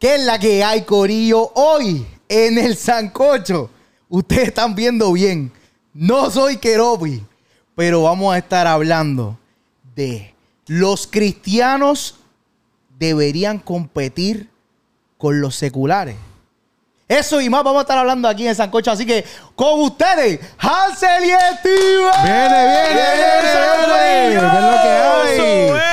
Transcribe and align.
¿Qué 0.00 0.14
es 0.14 0.24
la 0.24 0.38
que 0.38 0.64
hay, 0.64 0.80
Corillo? 0.84 1.52
Hoy 1.54 2.06
en 2.26 2.56
el 2.56 2.74
Sancocho. 2.74 3.68
Ustedes 4.08 4.48
están 4.48 4.74
viendo 4.74 5.12
bien. 5.12 5.52
No 5.92 6.30
soy 6.30 6.56
Keropi, 6.56 7.22
pero 7.76 8.04
vamos 8.04 8.34
a 8.34 8.38
estar 8.38 8.66
hablando 8.66 9.38
de 9.94 10.34
los 10.66 11.06
cristianos 11.06 12.14
deberían 12.98 13.58
competir 13.58 14.48
con 15.18 15.42
los 15.42 15.54
seculares. 15.54 16.16
Eso 17.06 17.38
y 17.42 17.50
más 17.50 17.62
vamos 17.62 17.80
a 17.80 17.82
estar 17.82 17.98
hablando 17.98 18.26
aquí 18.26 18.44
en 18.44 18.48
el 18.48 18.56
Sancocho. 18.56 18.90
Así 18.90 19.04
que 19.04 19.22
con 19.54 19.80
ustedes, 19.80 20.40
Hansel 20.56 21.24
y 21.24 21.58
Steven. 21.58 22.10
Viene, 22.24 22.48
viene, 22.48 22.88
viene, 22.88 23.50
viene. 24.28 24.40
¿Qué 24.40 24.56
es 24.56 24.62
lo 24.62 24.82
que 24.82 24.88
hay? 24.88 25.38
Corillo, 25.38 25.89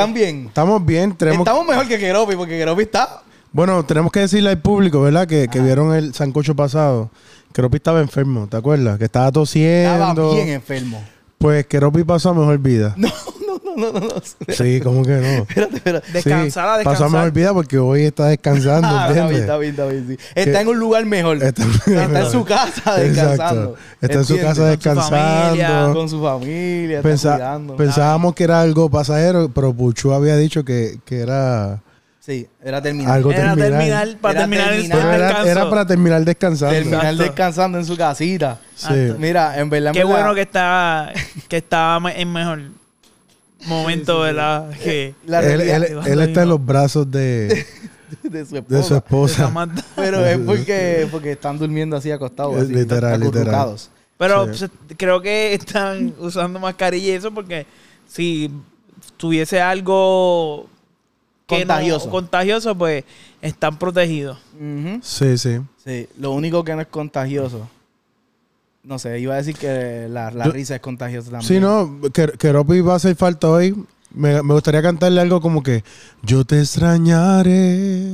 ¿están 0.00 0.14
bien? 0.14 0.46
Estamos 0.46 0.84
bien, 0.84 1.14
tenemos... 1.14 1.40
Estamos 1.40 1.66
mejor 1.66 1.88
que 1.88 1.98
Keropi, 1.98 2.36
porque 2.36 2.58
Keropi 2.58 2.82
está 2.82 3.22
Bueno, 3.52 3.84
tenemos 3.84 4.10
que 4.12 4.20
decirle 4.20 4.50
al 4.50 4.60
público, 4.60 5.00
¿verdad? 5.00 5.26
Que, 5.26 5.48
que 5.48 5.60
vieron 5.60 5.94
el 5.94 6.14
sancocho 6.14 6.54
pasado. 6.54 7.10
Keropi 7.52 7.76
estaba 7.76 8.00
enfermo, 8.00 8.46
¿te 8.48 8.56
acuerdas? 8.56 8.98
Que 8.98 9.04
estaba 9.04 9.30
tosiendo. 9.32 10.10
Estaba 10.10 10.34
bien 10.34 10.48
enfermo. 10.48 11.02
Pues 11.38 11.66
Keropi 11.66 12.04
pasó 12.04 12.30
a 12.30 12.34
mejor 12.34 12.58
vida. 12.58 12.94
No, 12.96 13.08
no, 13.76 13.92
no, 13.92 14.00
no. 14.00 14.14
Sí, 14.48 14.80
¿cómo 14.80 15.02
que 15.04 15.12
no? 15.12 15.26
Espérate, 15.48 15.76
espérate. 15.76 16.12
Descansar, 16.12 16.68
a 16.68 16.78
Sí, 16.78 16.84
Pasó 16.84 16.90
a 16.90 16.92
descansar. 16.92 17.10
mejor 17.10 17.32
vida 17.32 17.52
porque 17.54 17.78
hoy 17.78 18.04
está 18.04 18.26
descansando, 18.26 18.88
Ah, 18.90 19.06
está 19.10 19.26
bien, 19.28 19.40
está 19.40 19.56
bien, 19.58 19.70
está 19.72 19.86
bien, 19.86 20.06
sí. 20.08 20.16
Está 20.34 20.60
en 20.60 20.68
un 20.68 20.78
lugar 20.78 21.04
mejor. 21.06 21.42
Está- 21.42 21.62
Está, 21.64 22.20
en 22.20 22.30
su 22.30 22.44
casa 22.44 22.96
descansando. 22.96 23.70
Exacto. 23.70 23.76
Está 24.00 24.18
en 24.18 24.24
su 24.24 24.36
casa 24.36 24.46
Con 24.46 24.54
su 24.56 24.62
descansando. 24.64 25.16
familia, 25.16 25.90
Con 25.92 26.08
su 26.08 26.22
familia, 26.22 26.98
está 27.00 27.60
pensábamos 27.76 28.34
que 28.34 28.44
era 28.44 28.60
algo 28.60 28.90
pasajero, 28.90 29.50
pero 29.54 29.72
Puchu 29.74 30.12
había 30.12 30.36
dicho 30.36 30.64
que, 30.64 30.98
que 31.04 31.20
era 31.20 31.80
Sí, 32.20 32.46
era 32.62 32.82
terminar. 32.82 33.14
algo 33.14 33.32
Era 33.32 33.54
terminal. 33.56 33.70
terminar, 33.70 34.08
para 34.20 34.32
Era 34.32 34.40
terminar 34.42 34.72
el 34.74 34.88
terminar. 34.88 35.10
Pero 35.10 35.24
era, 35.24 35.50
era 35.50 35.70
para 35.70 35.86
terminar 35.86 36.24
descansando. 36.24 36.74
terminar 36.74 37.00
Exacto. 37.06 37.22
descansando 37.22 37.78
en 37.78 37.84
su 37.86 37.96
casita. 37.96 38.58
Sí. 38.76 39.14
Mira, 39.18 39.58
en 39.58 39.70
verdad, 39.70 39.92
Qué 39.92 40.00
verdad, 40.00 40.10
bueno 40.12 40.34
que 40.34 40.42
está 40.42 41.12
que 41.48 41.56
estaba 41.56 42.12
en 42.12 42.32
mejor 42.32 42.60
momento, 43.66 44.20
¿verdad? 44.20 44.70
Que 44.82 45.14
la 45.26 45.40
Él, 45.40 45.60
él- 45.60 45.98
él 46.06 46.20
está 46.20 46.42
en 46.42 46.48
los 46.48 46.64
brazos 46.64 47.10
de, 47.10 47.66
de 48.22 48.44
su 48.46 48.54
de 48.54 48.58
esposa. 48.60 48.82
su 48.82 48.94
esposa. 48.96 49.36
Samantha. 49.44 49.84
Pero 49.96 50.24
es 50.24 50.38
porque, 50.38 51.08
porque 51.10 51.32
están 51.32 51.58
durmiendo 51.58 51.96
así 51.96 52.10
acostados. 52.10 52.56
Es 52.56 52.64
así, 52.64 52.74
literal, 52.74 53.22
acurrucados. 53.22 53.90
Pero 54.18 54.52
Sí. 54.54 54.66
pues, 54.86 54.96
creo 54.98 55.20
que 55.22 55.54
están 55.54 56.14
usando 56.18 56.58
mascarilla 56.58 57.06
y 57.08 57.10
eso 57.16 57.30
porque 57.32 57.66
si 58.06 58.50
tuviese 59.16 59.60
algo 59.60 60.66
que 61.46 61.56
no- 61.56 61.60
Contagioso. 61.74 62.10
contagioso, 62.10 62.74
pues 62.76 63.04
están 63.42 63.78
protegidos. 63.78 64.38
Sí, 65.02 65.36
sí. 65.38 65.58
Sí, 65.84 66.06
lo 66.18 66.32
único 66.32 66.62
que 66.62 66.74
no 66.74 66.82
es 66.82 66.86
contagioso. 66.88 67.68
No 68.82 68.98
sé, 68.98 69.18
iba 69.20 69.34
a 69.34 69.36
decir 69.36 69.56
que 69.56 70.06
la, 70.08 70.30
la 70.30 70.46
Yo- 70.46 70.52
risa 70.52 70.74
es 70.74 70.80
contagiosa 70.80 71.30
también. 71.30 71.46
Sí, 71.48 71.60
no, 71.60 72.00
que, 72.12 72.28
que 72.38 72.52
Ropi 72.52 72.80
va 72.80 72.94
a 72.94 72.96
hacer 72.96 73.14
falta 73.16 73.48
hoy. 73.48 73.74
Me, 74.12 74.42
me 74.42 74.54
gustaría 74.54 74.82
cantarle 74.82 75.20
algo 75.20 75.40
como 75.40 75.62
que 75.62 75.84
Yo 76.22 76.44
te 76.44 76.58
extrañaré. 76.60 78.08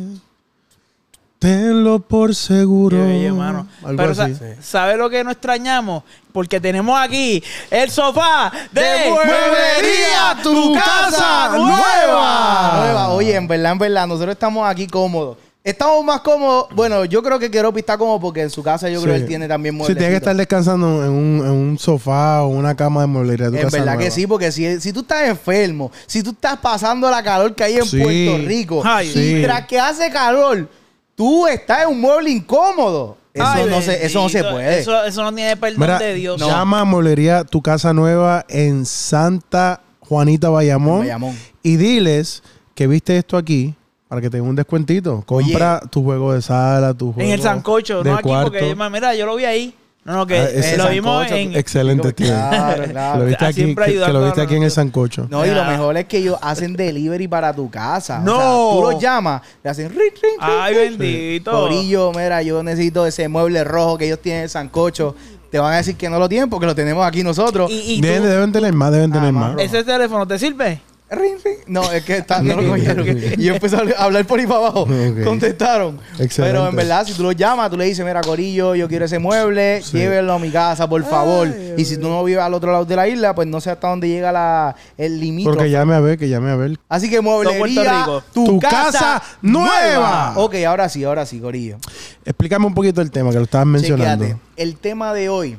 Tenlo 1.39 2.01
por 2.01 2.35
seguro. 2.35 2.97
Qué 2.97 3.03
bello, 3.05 3.27
hermano. 3.29 3.69
Algo 3.85 3.97
Pero 3.99 4.11
así. 4.23 4.35
sa- 4.35 4.63
¿sabe 4.63 4.97
lo 4.97 5.09
que 5.11 5.23
no 5.23 5.31
extrañamos? 5.31 6.03
Porque 6.33 6.59
tenemos 6.61 6.99
aquí 6.99 7.43
el 7.71 7.91
sofá 7.91 8.51
de, 8.73 9.11
Mueblería 9.11 10.37
Tu 10.43 10.75
Casa 10.75 11.51
Nueva. 11.57 12.73
Nueva. 12.81 13.09
Oye, 13.11 13.35
en 13.37 13.47
verdad, 13.47 13.73
en 13.73 13.79
verdad, 13.79 14.07
nosotros 14.07 14.33
estamos 14.33 14.69
aquí 14.69 14.87
cómodos. 14.87 15.37
Estamos 15.67 16.05
más 16.05 16.21
cómodos. 16.21 16.67
Bueno, 16.77 17.05
yo 17.07 17.25
creo 17.25 17.41
que 17.41 17.51
Keropi 17.51 17.81
está 17.81 17.99
cómodo 17.99 18.21
porque 18.21 18.41
en 18.41 18.51
su 18.51 18.63
casa 18.63 18.89
yo 18.89 19.03
creo 19.03 19.15
que 19.15 19.19
Sí. 19.19 19.23
él 19.25 19.29
tiene 19.29 19.49
también 19.49 19.75
Sí, 19.75 19.79
muebles. 19.79 19.97
tiene 19.99 20.13
que 20.13 20.17
estar 20.19 20.37
descansando 20.37 21.05
en 21.05 21.11
un, 21.11 21.45
en 21.45 21.51
un 21.51 21.77
sofá 21.79 22.45
o 22.45 22.49
una 22.49 22.77
cama 22.77 23.01
de 23.01 23.09
mueblería 23.09 23.51
de 23.51 23.59
tu 23.59 23.65
casa 23.65 23.79
verdad 23.79 23.99
que 23.99 24.13
sí, 24.13 24.29
porque 24.29 24.53
si, 24.53 24.81
si 24.81 24.93
tú 24.93 25.01
estás 25.01 25.29
enfermo, 25.29 25.91
si 26.07 26.23
tú 26.23 26.31
estás 26.31 26.57
pasando 26.59 27.11
la 27.11 27.21
calor 27.21 27.53
que 27.57 27.65
hay 27.65 27.79
en 27.79 27.85
Sí. 27.85 28.01
Puerto 28.01 28.47
Rico, 28.47 28.83
Ay, 28.85 29.09
y 29.09 29.13
sí. 29.13 29.43
tras 29.43 29.67
que 29.67 29.81
hace 29.81 30.09
calor, 30.13 30.69
tú 31.17 31.49
estás 31.49 31.83
en 31.83 31.89
un 31.89 32.01
mueble 32.01 32.31
incómodo. 32.31 33.19
Eso, 33.35 33.45
Ay, 33.45 33.67
no, 33.69 33.83
se, 33.83 34.07
eso 34.07 34.23
no 34.23 34.29
se 34.29 34.45
puede. 34.45 34.79
Eso, 34.79 35.05
eso 35.05 35.23
no 35.25 35.35
tiene 35.35 35.57
perdón 35.57 35.81
Mira, 35.81 35.99
de 35.99 36.15
Dios. 36.15 36.41
llama 36.41 36.83
a 36.83 36.85
Mueblería 36.85 37.43
Tu 37.43 37.61
Casa 37.61 37.93
Nueva 37.93 38.47
en 38.49 38.87
Santa 38.87 39.81
Juanita 39.99 40.49
Bayamón, 40.49 41.01
Bayamón. 41.01 41.37
y 41.65 41.77
diles 41.77 42.45
que 42.77 42.87
viste 42.87 43.19
esto 43.19 43.37
aquí 43.37 43.75
para 44.09 44.21
que 44.21 44.31
te 44.31 44.37
den 44.39 44.47
un 44.47 44.57
descuentito. 44.57 45.23
Compra 45.27 45.81
tu 45.91 46.03
juego 46.05 46.33
de 46.33 46.43
sala, 46.43 46.95
tu 46.95 47.13
juego 47.13 47.27
En 47.29 47.35
el 47.35 47.43
sancocho, 47.43 48.03
de 48.03 48.11
no 48.11 48.17
aquí, 48.19 48.29
cuarto. 48.29 48.53
porque 48.53 48.75
mira, 48.91 49.15
yo 49.15 49.27
lo 49.27 49.37
vi 49.37 49.45
ahí. 49.45 49.75
No, 50.05 50.13
no, 50.15 50.25
que 50.27 50.39
Ah, 50.39 50.77
lo 50.85 50.89
vimos 50.91 51.29
en... 51.33 51.57
Excelente, 51.57 52.13
tío. 52.13 52.29
Claro, 52.29 52.85
claro. 52.93 53.19
lo 53.19 53.25
viste 53.27 53.45
Ah, 53.45 53.49
aquí, 53.49 53.55
siempre 53.65 53.87
que, 53.87 53.93
que 54.01 54.13
lo 54.13 54.25
viste 54.25 54.41
aquí 54.41 54.55
en 54.55 54.63
el 54.63 54.71
sancocho. 54.71 55.27
No, 55.29 55.45
y 55.45 55.51
lo 55.51 55.65
mejor 55.65 55.97
es 55.97 56.05
que 56.05 56.19
ellos 56.19 56.39
hacen 56.43 56.75
delivery 56.75 57.27
para 57.27 57.53
tu 57.53 57.69
casa. 57.69 58.21
O 58.21 58.23
No. 58.23 58.37
sea, 58.39 58.81
tú 58.81 58.93
los 58.93 59.03
llamas, 59.03 59.43
le 59.65 59.71
hacen 59.71 59.89
ring, 59.89 59.99
ring, 59.99 60.15
ring, 60.23 60.39
Ay, 60.39 60.75
ring. 60.75 60.99
bendito. 60.99 61.51
Corillo, 61.51 62.13
mira, 62.13 62.41
yo 62.43 62.63
necesito 62.63 63.05
ese 63.05 63.27
mueble 63.27 63.65
rojo 63.65 63.99
que 63.99 64.07
ellos 64.07 64.21
tienen 64.21 64.39
en 64.39 64.45
el 64.45 64.51
sancocho. 64.51 65.17
Te 65.51 65.59
van 65.59 65.73
a 65.73 65.77
decir 65.79 65.97
que 65.97 66.09
no 66.09 66.21
lo 66.21 66.29
tienen 66.29 66.49
porque 66.51 66.67
lo 66.67 66.75
tenemos 66.77 67.05
aquí 67.05 67.25
nosotros. 67.25 67.69
Y, 67.69 67.95
y 67.95 68.01
Deben, 68.01 68.23
tú, 68.23 68.29
deben 68.29 68.53
tener 68.53 68.73
más, 68.75 68.93
deben 68.93 69.11
tener 69.11 69.31
Ah, 69.31 69.33
más. 69.33 69.55
más. 69.55 69.63
¿ese 69.65 69.83
teléfono 69.83 70.25
te 70.25 70.39
sirve? 70.39 70.81
Ring, 71.09 71.37
ring. 71.45 71.59
No, 71.69 71.91
es 71.93 72.03
que 72.05 72.17
está, 72.17 72.43
no 72.43 72.61
lo 72.61 72.69
cogieron. 72.69 73.07
y 73.39 73.45
yo 73.45 73.55
empecé 73.55 73.77
a 73.77 74.03
hablar 74.05 74.27
por 74.27 74.41
ahí 74.41 74.47
para 74.47 74.59
abajo. 74.59 74.89
Contestaron. 75.25 76.01
Excelente. 76.19 76.37
Pero 76.59 76.69
en 76.69 76.75
verdad, 76.75 77.07
si 77.07 77.13
tú 77.15 77.23
los 77.23 77.37
llamas, 77.37 77.71
tú 77.71 77.77
le 77.77 77.85
dices, 77.85 78.05
mira, 78.05 78.21
Corillo, 78.23 78.75
yo 78.75 78.89
quiero 78.89 79.05
ese 79.05 79.21
mueble, 79.21 79.83
Sí. 79.83 79.99
llévenlo 79.99 80.33
a 80.33 80.39
mi 80.41 80.51
casa, 80.51 80.89
por 80.89 81.05
favor. 81.05 81.47
Ay, 81.47 81.75
y 81.77 81.85
si 81.85 81.97
tú 81.97 82.09
no 82.09 82.25
vives 82.25 82.43
al 82.43 82.55
otro 82.55 82.73
lado 82.73 82.85
de 82.85 82.97
la 82.97 83.07
isla, 83.07 83.35
pues 83.37 83.47
no 83.47 83.61
sé 83.61 83.71
hasta 83.71 83.89
dónde 83.89 84.09
llega 84.09 84.33
la, 84.33 84.75
el 84.99 85.21
límite. 85.21 85.49
Porque 85.49 85.71
llame 85.71 85.95
a 85.95 86.01
ver, 86.01 86.19
que 86.19 86.29
llame 86.29 86.51
a 86.51 86.57
ver. 86.57 86.77
Así 86.89 87.09
que 87.09 87.21
mueblería, 87.21 88.01
Rico. 88.01 88.23
tu, 88.35 88.45
Tu 88.45 88.59
casa, 88.59 88.91
casa 88.93 89.23
nueva. 89.43 89.69
nueva. 89.71 90.33
Ok, 90.39 90.57
ahora 90.67 90.89
sí, 90.89 91.05
ahora 91.05 91.25
sí, 91.25 91.39
Corillo. 91.39 91.77
Explícame 92.25 92.67
un 92.67 92.75
poquito 92.75 93.01
el 93.01 93.13
tema 93.13 93.31
que 93.31 93.37
lo 93.37 93.45
estabas 93.45 93.69
mencionando. 93.69 94.25
Chequéate. 94.25 94.43
El 94.57 94.77
tema 94.77 95.15
de 95.15 95.29
hoy 95.29 95.57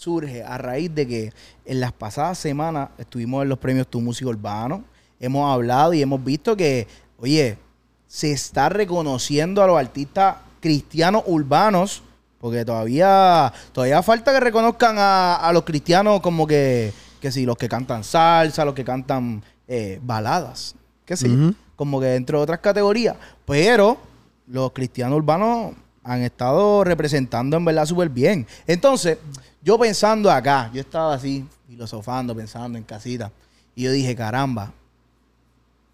surge 0.00 0.42
a 0.42 0.56
raíz 0.56 0.94
de 0.94 1.06
que 1.06 1.32
en 1.66 1.78
las 1.78 1.92
pasadas 1.92 2.38
semanas 2.38 2.88
estuvimos 2.96 3.42
en 3.42 3.50
los 3.50 3.58
premios 3.58 3.86
Tu 3.86 4.00
Música 4.00 4.30
Urbano. 4.30 4.82
Hemos 5.20 5.52
hablado 5.52 5.92
y 5.92 6.00
hemos 6.00 6.24
visto 6.24 6.56
que, 6.56 6.88
oye, 7.18 7.58
se 8.06 8.32
está 8.32 8.70
reconociendo 8.70 9.62
a 9.62 9.66
los 9.66 9.78
artistas 9.78 10.36
cristianos 10.60 11.24
urbanos, 11.26 12.02
porque 12.40 12.64
todavía, 12.64 13.52
todavía 13.72 14.02
falta 14.02 14.32
que 14.32 14.40
reconozcan 14.40 14.96
a, 14.98 15.36
a 15.36 15.52
los 15.52 15.64
cristianos 15.64 16.20
como 16.22 16.46
que, 16.46 16.94
que 17.20 17.30
sí, 17.30 17.44
los 17.44 17.58
que 17.58 17.68
cantan 17.68 18.02
salsa, 18.02 18.64
los 18.64 18.74
que 18.74 18.84
cantan 18.84 19.42
eh, 19.68 20.00
baladas, 20.02 20.76
que 21.04 21.14
sí, 21.14 21.54
como 21.76 22.00
que 22.00 22.06
dentro 22.06 22.38
de 22.38 22.44
otras 22.44 22.60
categorías. 22.60 23.16
Pero 23.44 23.98
los 24.46 24.72
cristianos 24.72 25.18
urbanos 25.18 25.74
han 26.02 26.22
estado 26.22 26.84
representando 26.84 27.58
en 27.58 27.66
verdad 27.66 27.84
súper 27.84 28.08
bien. 28.08 28.46
Entonces, 28.66 29.18
yo 29.62 29.78
pensando 29.78 30.30
acá, 30.30 30.70
yo 30.72 30.80
estaba 30.80 31.14
así, 31.14 31.46
filosofando, 31.68 32.34
pensando 32.34 32.78
en 32.78 32.84
casita, 32.84 33.30
y 33.74 33.84
yo 33.84 33.92
dije, 33.92 34.16
caramba, 34.16 34.72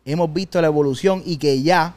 hemos 0.04 0.32
visto 0.32 0.60
la 0.60 0.68
evolución 0.68 1.22
y 1.24 1.36
que 1.36 1.62
ya 1.62 1.94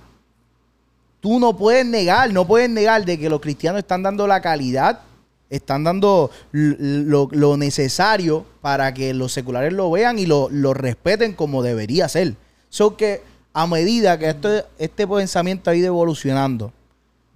tú 1.19 1.39
no 1.39 1.55
puedes 1.55 1.85
negar, 1.85 2.31
no 2.33 2.45
puedes 2.45 2.69
negar 2.69 3.05
de 3.05 3.19
que 3.19 3.29
los 3.29 3.39
cristianos 3.39 3.79
están 3.79 4.03
dando 4.03 4.25
la 4.27 4.41
calidad, 4.41 5.01
están 5.49 5.83
dando 5.83 6.31
lo, 6.51 7.57
necesario 7.57 8.45
para 8.61 8.93
que 8.93 9.13
los 9.13 9.31
seculares 9.31 9.73
lo 9.73 9.89
vean 9.91 10.19
y 10.19 10.25
lo, 10.25 10.47
lo 10.49 10.73
respeten 10.73 11.33
como 11.33 11.63
debería 11.63 12.07
ser. 12.07 12.35
So 12.69 12.97
que 12.97 13.21
a 13.53 13.65
medida 13.67 14.17
que 14.19 14.35
este 14.77 15.07
pensamiento 15.07 15.69
ha 15.69 15.75
ido 15.75 15.87
evolucionando, 15.87 16.71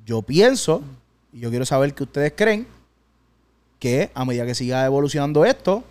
yo 0.05 0.21
pienso, 0.21 0.81
y 1.31 1.39
yo 1.39 1.49
quiero 1.49 1.65
saber 1.65 1.93
qué 1.93 2.03
ustedes 2.03 2.33
creen, 2.35 2.67
que 3.83 4.09
a 4.13 4.23
medida 4.23 4.45
que 4.45 4.55
siga 4.55 4.85
evolucionando 4.85 5.43
esto, 5.43 5.83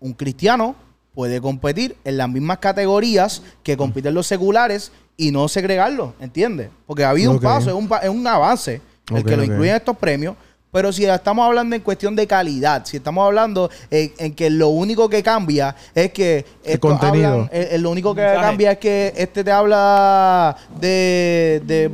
un 0.00 0.12
cristiano 0.12 0.74
puede 1.14 1.40
competir 1.40 1.96
en 2.04 2.16
las 2.16 2.28
mismas 2.28 2.58
categorías 2.58 3.42
que 3.62 3.76
compiten 3.76 4.12
los 4.12 4.26
seculares 4.26 4.90
y 5.16 5.30
no 5.30 5.46
segregarlo, 5.46 6.14
¿entiendes? 6.20 6.68
Porque 6.88 7.04
ha 7.04 7.10
habido 7.10 7.30
un 7.30 7.36
paso, 7.54 7.70
es 7.70 7.76
un, 7.76 7.86
pa- 7.88 7.98
es 7.98 8.08
un 8.10 8.26
avance 8.26 8.80
el 9.18 9.22
que 9.24 9.36
lo 9.36 9.42
incluyen 9.44 9.76
estos 9.76 9.96
premios. 9.96 10.34
Pero 10.72 10.92
si 10.92 11.04
estamos 11.04 11.46
hablando 11.46 11.76
en 11.76 11.82
cuestión 11.82 12.16
de 12.16 12.26
calidad, 12.26 12.84
si 12.84 12.96
estamos 12.96 13.24
hablando 13.24 13.70
en, 13.88 14.12
en 14.18 14.34
que 14.34 14.50
lo 14.50 14.68
único 14.70 15.08
que 15.08 15.22
cambia 15.22 15.76
es 15.94 16.10
que 16.12 16.44
estos 16.64 16.90
contenido. 16.90 17.28
hablan- 17.44 17.48
eh, 17.52 17.68
eh, 17.72 17.78
lo 17.78 17.90
único 17.90 18.14
que 18.16 18.22
cambia 18.42 18.72
es 18.72 18.78
que 18.78 19.12
este 19.16 19.44
te 19.44 19.52
habla 19.52 20.56
de, 20.80 21.62
de 21.66 21.90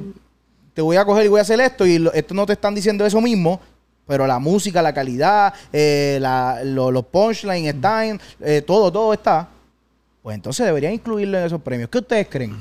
te 0.72 0.80
voy 0.80 0.96
a 0.96 1.04
coger 1.04 1.26
y 1.26 1.28
voy 1.28 1.38
a 1.38 1.42
hacer 1.42 1.60
esto 1.60 1.84
y 1.84 1.98
lo- 1.98 2.12
esto 2.14 2.32
no 2.32 2.46
te 2.46 2.52
están 2.54 2.74
diciendo 2.74 3.04
eso 3.04 3.20
mismo, 3.20 3.60
pero 4.06 4.26
la 4.26 4.38
música, 4.38 4.80
la 4.82 4.92
calidad, 4.94 5.52
eh, 5.72 6.18
la- 6.20 6.60
lo- 6.64 6.90
los 6.90 7.04
punchlines 7.06 7.74
están, 7.74 8.20
eh, 8.40 8.62
todo, 8.66 8.90
todo 8.92 9.12
está. 9.12 9.48
Pues 10.22 10.34
entonces 10.34 10.66
deberían 10.66 10.92
incluirlo 10.94 11.38
en 11.38 11.44
esos 11.44 11.60
premios. 11.60 11.88
¿Qué 11.90 11.98
ustedes 11.98 12.26
creen? 12.28 12.60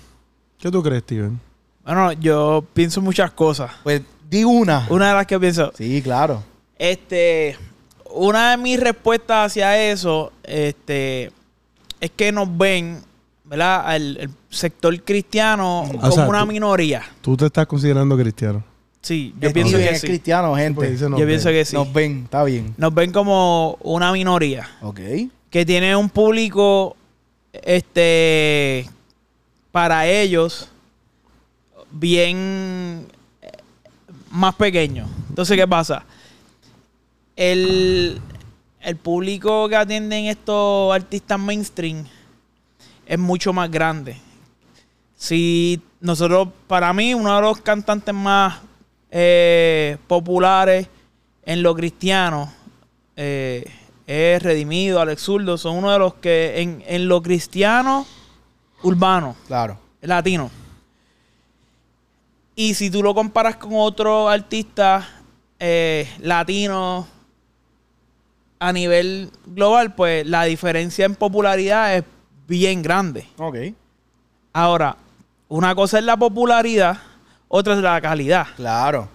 ¿Qué 0.59 0.69
tú 0.71 0.81
crees, 0.83 1.01
Steven? 1.03 1.39
Bueno, 1.83 2.11
yo 2.13 2.63
pienso 2.73 3.01
muchas 3.01 3.31
cosas. 3.31 3.71
Pues 3.83 4.01
di 4.29 4.43
una. 4.43 4.87
Una 4.89 5.09
de 5.09 5.13
las 5.15 5.25
que 5.27 5.39
pienso, 5.39 5.71
Sí, 5.75 6.01
claro. 6.01 6.43
este, 6.77 7.57
una 8.13 8.51
de 8.51 8.57
mis 8.57 8.79
respuestas 8.79 9.47
hacia 9.51 9.79
eso, 9.91 10.31
este, 10.43 11.31
es 11.99 12.11
que 12.15 12.31
nos 12.31 12.55
ven, 12.57 13.01
¿verdad? 13.43 13.83
Al 13.85 14.17
el 14.17 14.29
sector 14.49 14.99
cristiano 15.03 15.81
O 15.81 15.87
como 15.99 16.11
sea, 16.11 16.27
una 16.27 16.41
tú- 16.41 16.47
minoría. 16.47 17.03
Tú 17.21 17.35
te 17.37 17.45
estás 17.45 17.65
considerando 17.67 18.17
cristiano. 18.17 18.63
Sí, 19.05 19.35
yo 19.39 19.53
pienso 19.53 19.77
que 19.77 19.87
es 19.87 20.01
sí. 20.01 20.07
cristiano, 20.07 20.55
gente. 20.55 20.89
Dice 20.89 21.07
no 21.07 21.19
Yo 21.19 21.27
pienso 21.27 21.49
que 21.49 21.63
sí. 21.63 21.75
Nos 21.75 21.93
ven, 21.93 22.23
está 22.23 22.43
bien. 22.43 22.73
Nos 22.75 22.91
ven 22.91 23.11
como 23.11 23.77
una 23.81 24.11
minoría. 24.11 24.67
Ok. 24.81 24.99
que 25.51 25.63
tiene 25.63 25.95
un 25.95 26.09
público 26.09 26.97
este 27.53 28.89
para 29.71 30.07
ellos 30.07 30.69
bien 31.91 33.05
eh, 33.43 33.51
más 34.31 34.55
pequeño. 34.55 35.07
Entonces, 35.29 35.55
¿qué 35.55 35.67
pasa? 35.67 36.03
El, 37.35 38.19
el 38.81 38.95
público 38.95 39.69
que 39.69 39.75
atienden 39.75 40.25
estos 40.25 40.95
artistas 40.95 41.39
mainstream 41.39 42.05
es 43.05 43.19
mucho 43.19 43.53
más 43.53 43.69
grande. 43.69 44.17
Si 45.15 45.79
nosotros, 46.01 46.47
para 46.65 46.91
mí, 46.91 47.13
uno 47.13 47.35
de 47.35 47.41
los 47.43 47.61
cantantes 47.61 48.15
más 48.15 48.61
eh, 49.17 49.97
populares 50.07 50.89
en 51.45 51.63
lo 51.63 51.73
cristiano 51.73 52.51
eh, 53.15 53.63
es 54.05 54.43
Redimido, 54.43 54.99
Alex 54.99 55.21
Zurdo, 55.21 55.57
son 55.57 55.77
uno 55.77 55.89
de 55.89 55.99
los 55.99 56.15
que 56.15 56.59
en, 56.61 56.83
en 56.85 57.07
lo 57.07 57.21
cristiano 57.21 58.05
urbano, 58.83 59.37
Claro. 59.47 59.79
latino. 60.01 60.51
Y 62.55 62.73
si 62.73 62.89
tú 62.89 63.01
lo 63.01 63.15
comparas 63.15 63.55
con 63.55 63.71
otros 63.75 64.29
artistas 64.29 65.05
eh, 65.59 66.09
latinos 66.19 67.05
a 68.59 68.73
nivel 68.73 69.29
global, 69.45 69.95
pues 69.95 70.25
la 70.27 70.43
diferencia 70.43 71.05
en 71.05 71.15
popularidad 71.15 71.95
es 71.95 72.03
bien 72.47 72.81
grande. 72.81 73.25
Ok. 73.37 73.55
Ahora, 74.53 74.97
una 75.47 75.73
cosa 75.73 75.99
es 75.99 76.03
la 76.05 76.17
popularidad, 76.17 76.97
otra 77.55 77.73
es 77.73 77.79
la 77.79 77.99
calidad. 78.01 78.47
Claro. 78.55 79.07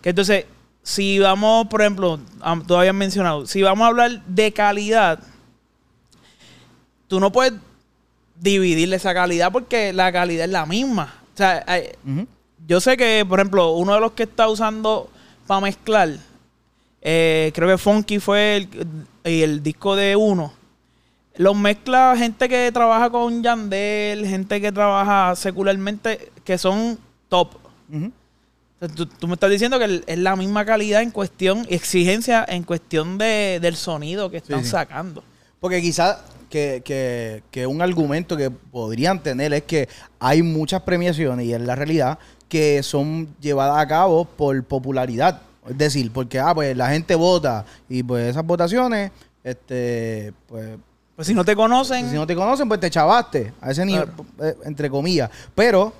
Que 0.00 0.10
entonces, 0.10 0.46
si 0.82 1.18
vamos, 1.18 1.66
por 1.68 1.80
ejemplo, 1.80 2.18
tú 2.66 2.76
habías 2.76 2.94
mencionado, 2.94 3.46
si 3.46 3.62
vamos 3.62 3.84
a 3.84 3.88
hablar 3.88 4.22
de 4.26 4.52
calidad, 4.52 5.18
tú 7.08 7.20
no 7.20 7.30
puedes 7.30 7.54
dividirle 8.40 8.96
esa 8.96 9.14
calidad 9.14 9.52
porque 9.52 9.92
la 9.92 10.10
calidad 10.12 10.44
es 10.46 10.50
la 10.50 10.66
misma. 10.66 11.14
O 11.34 11.36
sea, 11.36 11.62
hay- 11.66 11.90
yo 12.66 12.80
sé 12.80 12.96
que, 12.96 13.24
por 13.28 13.38
ejemplo, 13.40 13.72
uno 13.72 13.94
de 13.94 14.00
los 14.00 14.12
que 14.12 14.24
está 14.24 14.48
usando 14.48 15.10
para 15.46 15.60
mezclar, 15.60 16.10
eh, 17.00 17.50
creo 17.54 17.68
que 17.68 17.78
Funky 17.78 18.18
fue 18.18 18.56
el, 18.56 18.68
el 19.24 19.62
disco 19.62 19.96
de 19.96 20.16
uno. 20.16 20.52
Los 21.36 21.56
mezcla 21.56 22.14
gente 22.16 22.48
que 22.48 22.70
trabaja 22.72 23.08
con 23.10 23.42
Yandel, 23.42 24.26
gente 24.26 24.60
que 24.60 24.70
trabaja 24.70 25.34
secularmente, 25.34 26.30
que 26.44 26.58
son 26.58 26.98
top. 27.28 27.54
Tú, 28.96 29.06
tú 29.06 29.28
me 29.28 29.34
estás 29.34 29.50
diciendo 29.50 29.78
que 29.78 30.02
es 30.06 30.18
la 30.18 30.34
misma 30.34 30.64
calidad 30.64 31.02
en 31.02 31.12
cuestión, 31.12 31.64
exigencia 31.68 32.44
en 32.48 32.64
cuestión 32.64 33.16
de, 33.16 33.58
del 33.62 33.76
sonido 33.76 34.30
que 34.30 34.38
están 34.38 34.64
sí. 34.64 34.70
sacando. 34.70 35.22
Porque 35.60 35.80
quizás 35.80 36.18
que, 36.50 36.82
que, 36.84 37.44
que 37.50 37.66
un 37.66 37.80
argumento 37.80 38.36
que 38.36 38.50
podrían 38.50 39.22
tener 39.22 39.52
es 39.52 39.62
que 39.62 39.88
hay 40.18 40.42
muchas 40.42 40.82
premiaciones, 40.82 41.46
y 41.46 41.54
es 41.54 41.60
la 41.60 41.76
realidad, 41.76 42.18
que 42.48 42.82
son 42.82 43.28
llevadas 43.40 43.78
a 43.78 43.86
cabo 43.86 44.24
por 44.24 44.62
popularidad. 44.64 45.40
Es 45.68 45.78
decir, 45.78 46.10
porque 46.12 46.40
ah, 46.40 46.52
pues 46.52 46.76
la 46.76 46.90
gente 46.90 47.14
vota 47.14 47.64
y 47.88 48.02
pues 48.02 48.30
esas 48.30 48.44
votaciones, 48.44 49.12
este, 49.44 50.32
pues 50.48 50.76
Pues 51.14 51.28
si 51.28 51.34
no 51.34 51.44
te 51.44 51.54
conocen, 51.54 52.10
si 52.10 52.16
no 52.16 52.26
te 52.26 52.34
conocen, 52.34 52.66
pues 52.66 52.80
te 52.80 52.90
chavaste 52.90 53.52
a 53.60 53.70
ese 53.70 53.84
nivel, 53.84 54.08
eh, 54.40 54.56
entre 54.64 54.90
comillas. 54.90 55.30
Pero 55.54 55.92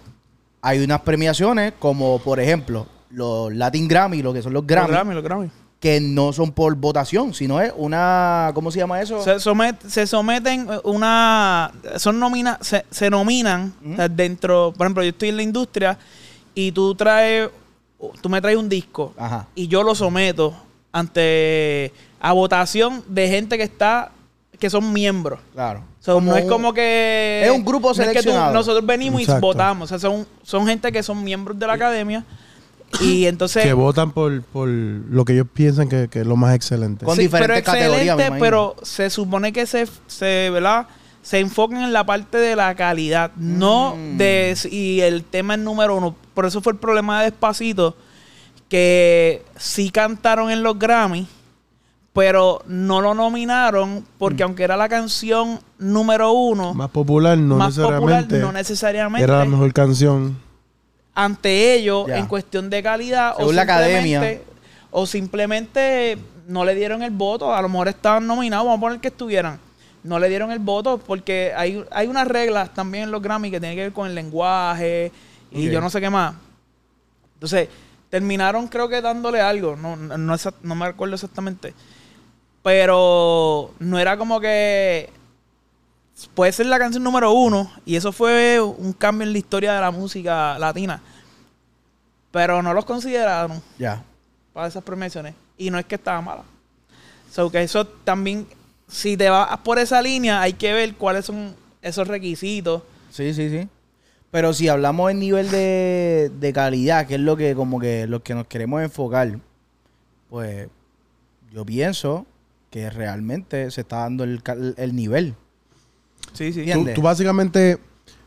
hay 0.63 0.79
unas 0.83 1.01
premiaciones 1.03 1.75
como, 1.79 2.19
por 2.21 2.39
ejemplo, 2.41 2.87
los 3.11 3.53
Latin 3.53 3.89
Grammy, 3.89 4.23
lo 4.23 4.33
que 4.33 4.41
son 4.43 4.53
los 4.53 4.63
los 4.63 4.67
Grammy, 4.89 5.13
los 5.15 5.23
Grammy. 5.25 5.51
que 5.81 6.01
no 6.01 6.33
son 6.33 6.53
por 6.53 6.75
votación, 6.77 7.35
sino 7.35 7.61
es 7.61 7.73
una, 7.77 8.53
¿cómo 8.55 8.71
se 8.71 8.79
llama 8.79 9.01
eso? 9.03 9.23
Se, 9.23 9.35
somet- 9.37 9.81
se 9.87 10.07
someten 10.07 10.69
una. 10.85 11.73
Son 11.97 12.19
nomina, 12.21 12.59
se, 12.63 12.85
se 12.91 13.11
nominan 13.11 13.75
dentro. 14.13 14.73
Por 14.77 14.87
ejemplo, 14.87 15.03
yo 15.03 15.11
estoy 15.11 15.31
en 15.31 15.37
la 15.37 15.43
industria 15.43 15.99
y 16.55 16.71
tú 16.73 16.95
traes. 16.95 17.51
Tú 18.21 18.29
me 18.29 18.41
traes 18.41 18.57
un 18.57 18.69
disco 18.69 19.13
Ajá. 19.19 19.47
y 19.55 19.67
yo 19.69 19.83
lo 19.83 19.95
someto 19.95 20.55
ante. 20.93 21.93
a 22.21 22.33
votación 22.33 23.03
de 23.09 23.29
gente 23.29 23.57
que 23.59 23.65
está. 23.65 24.13
Que 24.63 24.71
son 24.71 24.93
miembros. 24.93 25.41
Claro. 25.53 25.81
O 26.01 26.05
sea, 26.05 26.15
no 26.21 26.37
es 26.37 26.45
como 26.47 26.73
que. 26.73 27.43
Es 27.45 27.51
un 27.51 27.65
grupo 27.65 27.89
no 27.89 27.91
es 27.93 27.99
que 27.99 28.05
tú- 28.07 28.13
seleccionado. 28.21 28.55
nosotros 28.55 28.87
venimos 28.87 29.21
y 29.21 29.27
votamos. 29.41 29.91
O 29.91 29.99
sea, 29.99 29.99
son, 29.99 30.25
son 30.45 30.67
gente 30.67 30.91
que 30.93 31.03
son 31.03 31.23
miembros 31.25 31.59
de 31.59 31.67
la 31.67 31.73
academia. 31.73 32.25
Y 33.01 33.27
entonces. 33.27 33.65
que 33.65 33.73
votan 33.73 34.13
por, 34.13 34.43
por 34.45 34.69
lo 34.69 35.25
que 35.25 35.33
ellos 35.33 35.47
piensan 35.53 35.89
que, 35.89 36.07
que 36.09 36.21
es 36.21 36.27
lo 36.27 36.37
más 36.37 36.55
excelente. 36.55 37.05
Con 37.05 37.17
Sí, 37.17 37.23
diferentes 37.23 37.63
pero 37.65 37.73
categorías, 37.77 38.17
me 38.17 38.23
excelente, 38.23 38.41
pero 38.41 38.77
se 38.83 39.11
supone 39.11 39.53
que 39.53 39.67
se, 39.67 39.89
se, 40.07 40.49
¿verdad? 40.51 40.87
se 41.23 41.41
enfocan 41.41 41.83
en 41.83 41.93
la 41.93 42.05
parte 42.07 42.39
de 42.39 42.55
la 42.57 42.75
calidad, 42.77 43.31
no 43.37 43.97
Mm. 43.97 44.17
de 44.17 44.57
y 44.71 45.01
el 45.01 45.25
tema 45.25 45.55
es 45.55 45.61
número 45.61 45.97
uno. 45.97 46.15
Por 46.35 46.47
eso 46.47 46.61
fue 46.63 46.73
el 46.73 46.79
problema 46.79 47.19
de 47.23 47.31
Despacito, 47.31 47.97
que 48.69 49.43
sí 49.57 49.91
cantaron 49.91 50.51
en 50.51 50.63
los 50.63 50.79
Grammy, 50.79 51.27
pero 52.13 52.63
no 52.67 53.01
lo 53.01 53.15
nominaron 53.15 54.05
porque 54.19 54.43
aunque 54.43 54.65
era 54.65 54.77
la 54.77 54.89
canción 54.89 55.61
número 55.79 56.33
uno, 56.33 56.75
más 56.75 56.91
popular, 56.91 57.39
no 57.39 57.57
más 57.57 57.75
popular, 57.75 58.01
necesariamente. 58.01 58.39
no 58.39 58.53
necesariamente 58.53 59.25
era 59.25 59.39
la 59.39 59.45
mejor 59.47 59.73
canción. 59.73 60.39
ante 61.15 61.75
ellos 61.75 62.09
en 62.09 62.27
cuestión 62.27 62.69
de 62.69 62.83
calidad 62.83 63.35
Según 63.37 63.57
la 63.57 63.63
academia. 63.63 64.41
o 64.91 65.07
simplemente 65.07 66.19
no 66.49 66.65
le 66.65 66.75
dieron 66.75 67.03
el 67.03 67.13
voto 67.13 67.55
a 67.55 67.63
lo 67.63 67.69
mejor 67.69 67.89
estaban 67.89 68.27
nominados 68.27 68.67
vamos 68.67 68.79
a 68.79 68.81
poner 68.81 69.01
que 69.01 69.09
estuvieran 69.09 69.59
no 70.03 70.19
le 70.19 70.29
dieron 70.29 70.51
el 70.51 70.59
voto 70.59 70.99
porque 70.99 71.53
hay, 71.57 71.83
hay 71.91 72.09
unas 72.09 72.27
reglas 72.27 72.75
también 72.75 73.05
en 73.05 73.11
los 73.11 73.23
Grammy 73.23 73.51
que 73.51 73.61
tienen 73.61 73.77
que 73.77 73.85
ver 73.85 73.93
con 73.93 74.07
el 74.07 74.15
lenguaje 74.15 75.13
y 75.51 75.71
yo 75.71 75.81
no 75.81 75.89
sé 75.89 76.01
qué 76.01 76.11
más 76.11 76.35
entonces 77.35 77.69
terminaron 78.11 78.69
creo 78.69 78.89
que 78.89 79.01
dándole 79.01 79.41
algo 79.41 79.77
no, 79.77 79.97
no, 79.97 80.19
no 80.19 80.37
no 80.63 80.75
me 80.75 80.85
acuerdo 80.85 81.15
exactamente 81.15 81.73
pero 82.63 83.73
no 83.79 83.99
era 83.99 84.17
como 84.17 84.41
que 84.41 85.11
puede 86.35 86.53
ser 86.53 86.67
la 86.67 86.79
canción 86.79 87.03
número 87.03 87.33
uno 87.33 87.71
y 87.85 87.97
eso 87.97 88.13
fue 88.13 88.61
un 88.61 88.93
cambio 88.93 89.27
en 89.27 89.33
la 89.33 89.39
historia 89.39 89.73
de 89.75 89.81
la 89.81 89.91
música 89.91 90.59
latina. 90.59 91.03
Pero 92.31 92.63
no 92.63 92.73
los 92.73 92.85
consideraron 92.85 93.61
Ya. 93.79 94.03
para 94.53 94.69
esas 94.69 94.83
premiaciones 94.83 95.35
y 95.59 95.71
no 95.71 95.79
es 95.79 95.85
que 95.85 95.97
estaba 95.97 96.21
mala. 96.23 96.43
So 97.31 97.51
que 97.51 97.63
eso 97.63 97.87
también, 97.87 98.47
si 98.89 99.17
te 99.17 99.29
vas 99.29 99.57
por 99.59 99.79
esa 99.79 100.01
línea, 100.01 100.41
hay 100.41 100.53
que 100.53 100.73
ver 100.73 100.95
cuáles 100.95 101.25
son 101.27 101.55
esos 101.83 102.07
requisitos. 102.09 102.83
Sí, 103.11 103.35
sí, 103.35 103.51
sí. 103.51 103.69
Pero 104.31 104.55
si 104.55 104.69
hablamos 104.69 105.11
en 105.11 105.19
nivel 105.19 105.51
de, 105.51 106.31
de 106.41 106.53
calidad, 106.55 107.07
que 107.07 107.15
es 107.17 107.21
lo 107.21 107.37
que 107.37 107.55
como 107.55 107.79
que 107.81 108.07
lo 108.07 108.23
que 108.23 108.35
nos 108.35 108.47
queremos 108.47 108.83
enfocar, 108.83 109.39
pues 110.31 110.69
yo 111.53 111.65
pienso 111.67 112.25
que 112.73 112.89
realmente 112.91 113.71
se 113.71 113.83
está 113.83 113.99
dando 113.99 114.25
el, 114.25 114.43
el 114.79 114.97
nivel. 114.97 115.35
Sí, 116.33 116.53
sí. 116.53 116.63
Bien. 116.63 116.85
Tú, 116.87 116.91
tú 116.95 117.03
básicamente 117.03 117.79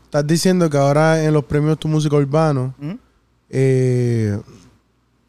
estás 0.04 0.24
diciendo 0.26 0.70
que 0.70 0.78
ahora 0.78 1.22
en 1.24 1.32
los 1.34 1.44
premios 1.44 1.78
Tu 1.78 1.88
Música 1.88 2.14
Urbano, 2.16 2.72
¿Mm? 2.78 2.92
eh, 3.50 4.38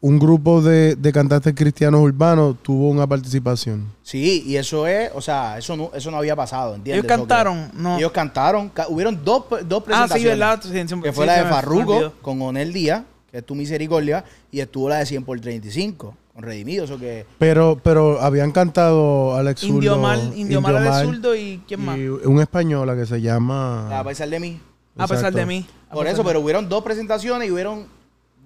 un 0.00 0.18
grupo 0.20 0.62
de, 0.62 0.94
de 0.94 1.12
cantantes 1.12 1.52
cristianos 1.56 2.00
urbanos 2.00 2.54
tuvo 2.62 2.88
una 2.90 3.04
participación. 3.08 3.86
Sí, 4.04 4.44
y 4.46 4.54
eso 4.56 4.86
es, 4.86 5.10
o 5.12 5.20
sea, 5.20 5.58
eso 5.58 5.76
no, 5.76 5.90
eso 5.92 6.12
no 6.12 6.18
había 6.18 6.36
pasado, 6.36 6.76
¿entiendes? 6.76 7.04
Ellos 7.04 7.18
cantaron, 7.18 7.72
no. 7.74 7.98
Ellos 7.98 8.12
cantaron, 8.12 8.68
ca- 8.68 8.86
hubieron 8.88 9.24
dos, 9.24 9.46
dos 9.66 9.82
ah, 9.82 9.84
presentaciones. 9.84 10.22
sí, 10.22 10.28
¿verdad? 10.28 10.60
Sí, 10.62 10.68
sí, 10.68 11.00
Que 11.02 11.08
sí, 11.10 11.14
fue 11.16 11.26
la 11.26 11.42
de 11.44 11.66
olvidó. 11.66 12.12
con 12.22 12.40
Onel 12.40 12.72
Díaz, 12.72 13.02
que 13.32 13.38
es 13.38 13.44
tu 13.44 13.56
misericordia, 13.56 14.24
y 14.52 14.60
estuvo 14.60 14.88
la 14.88 14.98
de 14.98 15.06
100 15.06 15.24
por 15.24 15.40
35, 15.40 16.14
con 16.38 16.44
Redimido, 16.44 16.84
eso 16.84 16.98
que... 16.98 17.26
Pero, 17.38 17.80
pero 17.82 18.20
habían 18.20 18.52
cantado 18.52 19.34
Alex 19.34 19.60
Zurdo, 19.62 19.74
Indio 19.74 19.98
Mal, 19.98 20.32
Indio 20.36 20.60
Mal 20.60 20.74
Mal, 20.74 20.84
de 20.84 21.12
Zurdo 21.12 21.34
y 21.34 21.60
¿quién 21.66 21.84
más? 21.84 21.98
y 21.98 22.06
un 22.06 22.40
española 22.40 22.94
que 22.94 23.06
se 23.06 23.20
llama... 23.20 23.98
A 23.98 24.04
pesar 24.04 24.28
de 24.28 24.38
mí. 24.38 24.60
A 24.96 25.08
pesar 25.08 25.32
de 25.32 25.44
mí. 25.44 25.66
A 25.90 25.94
Por 25.94 26.06
eso, 26.06 26.18
de- 26.18 26.28
pero 26.28 26.40
hubieron 26.40 26.68
dos 26.68 26.84
presentaciones 26.84 27.48
y 27.48 27.50
hubieron 27.50 27.86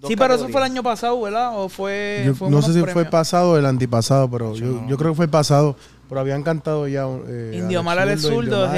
dos 0.01 0.09
Sí, 0.09 0.17
pero 0.17 0.33
eso 0.35 0.49
fue 0.49 0.63
el 0.63 0.65
año 0.71 0.83
pasado, 0.83 1.21
¿verdad? 1.21 1.59
O 1.59 1.69
fue. 1.69 2.23
Yo 2.25 2.35
fue 2.35 2.49
no 2.51 2.63
sé 2.63 2.73
si 2.73 2.81
fue 2.81 3.03
el 3.03 3.09
pasado 3.11 3.51
o 3.53 3.57
el 3.59 3.67
antipasado, 3.67 4.31
pero 4.31 4.55
Yo 4.55 4.65
yo, 4.67 4.73
no. 4.81 4.89
yo 4.89 4.97
creo 4.97 5.13
que 5.13 5.17
fue 5.17 5.25
el 5.27 5.31
pasado. 5.31 5.77
Pero 6.09 6.21
habían 6.21 6.43
cantado 6.43 6.87
ya. 6.89 7.07
Eh, 7.29 7.59
Indio 7.59 7.83
Mal 7.83 7.99
Alex 7.99 8.23
Zurdo, 8.23 8.71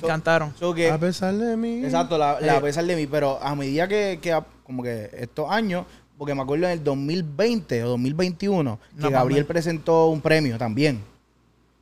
So- 0.00 0.06
cantaron. 0.06 0.52
So 0.58 0.72
que- 0.74 0.86
Mal. 0.88 0.96
A 0.96 1.00
pesar 1.00 1.34
de 1.34 1.56
mí. 1.56 1.84
exacto, 1.84 2.16
la, 2.18 2.40
la 2.40 2.54
Eh. 2.54 2.56
a 2.56 2.60
pesar 2.60 2.84
de 2.84 2.94
mí, 2.96 3.06
pero 3.06 3.38
a 3.42 3.54
medida 3.54 3.86
que, 3.88 4.18
que, 4.22 4.36
como 4.64 4.82
que 4.82 5.10
estos 5.18 5.50
años, 5.50 5.84
porque 6.18 6.34
me 6.34 6.42
acuerdo 6.42 6.66
en 6.66 6.72
el 6.72 6.84
2020 6.84 7.84
o 7.84 7.88
2021 7.90 8.78
que 8.96 9.02
No, 9.02 9.10
Gabriel 9.10 9.44
presentó 9.46 10.06
un 10.06 10.20
premio 10.20 10.56
también. 10.58 11.02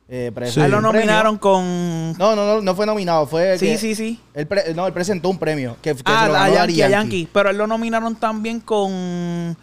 Eh, 0.07 0.31
Sí. 0.51 0.59
A 0.59 0.65
él 0.65 0.71
lo 0.71 0.81
nominaron 0.81 1.37
con... 1.39 2.11
No, 2.17 2.35
no, 2.35 2.45
no, 2.45 2.61
no 2.61 2.75
fue 2.75 2.85
nominado, 2.85 3.25
fue 3.25 3.57
Sí, 3.57 3.65
que 3.67 3.77
sí, 3.79 3.95
sí. 3.95 4.19
Él 4.35 4.45
pre- 4.45 4.73
no, 4.75 4.85
él 4.85 4.93
presentó 4.93 5.29
un 5.29 5.39
premio 5.39 5.77
que, 5.81 5.95
que 5.95 6.01
Ah, 6.05 6.25
se 6.25 6.31
lo 6.31 6.35
a 6.35 6.39
ganó 6.41 6.53
Yankee, 6.55 6.81
a 6.83 6.89
Yankee. 6.89 6.91
Yankee. 7.21 7.29
Pero 7.33 7.49
él 7.49 7.57
lo 7.57 7.65
nominaron 7.65 8.15
también 8.15 8.59
con... 8.59 9.57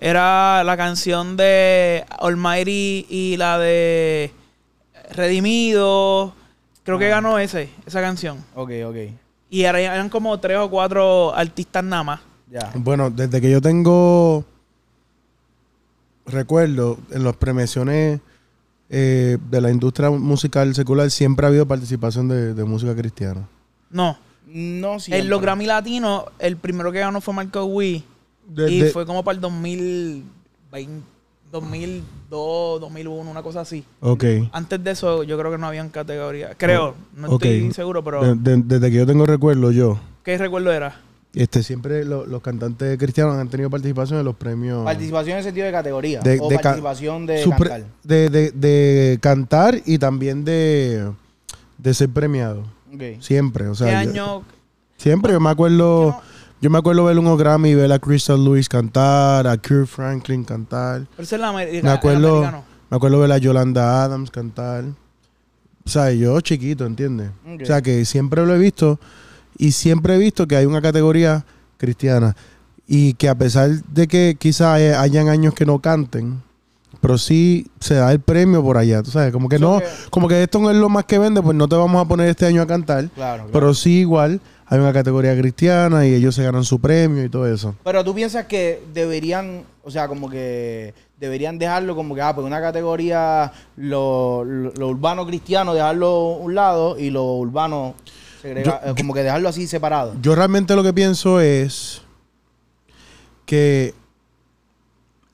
Era 0.00 0.62
la 0.62 0.76
canción 0.76 1.36
de 1.36 2.04
Almighty 2.20 3.06
y 3.10 3.36
la 3.38 3.58
de 3.58 4.30
Redimido. 5.10 6.32
Creo 6.84 6.98
que 6.98 7.06
Ah. 7.06 7.16
ganó 7.16 7.38
ese, 7.38 7.68
esa 7.84 8.00
canción. 8.00 8.44
Ok, 8.54 8.70
ok. 8.86 8.96
Y 9.50 9.62
era- 9.64 9.80
eran 9.80 10.08
como 10.08 10.38
tres 10.38 10.58
o 10.58 10.70
cuatro 10.70 11.34
artistas 11.34 11.82
nada 11.82 12.02
más. 12.04 12.20
Ya. 12.50 12.72
Bueno, 12.74 13.10
desde 13.10 13.40
que 13.40 13.50
yo 13.50 13.60
tengo 13.60 14.44
recuerdo, 16.26 16.98
en 17.10 17.24
las 17.24 17.36
premiaciones 17.36 18.20
eh, 18.90 19.38
de 19.50 19.60
la 19.60 19.70
industria 19.70 20.10
musical 20.10 20.74
secular 20.74 21.10
siempre 21.10 21.46
ha 21.46 21.48
habido 21.48 21.66
participación 21.66 22.28
de, 22.28 22.54
de 22.54 22.64
música 22.64 22.94
cristiana. 22.94 23.46
No. 23.90 24.16
No, 24.46 24.98
sí. 24.98 25.12
En 25.12 25.28
los 25.28 25.42
Grammy 25.42 25.66
Latinos, 25.66 26.24
el 26.38 26.56
primero 26.56 26.90
que 26.90 27.00
ganó 27.00 27.20
fue 27.20 27.34
Marco 27.34 27.64
Wii. 27.66 28.04
De- 28.48 28.72
y 28.72 28.80
de- 28.80 28.90
fue 28.90 29.04
como 29.04 29.22
para 29.22 29.34
el 29.36 29.42
2020, 29.42 31.04
2002, 31.52 32.80
2001, 32.80 33.30
una 33.30 33.42
cosa 33.42 33.60
así. 33.60 33.84
Ok. 34.00 34.24
Antes 34.52 34.82
de 34.82 34.90
eso, 34.92 35.22
yo 35.22 35.38
creo 35.38 35.50
que 35.52 35.58
no 35.58 35.66
habían 35.66 35.90
categoría. 35.90 36.54
Creo, 36.56 36.94
no 37.14 37.28
ok. 37.28 37.44
estoy 37.44 37.72
seguro, 37.74 38.02
pero 38.02 38.34
De- 38.36 38.56
de- 38.56 38.62
desde 38.64 38.90
que 38.90 38.96
yo 38.96 39.06
tengo 39.06 39.26
recuerdo, 39.26 39.70
yo, 39.70 39.98
¿qué 40.24 40.38
recuerdo 40.38 40.72
era? 40.72 40.98
Este, 41.34 41.62
siempre 41.62 42.04
lo- 42.04 42.26
los 42.26 42.40
cantantes 42.42 42.96
cristianos 42.98 43.36
han 43.36 43.48
tenido 43.48 43.70
participación 43.70 44.18
en 44.18 44.24
los 44.24 44.34
premios. 44.36 44.84
Participación 44.84 45.38
en 45.38 45.44
sentido 45.44 45.66
de 45.66 45.72
categoría. 45.72 46.20
De- 46.20 46.38
o 46.40 46.48
de 46.48 46.56
ca- 46.56 46.62
participación 46.62 47.26
de 47.26 47.44
cantar. 47.48 47.84
de, 48.02 48.30
de- 48.30 48.50
de 48.52 49.18
cantar 49.20 49.80
y 49.84 49.98
también 49.98 50.44
de, 50.44 51.10
de 51.78 51.94
ser 51.94 52.08
premiado. 52.08 52.64
Siempre. 53.20 53.68
O 53.68 53.74
sea, 53.74 54.00
¿Qué 54.00 54.06
yo- 54.06 54.10
año? 54.10 54.42
siempre. 54.96 55.32
Yo 55.32 55.40
me 55.40 55.50
acuerdo. 55.50 55.76
Yo 56.06 56.10
no- 56.12 56.38
Yo 56.60 56.70
me 56.70 56.78
acuerdo 56.78 57.04
ver 57.04 57.16
unos 57.16 57.38
Grammy 57.38 57.68
y 57.68 57.74
ver 57.76 57.92
a 57.92 58.00
Crystal 58.00 58.42
Lewis 58.42 58.68
cantar, 58.68 59.46
a 59.46 59.56
Kurt 59.58 59.86
Franklin 59.86 60.42
cantar. 60.42 61.06
Pero 61.14 61.22
es 61.22 61.32
el, 61.32 61.40
Me 61.54 61.78
el 61.78 61.86
acuerdo, 61.86 62.42
me 62.90 62.96
acuerdo 62.96 63.20
ver 63.20 63.30
a 63.30 63.38
Yolanda 63.38 64.02
Adams 64.02 64.28
cantar. 64.32 64.82
O 65.84 65.88
sea, 65.88 66.10
yo 66.10 66.40
chiquito, 66.40 66.84
¿entiendes? 66.84 67.30
O 67.62 67.64
sea, 67.64 67.80
que 67.80 68.04
siempre 68.04 68.44
lo 68.44 68.56
he 68.56 68.58
visto 68.58 68.98
y 69.58 69.72
siempre 69.72 70.14
he 70.14 70.18
visto 70.18 70.46
que 70.46 70.56
hay 70.56 70.66
una 70.66 70.80
categoría 70.80 71.44
cristiana 71.76 72.36
y 72.86 73.14
que 73.14 73.28
a 73.28 73.34
pesar 73.34 73.70
de 73.70 74.06
que 74.08 74.36
quizás 74.38 74.80
hayan 74.98 75.28
años 75.28 75.52
que 75.54 75.66
no 75.66 75.80
canten, 75.80 76.40
pero 77.00 77.18
sí 77.18 77.66
se 77.80 77.94
da 77.94 78.10
el 78.12 78.20
premio 78.20 78.62
por 78.62 78.78
allá, 78.78 79.02
tú 79.02 79.10
sabes, 79.10 79.32
como 79.32 79.48
que 79.48 79.58
no, 79.58 79.80
como 80.10 80.26
que 80.26 80.42
esto 80.42 80.58
no 80.58 80.70
es 80.70 80.76
lo 80.76 80.88
más 80.88 81.04
que 81.04 81.18
vende, 81.18 81.42
pues 81.42 81.56
no 81.56 81.68
te 81.68 81.76
vamos 81.76 82.00
a 82.04 82.08
poner 82.08 82.28
este 82.28 82.46
año 82.46 82.62
a 82.62 82.66
cantar, 82.66 83.08
Claro, 83.10 83.44
claro. 83.44 83.50
pero 83.52 83.74
sí 83.74 84.00
igual 84.00 84.40
hay 84.66 84.78
una 84.78 84.92
categoría 84.92 85.36
cristiana 85.38 86.06
y 86.06 86.14
ellos 86.14 86.34
se 86.34 86.42
ganan 86.42 86.64
su 86.64 86.78
premio 86.78 87.24
y 87.24 87.28
todo 87.28 87.46
eso. 87.52 87.74
Pero 87.84 88.04
tú 88.04 88.14
piensas 88.14 88.46
que 88.46 88.82
deberían, 88.92 89.62
o 89.82 89.90
sea, 89.90 90.08
como 90.08 90.28
que 90.28 90.92
deberían 91.18 91.58
dejarlo 91.58 91.96
como 91.96 92.14
que, 92.14 92.20
ah, 92.22 92.34
pues 92.34 92.46
una 92.46 92.60
categoría, 92.60 93.50
lo, 93.76 94.44
lo, 94.44 94.72
lo 94.72 94.88
urbano 94.88 95.26
cristiano, 95.26 95.72
dejarlo 95.74 96.06
a 96.08 96.36
un 96.38 96.54
lado 96.54 96.98
y 96.98 97.10
lo 97.10 97.24
urbano, 97.36 97.94
segrega- 98.42 98.64
Yo- 98.84 98.90
eh, 98.90 98.94
como 98.96 99.14
que 99.14 99.22
dejarlo 99.22 99.48
así 99.48 99.66
separado. 99.66 100.14
Yo 100.20 100.34
realmente 100.34 100.74
lo 100.76 100.82
que 100.82 100.92
pienso 100.92 101.40
es 101.40 102.02
que 103.46 103.94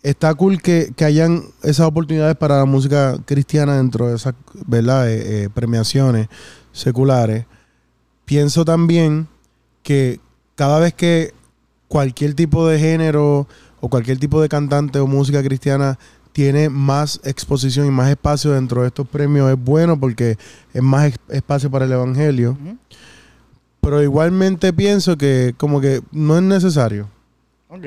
está 0.02 0.34
cool 0.34 0.61
que, 0.61 0.92
que 0.96 1.04
hayan 1.04 1.42
esas 1.62 1.87
oportunidades 1.87 2.37
para 2.37 2.58
la 2.58 2.64
música 2.64 3.16
cristiana 3.25 3.76
dentro 3.76 4.08
de 4.08 4.16
esas 4.16 4.34
¿verdad? 4.66 5.11
Eh, 5.11 5.44
eh, 5.44 5.49
premiaciones 5.52 6.28
seculares. 6.73 7.46
Pienso 8.25 8.64
también 8.64 9.28
que 9.82 10.20
cada 10.54 10.78
vez 10.78 10.94
que 10.94 11.32
cualquier 11.88 12.34
tipo 12.34 12.66
de 12.68 12.78
género 12.78 13.46
o 13.80 13.88
cualquier 13.88 14.18
tipo 14.18 14.40
de 14.40 14.49
cantante 14.49 14.99
o 14.99 15.06
música 15.06 15.42
cristiana 15.42 15.99
tiene 16.35 16.69
más 16.69 17.21
exposición 17.23 17.87
y 17.87 17.93
más 17.93 18.11
espacio 18.11 18.50
dentro 18.50 18.83
de 18.83 18.88
estos 18.88 19.07
premios 19.07 19.53
es 19.53 19.57
bueno 19.57 19.99
porque 19.99 20.37
es 20.73 20.83
más 20.83 21.12
espacio 21.29 21.71
para 21.71 21.85
el 21.85 21.93
evangelio. 21.93 22.59
Pero 23.81 24.03
igualmente 24.03 24.73
pienso 24.73 25.17
que 25.17 25.55
como 25.57 25.81
que 25.81 26.03
no 26.11 26.37
es 26.37 26.43
necesario. 26.43 27.09
Ok. 27.69 27.87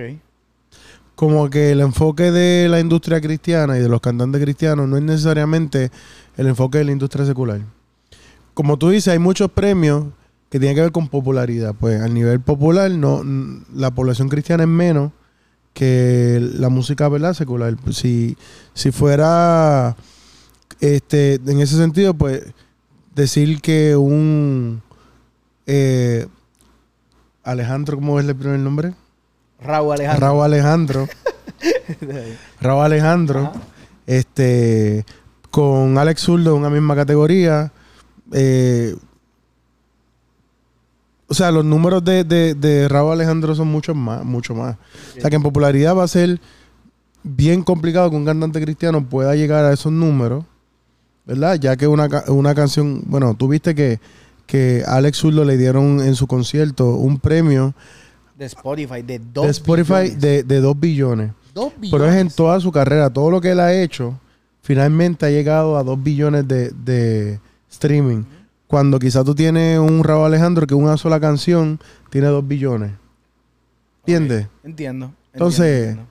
Como 1.15 1.49
que 1.49 1.71
el 1.71 1.81
enfoque 1.81 2.31
de 2.31 2.69
la 2.69 2.79
industria 2.79 3.19
cristiana 3.19 3.77
y 3.77 3.81
de 3.81 3.89
los 3.89 3.99
cantantes 3.99 4.41
cristianos 4.41 4.87
no 4.87 4.95
es 4.95 5.03
necesariamente 5.03 5.91
el 6.37 6.47
enfoque 6.47 6.77
de 6.77 6.85
la 6.85 6.93
industria 6.93 7.25
secular. 7.25 7.59
Como 8.53 8.77
tú 8.77 8.91
dices, 8.91 9.09
hay 9.11 9.19
muchos 9.19 9.51
premios 9.51 10.05
que 10.49 10.57
tienen 10.57 10.73
que 10.73 10.83
ver 10.83 10.93
con 10.93 11.09
popularidad. 11.09 11.75
Pues 11.77 12.01
a 12.01 12.07
nivel 12.07 12.39
popular, 12.39 12.89
no, 12.91 13.23
la 13.75 13.91
población 13.91 14.29
cristiana 14.29 14.63
es 14.63 14.69
menos 14.69 15.11
que 15.77 16.39
la 16.55 16.69
música 16.69 17.07
¿verdad? 17.07 17.35
secular. 17.35 17.75
Si, 17.91 18.35
si 18.73 18.89
fuera 18.89 19.95
este, 20.79 21.35
en 21.35 21.59
ese 21.59 21.77
sentido, 21.77 22.15
pues 22.15 22.41
decir 23.13 23.61
que 23.61 23.95
un 23.95 24.81
eh, 25.67 26.25
Alejandro, 27.43 27.97
¿cómo 27.97 28.19
es 28.19 28.27
el 28.27 28.35
primer 28.35 28.59
nombre? 28.59 28.95
Raúl 29.61 29.93
Alejandro. 29.93 30.27
Raúl 30.27 30.43
Alejandro. 30.45 31.07
Raúl 32.59 32.83
Alejandro. 32.83 33.39
Ajá. 33.41 33.61
Este. 34.07 35.05
Con 35.51 35.99
Alex 35.99 36.21
Zurdo 36.21 36.55
en 36.55 36.57
una 36.61 36.71
misma 36.71 36.95
categoría. 36.95 37.71
Eh, 38.31 38.95
o 41.27 41.33
sea, 41.33 41.51
los 41.51 41.65
números 41.65 42.03
de, 42.03 42.23
de, 42.23 42.55
de 42.55 42.87
Raúl 42.87 43.13
Alejandro 43.13 43.53
son 43.53 43.67
muchos 43.67 43.95
más, 43.95 44.23
mucho 44.23 44.55
más. 44.55 44.77
O 45.17 45.21
sea 45.21 45.29
que 45.29 45.35
en 45.35 45.43
popularidad 45.43 45.95
va 45.95 46.03
a 46.03 46.07
ser 46.07 46.39
bien 47.23 47.63
complicado 47.63 48.09
que 48.09 48.15
un 48.15 48.25
cantante 48.25 48.61
cristiano 48.61 49.03
pueda 49.05 49.35
llegar 49.35 49.65
a 49.65 49.73
esos 49.73 49.91
números. 49.91 50.45
¿Verdad? 51.25 51.55
Ya 51.59 51.75
que 51.75 51.87
una, 51.87 52.07
una 52.29 52.55
canción. 52.55 53.01
Bueno, 53.05 53.35
tú 53.35 53.49
viste 53.49 53.75
que, 53.75 53.99
que 54.45 54.83
a 54.87 54.95
Alex 54.95 55.17
Zurdo 55.17 55.43
le 55.43 55.57
dieron 55.57 55.99
en 55.99 56.15
su 56.15 56.25
concierto 56.25 56.91
un 56.95 57.19
premio 57.19 57.73
De 58.37 58.45
Spotify, 58.45 59.01
de 59.01 59.19
dos 59.19 59.43
de 59.43 59.51
Spotify 59.51 59.93
billones. 60.03 60.21
de, 60.21 60.43
de 60.43 60.61
2 60.61 60.79
billones. 60.79 61.31
Pero 61.91 62.05
es 62.05 62.15
en 62.15 62.29
toda 62.29 62.59
su 62.61 62.71
carrera. 62.71 63.09
Todo 63.09 63.29
lo 63.29 63.41
que 63.41 63.51
él 63.51 63.59
ha 63.59 63.73
hecho, 63.73 64.17
finalmente 64.61 65.25
ha 65.25 65.29
llegado 65.29 65.75
a 65.75 65.83
2 65.83 66.01
billones 66.01 66.47
de, 66.47 66.69
de 66.69 67.41
streaming. 67.69 68.23
Cuando 68.67 68.99
quizás 68.99 69.23
tú 69.23 69.33
tienes 69.33 69.79
un 69.79 70.03
Raúl 70.03 70.25
Alejandro 70.25 70.67
que 70.67 70.75
una 70.75 70.97
sola 70.97 71.19
canción 71.19 71.79
tiene 72.09 72.27
2 72.27 72.45
billones. 72.47 72.91
¿Entiendes? 74.05 74.47
Entiendo. 74.63 75.11
Entonces- 75.33 75.89
entiendo. 75.89 76.07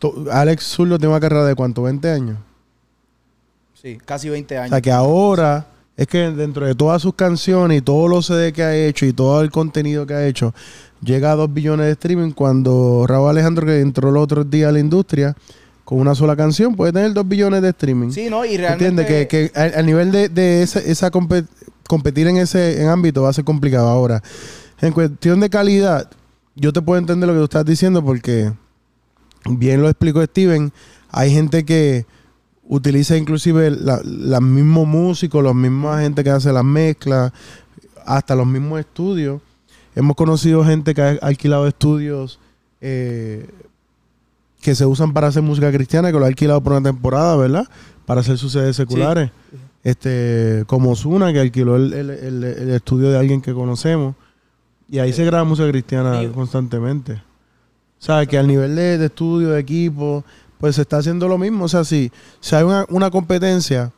To- 0.00 0.24
Alex 0.32 0.64
Zurdo 0.64 0.98
tiene 0.98 1.10
una 1.12 1.20
carrera 1.20 1.44
de 1.44 1.54
cuánto, 1.54 1.82
20 1.82 2.10
años. 2.10 2.38
Sí, 3.74 3.98
casi 4.04 4.28
20 4.28 4.56
O 4.56 4.60
años. 4.62 4.70
sea 4.70 4.80
que 4.80 4.90
ahora 4.92 5.66
es 5.96 6.06
que 6.06 6.18
dentro 6.30 6.64
de 6.66 6.74
todas 6.74 7.02
sus 7.02 7.14
canciones 7.14 7.78
y 7.78 7.80
todos 7.82 8.08
los 8.08 8.26
CD 8.26 8.52
que 8.52 8.62
ha 8.62 8.74
hecho 8.74 9.04
y 9.06 9.12
todo 9.12 9.40
el 9.42 9.50
contenido 9.50 10.06
que 10.06 10.14
ha 10.14 10.26
hecho, 10.26 10.54
llega 11.02 11.32
a 11.32 11.36
2 11.36 11.52
billones 11.52 11.86
de 11.86 11.92
streaming 11.92 12.30
cuando 12.32 13.04
Raúl 13.06 13.30
Alejandro 13.30 13.66
que 13.66 13.80
entró 13.80 14.10
los 14.10 14.22
otros 14.22 14.48
días 14.50 14.68
a 14.68 14.72
la 14.72 14.80
industria 14.80 15.34
con 15.84 15.98
una 15.98 16.14
sola 16.14 16.36
canción 16.36 16.74
puede 16.76 16.92
tener 16.92 17.12
2 17.12 17.26
billones 17.28 17.60
de 17.62 17.68
streaming. 17.70 18.10
Sí, 18.10 18.28
¿no? 18.30 18.44
Y 18.44 18.56
realmente... 18.56 18.86
¿Entiendes? 19.02 19.26
Que, 19.28 19.50
que 19.52 19.58
al, 19.58 19.84
nivel 19.86 20.12
de, 20.12 20.28
de 20.28 20.62
esa, 20.62 20.78
esa 20.80 21.10
competir 21.90 22.28
en 22.28 22.36
ese 22.36 22.80
en 22.80 22.88
ámbito 22.88 23.22
va 23.22 23.30
a 23.30 23.32
ser 23.32 23.44
complicado 23.44 23.88
ahora. 23.88 24.22
En 24.80 24.92
cuestión 24.92 25.40
de 25.40 25.50
calidad, 25.50 26.08
yo 26.54 26.72
te 26.72 26.80
puedo 26.80 27.00
entender 27.00 27.26
lo 27.28 27.34
que 27.34 27.40
tú 27.40 27.44
estás 27.44 27.64
diciendo 27.64 28.04
porque 28.04 28.52
bien 29.50 29.82
lo 29.82 29.88
explicó 29.88 30.24
Steven, 30.24 30.72
hay 31.10 31.32
gente 31.32 31.64
que 31.64 32.06
utiliza 32.62 33.16
inclusive 33.16 33.72
los 33.72 34.40
mismos 34.40 34.86
músicos, 34.86 35.42
los 35.42 35.56
mismos 35.56 35.98
gente 35.98 36.22
que 36.22 36.30
hace 36.30 36.52
las 36.52 36.62
mezclas, 36.62 37.32
hasta 38.06 38.36
los 38.36 38.46
mismos 38.46 38.78
estudios. 38.78 39.42
Hemos 39.96 40.14
conocido 40.14 40.64
gente 40.64 40.94
que 40.94 41.02
ha 41.02 41.18
alquilado 41.22 41.66
estudios 41.66 42.38
eh, 42.80 43.50
que 44.60 44.76
se 44.76 44.86
usan 44.86 45.12
para 45.12 45.26
hacer 45.26 45.42
música 45.42 45.72
cristiana, 45.72 46.12
que 46.12 46.18
lo 46.20 46.24
ha 46.24 46.28
alquilado 46.28 46.60
por 46.60 46.74
una 46.74 46.88
temporada, 46.88 47.34
¿verdad? 47.34 47.68
Para 48.06 48.20
hacer 48.20 48.38
sus 48.38 48.52
sedes 48.52 48.76
seculares. 48.76 49.32
Este, 49.82 50.64
como 50.66 50.94
Zuna, 50.94 51.32
que 51.32 51.40
alquiló 51.40 51.76
el, 51.76 51.92
el- 51.92 52.10
el- 52.10 52.44
el 52.44 52.70
estudio 52.70 53.10
de 53.10 53.18
alguien 53.18 53.40
que 53.40 53.54
conocemos. 53.54 54.14
Y 54.88 54.98
ahí 54.98 55.12
se 55.12 55.24
graba 55.24 55.44
música 55.44 55.68
cristiana 55.70 56.20
constantemente. 56.34 57.14
O 57.14 58.02
sea, 58.02 58.26
que 58.26 58.36
al 58.38 58.46
nivel 58.46 58.74
de, 58.76 58.98
de 58.98 59.06
estudio, 59.06 59.50
de 59.50 59.60
equipo, 59.60 60.24
pues 60.58 60.76
se 60.76 60.82
está 60.82 60.98
haciendo 60.98 61.28
lo 61.28 61.38
mismo. 61.38 61.64
O 61.64 61.68
sea, 61.68 61.84
si, 61.84 62.10
si 62.40 62.54
hay 62.56 62.64
una, 62.64 62.84
una 62.90 63.10
competencia 63.10 63.92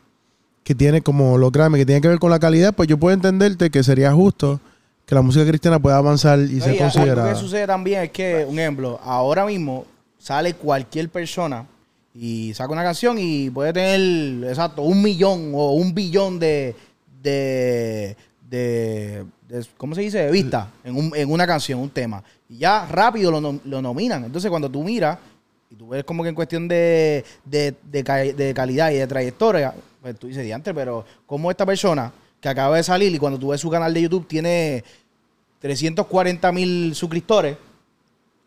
que 0.65 0.75
tiene 0.75 1.01
como 1.03 1.39
los 1.39 1.51
Grammy, 1.51 1.79
que 1.79 1.87
tiene 1.87 2.01
que 2.01 2.09
ver 2.09 2.19
con 2.19 2.31
la 2.31 2.39
calidad, 2.39 2.73
pues 2.75 2.89
yo 2.89 2.99
puedo 2.99 3.15
entenderte 3.15 3.71
que 3.71 3.83
sería 3.83 4.13
justo 4.13 4.61
que 5.07 5.15
la 5.17 5.23
música 5.23 5.45
cristiana 5.47 5.81
pueda 5.81 5.97
avanzar 5.97 6.39
y 6.39 6.57
No, 6.57 6.65
ser 6.65 6.75
y 6.75 6.79
considerada. 6.79 7.33
que 7.33 7.39
sucede 7.41 7.67
también 7.67 8.03
es 8.03 8.11
que, 8.11 8.47
un 8.49 8.59
ejemplo, 8.59 9.01
ahora 9.03 9.45
mismo 9.47 9.85
sale 10.19 10.55
cualquier 10.55 11.09
persona 11.09 11.67
y 12.15 12.53
saca 12.55 12.73
una 12.73 12.83
canción 12.83 13.17
y 13.19 13.49
puede 13.51 13.73
tener, 13.73 14.49
exacto, 14.51 14.83
un 14.83 15.01
millón 15.03 15.53
o 15.55 15.73
un 15.73 15.95
billón 15.95 16.39
de, 16.39 16.75
de, 17.23 18.17
de, 18.51 19.25
¿cómo 19.77 19.95
se 19.95 20.03
dice? 20.03 20.19
De 20.19 20.31
vista 20.31 20.69
en, 20.85 20.97
un- 20.97 21.13
en 21.17 21.31
una 21.31 21.47
canción, 21.47 21.81
un 21.81 21.91
tema. 21.91 22.23
Y 22.49 22.59
ya 22.59 22.87
rápido 22.87 23.31
lo, 23.31 23.61
lo 23.65 23.81
nominan. 23.83 24.25
Entonces, 24.25 24.51
cuando 24.51 24.71
tú 24.71 24.83
miras 24.83 25.19
y 25.71 25.75
tú 25.75 25.89
ves 25.89 26.05
como 26.05 26.23
que 26.23 26.29
en 26.29 26.35
cuestión 26.35 26.69
de, 26.69 27.25
de, 27.47 27.75
de 27.91 28.05
ca- 28.05 28.17
de 28.17 28.53
calidad 28.55 28.91
y 28.91 28.97
de 28.97 29.07
trayectoria, 29.07 29.73
pues 30.03 30.19
tú 30.19 30.27
dices, 30.27 30.45
diantre, 30.45 30.75
pero 30.75 31.05
como 31.27 31.51
esta 31.51 31.65
persona 31.65 32.13
que 32.41 32.49
acaba 32.49 32.77
de 32.77 32.83
salir 32.83 33.15
y 33.15 33.19
cuando 33.19 33.39
tú 33.39 33.49
ves 33.49 33.61
su 33.61 33.71
canal 33.71 33.95
de 33.95 34.03
YouTube 34.03 34.27
tiene 34.27 34.85
340 35.61 36.53
mil 36.53 36.95
suscriptores, 36.95 37.57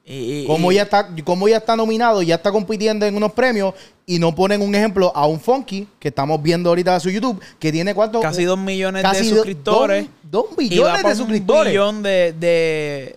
Y- 0.08 0.46
como 0.46 0.72
ya 0.72 0.84
está, 0.84 1.10
como 1.24 1.48
ya 1.48 1.58
está 1.58 1.76
nominado, 1.76 2.22
ya 2.22 2.36
está 2.36 2.52
compitiendo 2.52 3.06
en 3.08 3.16
unos 3.16 3.34
premios 3.34 3.74
y 4.06 4.20
no 4.20 4.36
ponen 4.36 4.62
un 4.62 4.76
ejemplo 4.76 5.12
a 5.16 5.26
un 5.26 5.40
Funky 5.40 5.88
que 6.00 6.10
estamos 6.10 6.42
viendo 6.44 6.70
ahorita 6.70 6.94
en 6.94 7.02
su 7.02 7.10
YouTube 7.10 7.42
que 7.58 7.72
tiene 7.72 7.96
cuánto 7.96 8.22
casi 8.22 8.44
dos 8.44 8.60
millones 8.60 9.02
casi 9.02 9.24
de 9.24 9.30
suscriptores. 9.36 10.08
Dos, 10.22 10.46
dos 10.56 11.02
pa' 11.02 11.10
de 11.10 11.16
suscriptores. 11.16 11.66
Un 11.66 11.72
billón 11.72 12.04
de, 12.04 12.36
de, 12.40 13.16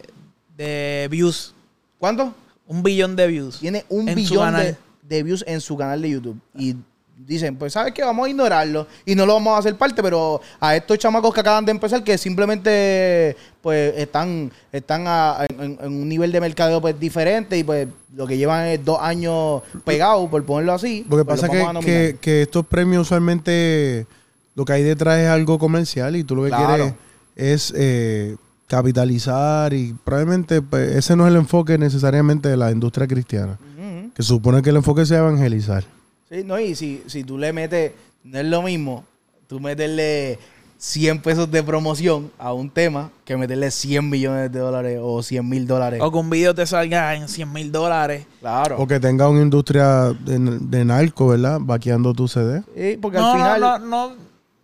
de 0.57 1.09
views. 1.11 1.55
¿Cuánto? 1.99 2.33
Un 2.67 2.83
billón 2.83 3.17
de 3.17 3.27
views. 3.27 3.59
Tiene 3.59 3.85
un 3.91 4.07
billón 4.15 4.57
de, 4.57 4.77
de 5.03 5.23
views 5.23 5.45
en 5.47 5.61
su 5.61 5.77
canal 5.77 6.01
de 6.01 6.11
YouTube. 6.11 6.41
Y 6.57 6.75
dicen, 7.27 7.57
pues, 7.57 7.73
¿sabes 7.73 7.93
qué? 7.93 8.03
Vamos 8.03 8.27
a 8.27 8.31
ignorarlo 8.31 8.87
y 9.05 9.15
no 9.15 9.27
lo 9.27 9.35
vamos 9.35 9.55
a 9.55 9.59
hacer 9.59 9.77
parte, 9.77 10.03
pero 10.03 10.41
a 10.61 10.77
estos 10.77 10.99
chamacos 10.99 11.35
que 11.35 11.41
acaban 11.41 11.65
de 11.65 11.73
empezar, 11.73 12.03
que 12.05 12.17
simplemente, 12.17 13.37
pues, 13.61 13.95
están, 13.97 14.51
están 14.73 15.05
a- 15.07 15.45
en, 15.49 15.79
en 15.83 15.87
un 15.93 16.09
nivel 16.09 16.33
de 16.33 16.41
mercadeo, 16.41 16.81
pues, 16.81 16.99
diferente 16.99 17.59
y, 17.59 17.65
pues, 17.65 17.89
lo 18.15 18.27
que 18.27 18.37
llevan 18.39 18.67
es 18.67 18.85
dos 18.85 18.99
años 19.01 19.63
pegados, 19.85 20.29
por 20.31 20.45
ponerlo 20.45 20.73
así. 20.73 21.05
Lo 21.09 21.17
que 21.19 21.25
pues, 21.25 21.41
pasa 21.41 21.53
que, 21.53 21.81
que, 21.85 22.17
que 22.21 22.43
estos 22.43 22.65
premios 22.67 23.03
usualmente 23.03 24.07
lo 24.55 24.65
que 24.65 24.73
hay 24.73 24.83
detrás 24.83 25.19
es 25.19 25.29
algo 25.29 25.59
comercial 25.59 26.17
y 26.17 26.25
tú 26.25 26.35
lo 26.35 26.43
que 26.45 26.49
Claro. 26.49 26.75
quieres 26.75 26.95
es 27.37 27.73
eh, 27.77 28.37
capitalizar 28.67 29.73
y 29.73 29.95
probablemente 30.05 30.63
pues, 30.63 30.97
ese 30.97 31.15
no 31.15 31.27
es 31.27 31.31
el 31.33 31.37
enfoque 31.39 31.79
necesariamente 31.79 32.49
de 32.49 32.57
la 32.57 32.71
industria 32.71 33.07
cristiana. 33.07 33.59
Ujú. 33.77 34.11
Que 34.15 34.23
se 34.23 34.29
supone 34.29 34.63
que 34.63 34.71
el 34.71 34.77
enfoque 34.77 35.05
sea 35.07 35.19
evangelizar. 35.19 35.85
Sí, 36.31 36.43
no, 36.45 36.59
y 36.59 36.75
si, 36.75 37.03
si 37.07 37.25
tú 37.25 37.39
le 37.39 37.53
metes, 37.53 37.93
no 38.25 38.39
es 38.39 38.45
lo 38.47 38.63
mismo, 38.63 39.05
tú 39.47 39.61
meterle 39.61 40.39
100 40.77 41.23
pesos 41.23 41.51
de 41.51 41.63
promoción 41.63 42.31
a 42.39 42.53
un 42.53 42.71
tema 42.71 43.11
que 43.25 43.37
meterle 43.37 43.71
100 43.71 44.09
millones 44.09 44.53
de 44.53 44.59
dólares 44.61 44.99
o 45.03 45.23
100 45.23 45.49
mil 45.49 45.67
dólares. 45.67 46.01
O 46.03 46.13
que 46.13 46.19
un 46.19 46.31
video 46.31 46.55
te 46.55 46.67
salga 46.67 47.15
en 47.15 47.29
100 47.29 47.53
mil 47.53 47.73
dólares. 47.73 48.27
Claro. 48.41 48.77
O 48.79 48.87
que 48.87 49.01
tenga 49.01 49.29
una 49.29 49.41
industria 49.43 50.13
de, 50.21 50.39
de 50.39 50.85
narco, 50.85 51.29
¿verdad? 51.29 51.59
Vaqueando 51.61 52.13
tu 52.15 52.29
CD. 52.29 52.63
Sí, 52.77 52.97
porque 53.01 53.19
No, 53.19 53.33
al 53.33 53.37
final. 53.37 53.61
no, 53.61 53.79
no, 53.79 54.09
no, 54.11 54.17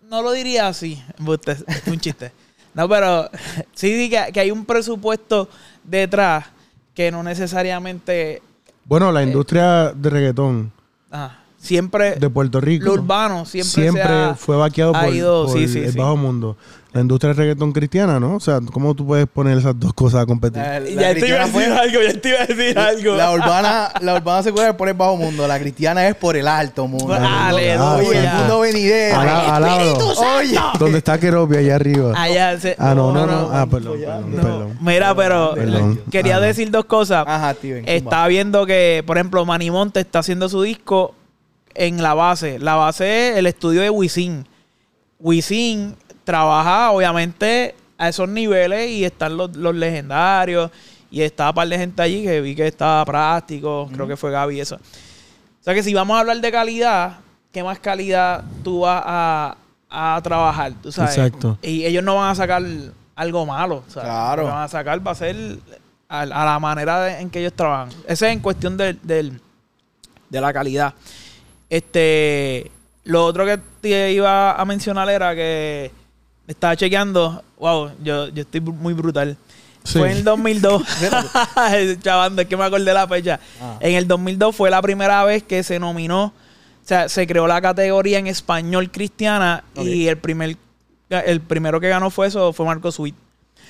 no 0.08 0.22
lo 0.22 0.32
diría 0.32 0.68
así. 0.68 1.02
Es 1.46 1.64
un 1.88 1.98
chiste. 1.98 2.30
No, 2.74 2.88
pero 2.88 3.28
sí 3.74 4.10
que, 4.10 4.32
que 4.32 4.40
hay 4.40 4.50
un 4.50 4.64
presupuesto 4.64 5.48
detrás 5.82 6.44
que 6.94 7.10
no 7.10 7.22
necesariamente 7.22 8.40
Bueno, 8.84 9.10
Eh, 9.10 9.12
la 9.14 9.22
industria 9.22 9.92
de 9.92 10.10
reggaetón 10.10 10.72
ajá, 11.10 11.40
siempre 11.64 12.16
de 12.16 12.30
Puerto 12.30 12.60
Rico 12.60 12.86
lo 12.86 12.92
urbano 12.94 13.44
siempre, 13.46 13.70
siempre 13.72 14.02
se 14.04 14.08
ha- 14.12 14.34
fue 14.34 14.56
vaqueado 14.56 14.92
por, 14.92 15.14
ido- 15.14 15.46
por 15.46 15.56
sí, 15.58 15.66
sí, 15.68 15.78
el 15.80 15.92
sí. 15.92 15.98
bajo 15.98 16.16
mundo. 16.16 16.56
La 16.92 17.00
industria 17.00 17.30
del 17.30 17.38
reggaetón 17.38 17.72
cristiana, 17.72 18.20
¿no? 18.20 18.36
O 18.36 18.40
sea, 18.40 18.60
¿cómo 18.72 18.94
tú 18.94 19.04
puedes 19.04 19.26
poner 19.26 19.58
esas 19.58 19.74
dos 19.80 19.92
cosas 19.94 20.22
a 20.22 20.26
competir? 20.26 20.62
La, 20.62 20.78
la 20.78 20.88
ya 20.88 21.14
te 21.14 21.26
iba 21.28 21.38
a 21.42 21.46
decir 21.46 21.50
fue- 21.50 21.66
algo, 21.66 22.00
ya 22.02 22.20
te 22.20 22.28
iba 22.28 22.40
a 22.40 22.46
decir 22.46 22.78
algo. 22.78 23.16
la 23.16 23.32
urbana, 23.32 23.88
la 24.00 24.14
urbana 24.14 24.42
secular 24.44 24.70
es 24.70 24.76
por 24.76 24.86
el 24.88 24.94
bajo 24.94 25.16
mundo, 25.16 25.48
la 25.48 25.58
cristiana 25.58 26.06
es 26.06 26.14
por 26.14 26.36
el 26.36 26.46
alto 26.46 26.86
mundo. 26.86 27.12
Aleluya. 27.12 27.94
Oye, 27.96 28.18
el 28.24 28.32
mundo 28.34 28.60
venidero. 28.60 29.18
Oye. 30.38 30.56
¿Dónde 30.78 30.98
está 30.98 31.18
Keropi 31.18 31.56
allá 31.56 31.74
arriba? 31.74 32.12
Allá 32.16 32.60
se- 32.60 32.76
ah, 32.78 32.94
no, 32.94 33.12
no, 33.12 33.26
no. 33.26 33.50
Ah, 33.52 33.66
perdón, 33.68 33.98
ya, 33.98 34.18
perdón, 34.18 34.30
no. 34.36 34.42
perdón. 34.42 34.78
Mira, 34.80 35.14
pero 35.16 35.54
Perdón. 35.54 36.00
quería 36.12 36.36
Ah, 36.36 36.40
decir 36.40 36.70
dos 36.70 36.84
cosas. 36.84 37.24
Ajá, 37.26 37.54
Steven. 37.54 37.84
Estaba 37.88 38.28
viendo 38.28 38.66
que, 38.66 39.02
por 39.06 39.16
ejemplo, 39.16 39.44
Manny 39.44 39.70
Monte 39.70 39.98
está 40.00 40.20
haciendo 40.20 40.48
su 40.48 40.62
disco 40.62 41.14
en 41.74 42.02
la 42.02 42.14
base. 42.14 42.58
La 42.58 42.74
base 42.76 43.30
es 43.32 43.36
el 43.38 43.46
estudio 43.46 43.80
de 43.82 43.90
Wisin. 43.90 44.46
Wisin 45.18 45.96
trabaja, 46.24 46.90
obviamente, 46.90 47.74
a 47.98 48.08
esos 48.08 48.28
niveles 48.28 48.90
y 48.90 49.04
están 49.04 49.36
los, 49.36 49.54
los 49.56 49.74
legendarios. 49.74 50.70
Y 51.10 51.22
estaba 51.22 51.50
un 51.50 51.54
par 51.54 51.68
de 51.68 51.78
gente 51.78 52.02
allí 52.02 52.24
que 52.24 52.40
vi 52.40 52.54
que 52.56 52.66
estaba 52.66 53.04
práctico. 53.04 53.88
Creo 53.92 54.08
que 54.08 54.16
fue 54.16 54.30
Gaby 54.32 54.60
eso. 54.60 54.76
O 54.76 55.64
sea 55.64 55.72
que 55.74 55.82
si 55.82 55.94
vamos 55.94 56.16
a 56.16 56.20
hablar 56.20 56.40
de 56.40 56.50
calidad, 56.50 57.18
¿qué 57.52 57.62
más 57.62 57.78
calidad 57.78 58.42
tú 58.64 58.80
vas 58.80 59.02
a, 59.06 59.56
a 59.88 60.20
trabajar? 60.22 60.72
¿Tú 60.82 60.90
sabes? 60.90 61.16
Exacto. 61.16 61.56
Y 61.62 61.84
ellos 61.84 62.02
no 62.02 62.16
van 62.16 62.30
a 62.30 62.34
sacar 62.34 62.62
algo 63.14 63.46
malo. 63.46 63.84
¿sabes? 63.88 64.08
Claro. 64.08 64.42
Lo 64.42 64.48
que 64.48 64.54
van 64.54 64.62
a 64.64 64.68
sacar 64.68 65.06
va 65.06 65.12
a 65.12 65.14
ser 65.14 65.36
a, 66.08 66.20
a 66.22 66.26
la 66.44 66.58
manera 66.58 67.00
de- 67.04 67.20
en 67.20 67.30
que 67.30 67.38
ellos 67.40 67.52
trabajan. 67.54 67.90
Ese 68.08 68.26
es 68.26 68.32
en 68.32 68.40
cuestión 68.40 68.76
del- 68.76 68.98
del- 69.02 69.40
de 70.28 70.40
la 70.40 70.52
calidad. 70.52 70.94
Este, 71.74 72.70
lo 73.02 73.24
otro 73.24 73.44
que 73.44 73.58
te 73.80 74.12
iba 74.12 74.52
a 74.52 74.64
mencionar 74.64 75.08
era 75.10 75.34
que 75.34 75.90
estaba 76.46 76.76
chequeando. 76.76 77.42
Wow, 77.58 77.90
yo, 78.00 78.28
yo 78.28 78.42
estoy 78.42 78.60
muy 78.60 78.94
brutal. 78.94 79.36
Sí. 79.82 79.98
Fue 79.98 80.12
en 80.12 80.18
el 80.18 80.22
2002. 80.22 80.82
Chavando, 82.00 82.42
es 82.42 82.46
que 82.46 82.56
me 82.56 82.62
acordé 82.62 82.94
la 82.94 83.08
fecha. 83.08 83.40
Ah. 83.60 83.76
En 83.80 83.96
el 83.96 84.06
2002 84.06 84.54
fue 84.54 84.70
la 84.70 84.80
primera 84.80 85.24
vez 85.24 85.42
que 85.42 85.64
se 85.64 85.80
nominó, 85.80 86.26
o 86.26 86.32
sea, 86.86 87.08
se 87.08 87.26
creó 87.26 87.48
la 87.48 87.60
categoría 87.60 88.20
en 88.20 88.28
español 88.28 88.92
cristiana 88.92 89.64
y 89.74 90.06
el 90.06 90.18
primer 90.18 90.56
el 91.08 91.40
primero 91.40 91.80
que 91.80 91.88
ganó 91.88 92.08
fue 92.10 92.28
eso, 92.28 92.52
fue 92.52 92.66
Marco 92.66 92.92
Sweet. 92.92 93.16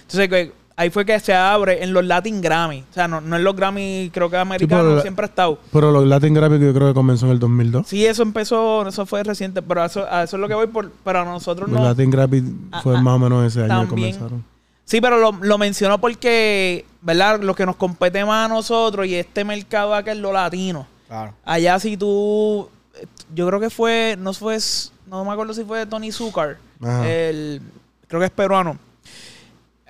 Entonces, 0.02 0.28
que 0.28 0.52
ahí 0.76 0.90
fue 0.90 1.04
que 1.04 1.18
se 1.20 1.34
abre 1.34 1.82
en 1.82 1.92
los 1.92 2.04
Latin 2.04 2.40
Grammy. 2.40 2.84
O 2.90 2.94
sea, 2.94 3.08
no, 3.08 3.20
no 3.20 3.36
en 3.36 3.44
los 3.44 3.54
Grammy, 3.56 4.10
creo 4.12 4.30
que 4.30 4.36
americanos, 4.36 4.84
pero 4.84 5.02
siempre 5.02 5.24
ha 5.26 5.28
estado. 5.28 5.58
Pero 5.72 5.90
los 5.92 6.06
Latin 6.06 6.34
Grammy 6.34 6.58
que 6.58 6.66
yo 6.66 6.74
creo 6.74 6.88
que 6.88 6.94
comenzó 6.94 7.26
en 7.26 7.32
el 7.32 7.38
2002. 7.38 7.86
Sí, 7.86 8.04
eso 8.04 8.22
empezó, 8.22 8.86
eso 8.86 9.06
fue 9.06 9.22
reciente, 9.22 9.62
pero 9.62 9.82
a 9.82 9.86
eso, 9.86 10.06
a 10.10 10.24
eso 10.24 10.36
es 10.36 10.40
lo 10.40 10.48
que 10.48 10.54
voy 10.54 10.66
por, 10.66 10.90
pero 11.04 11.20
a 11.20 11.24
nosotros 11.24 11.70
Los 11.70 11.80
no. 11.80 11.86
Latin 11.86 12.10
Grammy 12.10 12.40
fue 12.82 12.94
Ah, 12.94 12.98
ah, 12.98 13.02
más 13.02 13.14
o 13.14 13.18
menos 13.18 13.46
ese 13.46 13.64
año 13.64 13.82
que 13.82 13.88
comenzaron. 13.88 14.44
Sí, 14.84 15.00
pero 15.00 15.18
lo, 15.18 15.32
lo 15.32 15.56
menciono 15.56 15.98
porque, 15.98 16.84
¿verdad? 17.00 17.40
Lo 17.40 17.54
que 17.54 17.64
nos 17.64 17.76
compete 17.76 18.22
más 18.24 18.50
a 18.50 18.54
nosotros 18.54 19.06
y 19.06 19.14
este 19.14 19.42
mercado 19.44 19.94
acá 19.94 20.12
es 20.12 20.18
lo 20.18 20.30
latino. 20.32 20.86
Claro. 21.08 21.32
Allá 21.44 21.78
si 21.78 21.96
tú, 21.96 22.68
yo 23.34 23.46
creo 23.46 23.60
que 23.60 23.70
fue, 23.70 24.16
no 24.18 24.34
fue, 24.34 24.58
no 25.06 25.24
me 25.24 25.32
acuerdo 25.32 25.54
si 25.54 25.64
fue 25.64 25.86
Tony 25.86 26.12
Zucker, 26.12 26.58
Ajá. 26.82 27.08
el, 27.08 27.62
creo 28.08 28.20
que 28.20 28.26
es 28.26 28.32
peruano. 28.32 28.78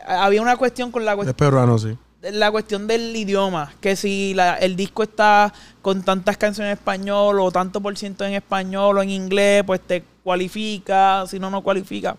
Había 0.07 0.43
una 0.43 0.57
cuestión 0.57 0.91
con 0.91 1.05
la 1.05 1.13
Es 1.13 1.17
cuestión 1.17 1.37
peruano, 1.37 1.79
sí. 1.79 1.97
la 2.33 2.51
cuestión 2.51 2.87
del 2.87 3.15
idioma, 3.17 3.73
que 3.81 3.97
si 3.97 4.35
la- 4.35 4.57
el 4.57 4.77
disco 4.77 5.03
está 5.03 5.53
con 5.83 6.03
tantas 6.03 6.37
canciones 6.37 6.73
en 6.73 6.79
español 6.79 7.41
o 7.41 7.51
tanto 7.51 7.81
por 7.81 7.97
ciento 7.97 8.25
en 8.25 8.35
español 8.35 8.99
o 8.99 9.03
en 9.03 9.11
inglés, 9.11 9.63
pues 9.65 9.81
te 9.81 10.03
cualifica, 10.23 11.25
si 11.27 11.39
no, 11.39 11.51
no 11.51 11.63
cualifica. 11.63 12.17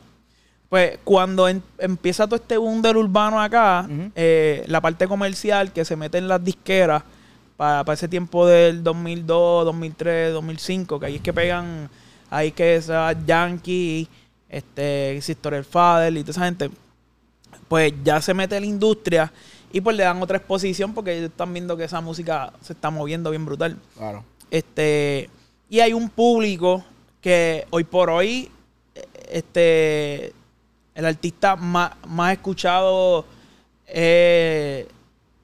Pues 0.70 0.98
cuando 1.04 1.48
en- 1.48 1.62
empieza 1.78 2.26
todo 2.26 2.36
este 2.38 2.58
boom 2.58 2.82
del 2.82 2.98
urbano 2.98 3.40
acá, 3.42 3.88
eh, 4.16 4.64
la 4.68 4.82
parte 4.82 5.08
comercial 5.08 5.72
que 5.72 5.86
se 5.86 5.96
mete 5.96 6.18
en 6.18 6.28
las 6.28 6.44
disqueras 6.44 7.04
para, 7.56 7.84
para 7.84 7.94
ese 7.94 8.08
tiempo 8.08 8.46
del 8.48 8.84
2002, 8.84 9.64
2003, 9.66 10.34
2005, 10.34 11.00
que 11.00 11.06
ahí 11.06 11.16
es 11.16 11.22
que 11.22 11.32
pegan, 11.34 11.90
ahí 12.30 12.52
que 12.52 12.76
es 12.76 12.90
ah, 12.90 13.14
Yankee, 13.26 14.08
este, 14.50 15.20
Sister 15.22 15.54
el 15.54 15.64
Father 15.66 16.12
y 16.18 16.22
toda 16.22 16.32
esa 16.32 16.46
gente, 16.46 16.70
pues 17.68 17.94
ya 18.04 18.22
se 18.22 18.34
mete 18.34 18.60
la 18.60 18.66
industria 18.66 19.32
y 19.72 19.82
pues 19.82 19.96
le 19.96 20.04
dan 20.04 20.22
otra 20.22 20.38
exposición 20.38 20.94
porque 20.94 21.18
ellos 21.18 21.30
están 21.30 21.54
viendo 21.54 21.76
que 21.76 21.84
esa 21.84 22.02
música 22.02 22.54
se 22.62 22.74
está 22.74 22.90
moviendo 22.90 23.30
bien 23.30 23.46
brutal. 23.46 23.78
Claro. 23.98 24.24
Este, 24.52 25.30
y 25.70 25.80
hay 25.80 25.94
un 25.94 26.10
público 26.10 26.84
que 27.22 27.66
hoy 27.72 27.84
por 27.84 28.10
hoy, 28.10 28.50
este, 29.30 30.34
el 30.94 31.06
artista 31.06 31.56
más, 31.56 31.92
más 32.08 32.34
escuchado 32.34 33.26
es 33.88 34.86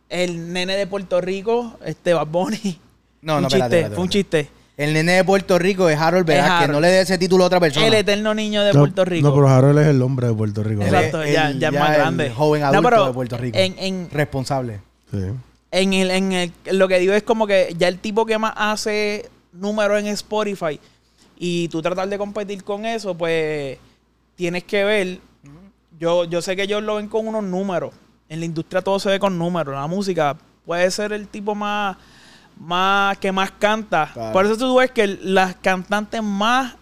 el 0.10 0.53
nene 0.53 0.75
de 0.75 0.88
Puerto 0.88 1.19
Rico, 1.21 1.77
este 1.84 2.13
Bad 2.13 2.27
Bunny. 2.27 2.79
No, 3.21 3.36
un 3.36 3.43
no, 3.43 3.47
chiste, 3.49 3.57
espérate, 3.57 3.75
espérate, 3.75 3.95
fue 3.95 4.03
un 4.03 4.10
chiste. 4.10 4.49
El 4.84 4.94
nene 4.94 5.12
de 5.13 5.24
Puerto 5.24 5.60
Rico 5.60 5.89
es 5.89 6.00
Harold 6.00 6.26
que 6.26 6.34
Harold. 6.39 6.72
no 6.72 6.80
le 6.82 6.88
dé 6.88 7.02
ese 7.02 7.17
título 7.17 7.44
a 7.44 7.48
otra 7.48 7.60
persona. 7.60 7.86
El 7.88 7.94
eterno 7.94 8.34
niño 8.34 8.63
de 8.63 8.74
No, 8.74 8.80
Puerto 8.80 9.06
Rico. 9.06 9.28
No, 9.28 9.36
pero 9.36 9.48
Harold 9.48 9.80
es 9.80 9.88
el 9.88 10.02
hombre 10.02 10.28
de 10.28 10.34
Puerto 10.34 10.63
Rico. 10.63 10.82
Exacto, 10.82 11.22
El- 11.22 11.34
ya, 11.34 11.50
el- 11.50 11.60
ya 11.60 11.67
es 11.67 11.74
ya 11.74 11.80
más 11.80 11.89
el 11.91 11.96
grande. 11.98 12.30
joven 12.32 12.62
No, 12.62 12.67
adulto 12.67 12.89
pero 12.89 13.06
de 13.08 13.13
Puerto 13.13 13.38
Rico. 13.38 13.58
En, 13.58 13.76
en, 13.78 14.10
Responsable. 14.12 14.80
Sí. 15.12 15.20
En 15.72 15.94
el, 15.94 16.12
en 16.12 16.32
el, 16.34 16.52
lo 16.72 16.88
que 16.88 17.00
digo 17.00 17.13
es 17.13 17.24
como 17.24 17.46
que 17.48 17.74
ya 17.78 17.88
el 17.88 18.00
tipo 18.00 18.26
que 18.26 18.38
más 18.38 18.54
hace 18.56 19.30
números 19.54 20.00
en 20.00 20.08
Spotify 20.08 20.80
y 21.38 21.67
tú 21.70 21.82
tratar 21.82 22.08
de 22.10 22.17
competir 22.17 22.63
con 22.63 22.86
eso, 22.86 23.15
pues 23.15 23.78
tienes 24.36 24.63
que 24.63 24.84
ver. 24.84 25.20
yo, 26.00 26.26
yo 26.26 26.41
sé 26.41 26.56
que 26.56 26.63
ellos 26.63 26.82
lo 26.82 26.96
ven 26.96 27.08
con 27.08 27.28
unos 27.28 27.44
números. 27.44 27.94
En 28.30 28.39
la 28.39 28.46
industria 28.46 28.82
todo 28.82 29.00
se 29.00 29.10
ve 29.10 29.20
con 29.20 29.38
números. 29.38 29.76
La 29.76 29.88
música 29.88 30.36
puede 30.65 30.89
ser 30.89 31.13
el 31.13 31.28
tipo 31.28 31.54
más, 31.54 31.98
más 32.62 33.17
que 33.17 33.32
más 33.32 33.52
canta. 33.52 34.12
Claro. 34.13 34.34
Por 34.34 34.45
eso 34.45 34.56
tú 34.56 34.78
ves 34.78 34.91
que 34.91 35.08
las 35.08 35.56
cantantes 35.56 36.21
más 36.21 36.76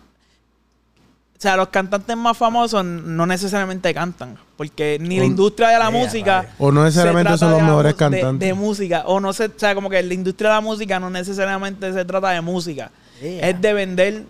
o 1.39 1.42
sea, 1.42 1.56
los 1.56 1.70
cantantes 1.70 2.18
más 2.18 2.38
famosos 2.38 2.84
no 2.84 3.26
necesariamente 3.26 3.94
cantan. 3.94 4.38
Porque 4.58 4.98
ni 5.00 5.20
la 5.20 5.24
industria 5.24 5.70
de 5.70 5.80
la 5.80 5.89
música. 5.89 6.36
vale. 6.36 6.50
O 6.60 6.70
no 6.70 6.84
necesariamente 6.84 7.38
son 7.38 7.52
los 7.52 7.62
mejores 7.62 7.94
de- 7.94 7.98
cantantes. 7.98 8.46
De, 8.46 8.54
música. 8.54 9.04
O 9.06 9.22
no 9.22 9.32
se. 9.32 9.46
O 9.46 9.52
sea, 9.56 9.74
como 9.74 9.89
que 9.89 10.04
la 10.04 10.13
industria 10.13 10.50
de 10.50 10.56
la 10.58 10.62
música 10.62 11.00
no 11.00 11.10
necesariamente 11.10 11.94
se 11.94 12.04
trata 12.04 12.32
de 12.32 12.42
música. 12.42 12.92
Yeah. 13.22 13.48
Es 13.48 13.62
de 13.62 13.72
vender 13.72 14.24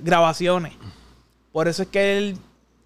grabaciones. 0.00 0.72
Por 1.52 1.68
eso 1.68 1.84
es 1.84 1.88
que 1.88 2.18
el, 2.18 2.38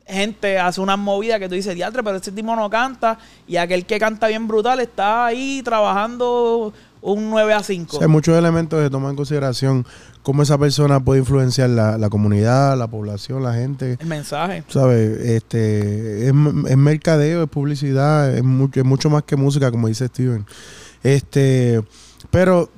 gente 0.06 0.58
hace 0.58 0.80
unas 0.82 0.98
movidas 0.98 1.38
que 1.38 1.48
tú 1.48 1.54
dices, 1.54 1.74
diatre, 1.74 2.02
pero 2.02 2.16
ese 2.16 2.32
tipo 2.32 2.54
no 2.54 2.68
canta. 2.68 3.18
Y 3.48 3.56
aquel 3.56 3.86
que 3.86 3.98
canta 3.98 4.26
bien 4.26 4.46
brutal 4.46 4.80
está 4.80 5.24
ahí 5.24 5.62
trabajando 5.64 6.74
un 7.02 7.30
9 7.30 7.52
a 7.54 7.62
5. 7.62 7.96
O 7.96 7.98
sea, 7.98 8.06
hay 8.06 8.12
muchos 8.12 8.36
elementos 8.38 8.82
que 8.82 8.90
toman 8.90 9.10
en 9.10 9.16
consideración 9.16 9.86
cómo 10.22 10.42
esa 10.42 10.58
persona 10.58 11.02
puede 11.02 11.20
influenciar 11.20 11.70
la, 11.70 11.96
la 11.98 12.10
comunidad, 12.10 12.76
la 12.78 12.86
población, 12.88 13.42
la 13.42 13.54
gente. 13.54 13.96
El 14.00 14.06
mensaje. 14.06 14.64
¿Sabes? 14.68 15.18
Este, 15.20 16.26
es, 16.28 16.34
es 16.68 16.76
mercadeo, 16.76 17.42
es 17.42 17.48
publicidad, 17.48 18.34
es 18.36 18.44
mucho, 18.44 18.80
es 18.80 18.86
mucho 18.86 19.08
más 19.10 19.22
que 19.22 19.36
música, 19.36 19.70
como 19.70 19.88
dice 19.88 20.06
Steven. 20.08 20.44
Este, 21.02 21.82
pero 22.30 22.68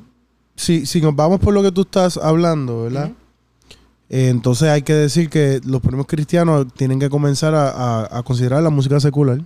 si, 0.55 0.87
si 0.87 1.01
nos 1.01 1.17
vamos 1.17 1.41
por 1.41 1.53
lo 1.53 1.63
que 1.63 1.73
tú 1.73 1.81
estás 1.83 2.17
hablando, 2.17 2.85
¿verdad? 2.85 3.11
Eh, 4.09 4.29
entonces 4.29 4.69
hay 4.69 4.83
que 4.83 4.93
decir 4.95 5.31
que 5.31 5.61
los 5.65 5.81
primeros 5.81 6.07
cristianos 6.07 6.67
tienen 6.75 7.01
que 7.01 7.09
comenzar 7.11 7.55
a, 7.55 7.71
a- 7.71 8.19
a 8.19 8.23
considerar 8.23 8.63
la 8.63 8.71
música 8.71 9.01
secular. 9.01 9.41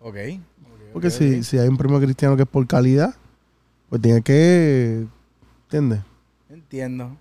Ok. 0.00 0.16
Porque 0.92 1.10
si, 1.10 1.42
si 1.42 1.58
hay 1.58 1.68
un 1.68 1.76
primo 1.76 1.98
cristiano 2.00 2.36
que 2.36 2.42
es 2.42 2.48
por 2.48 2.66
calidad, 2.66 3.14
pues 3.88 4.02
tiene 4.02 4.22
que. 4.22 5.06
¿Entiendes? 5.64 6.00
Entiendo. 6.50 7.16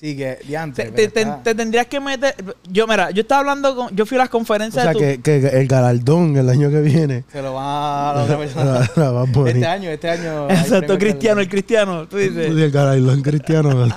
Sí, 0.00 0.16
que 0.16 0.38
diantre. 0.48 0.86
Te, 0.92 1.08
te- 1.08 1.20
está- 1.20 1.42
te 1.42 1.54
tendrías 1.54 1.86
que 1.86 2.00
meter. 2.00 2.34
Yo, 2.70 2.86
mira, 2.86 3.10
yo 3.10 3.20
estaba 3.20 3.40
hablando 3.40 3.76
con. 3.76 3.94
Yo 3.94 4.06
fui 4.06 4.16
a 4.16 4.20
las 4.20 4.28
O 4.28 4.30
conferencias 4.30 4.82
sea, 4.82 4.92
de 4.94 4.98
tu. 5.18 5.22
que, 5.22 5.40
que 5.40 5.46
el 5.60 5.66
galardón 5.68 6.34
el 6.38 6.48
año 6.48 6.70
que 6.70 6.80
viene. 6.80 7.24
Se 7.30 7.42
lo 7.42 7.52
va 7.52 8.12
a 8.12 8.14
la 8.14 8.22
otra 8.22 8.38
persona. 8.38 8.64
la- 8.96 9.12
la 9.12 9.50
este 9.50 9.66
año, 9.66 9.90
este 9.90 10.08
año. 10.08 10.48
Exacto, 10.50 10.96
cristiano, 10.96 11.42
el 11.42 11.50
cristiano. 11.50 12.08
Tú 12.08 12.16
dices. 12.16 12.46
el 12.46 12.70
galardón 12.70 13.20
cristiano. 13.20 13.70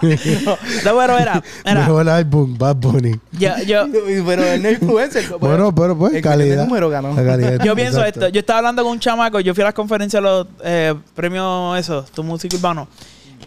No, 0.83 0.97
pero 0.97 1.17
era. 1.17 1.41
era 1.63 1.79
Mejor 1.79 2.09
álbum, 2.09 2.57
Bad 2.57 2.75
Bunny. 2.75 3.13
yo, 3.31 3.51
yo, 3.65 3.85
Pero 4.25 4.43
él 4.43 4.61
no 4.61 4.67
es 4.69 4.81
influencer. 4.81 5.23
Bueno, 5.39 5.73
pero 5.73 5.97
pues, 5.97 6.15
el 6.15 6.21
calidad. 6.21 6.65
número 6.65 6.89
ganó. 6.89 7.13
La 7.13 7.23
calidad, 7.23 7.63
yo 7.63 7.75
pienso 7.75 7.99
exacto. 7.99 8.19
esto. 8.25 8.29
Yo 8.33 8.39
estaba 8.41 8.59
hablando 8.59 8.83
con 8.83 8.91
un 8.91 8.99
chamaco. 8.99 9.39
Yo 9.39 9.53
fui 9.53 9.61
a 9.61 9.65
las 9.67 9.73
conferencias 9.73 10.21
de 10.21 10.29
los 10.29 10.47
eh, 10.65 10.93
premios, 11.15 11.79
eso, 11.79 12.03
tu 12.13 12.23
música 12.23 12.57
urbano. 12.57 12.89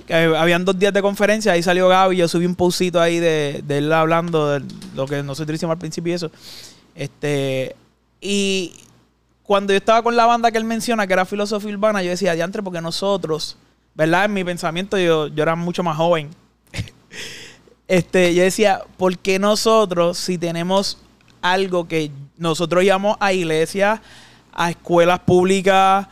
Eh, 0.09 0.35
habían 0.37 0.65
dos 0.65 0.79
días 0.79 0.93
de 0.93 1.03
conferencia. 1.03 1.53
Ahí 1.53 1.63
salió 1.63 1.89
Gaby. 1.89 2.17
Yo 2.17 2.29
subí 2.29 2.47
un 2.47 2.55
postcito 2.55 3.01
ahí 3.01 3.19
de, 3.19 3.63
él 3.69 3.93
hablando 3.93 4.51
de 4.51 4.63
lo 4.95 5.07
que 5.07 5.23
nosotros 5.23 5.57
hicimos 5.57 5.73
al 5.73 5.79
principio 5.79 6.13
y 6.13 6.17
eso. 6.17 6.31
Este. 6.95 7.75
Y 8.21 8.75
cuando 9.43 9.73
yo 9.73 9.79
estaba 9.79 10.03
con 10.03 10.17
la 10.17 10.27
banda 10.27 10.51
que 10.51 10.59
él 10.59 10.65
menciona, 10.65 11.07
que 11.07 11.13
era 11.13 11.25
filosofía 11.25 11.73
urbana, 11.73 12.03
yo 12.03 12.11
decía, 12.11 12.33
diantre, 12.35 12.63
porque 12.63 12.81
nosotros, 12.81 13.57
¿verdad? 13.95 14.25
En 14.25 14.35
mi 14.35 14.45
pensamiento, 14.45 14.99
yo, 14.99 15.29
yo 15.29 15.43
era 15.43 15.55
mucho 15.55 15.83
más 15.83 15.97
joven. 15.97 16.31
este, 17.89 18.35
yo 18.35 18.43
decía, 18.43 18.83
¿por 18.97 19.19
qué 19.19 19.39
nosotros, 19.39 20.19
si 20.19 20.39
tenemos 20.39 20.99
algo 21.43 21.87
que 21.87 22.11
nosotros 22.37 22.83
íbamos 22.83 23.17
a 23.21 23.33
iglesias, 23.33 24.01
a 24.53 24.71
escuelas 24.71 25.21
públicas, 25.21 26.09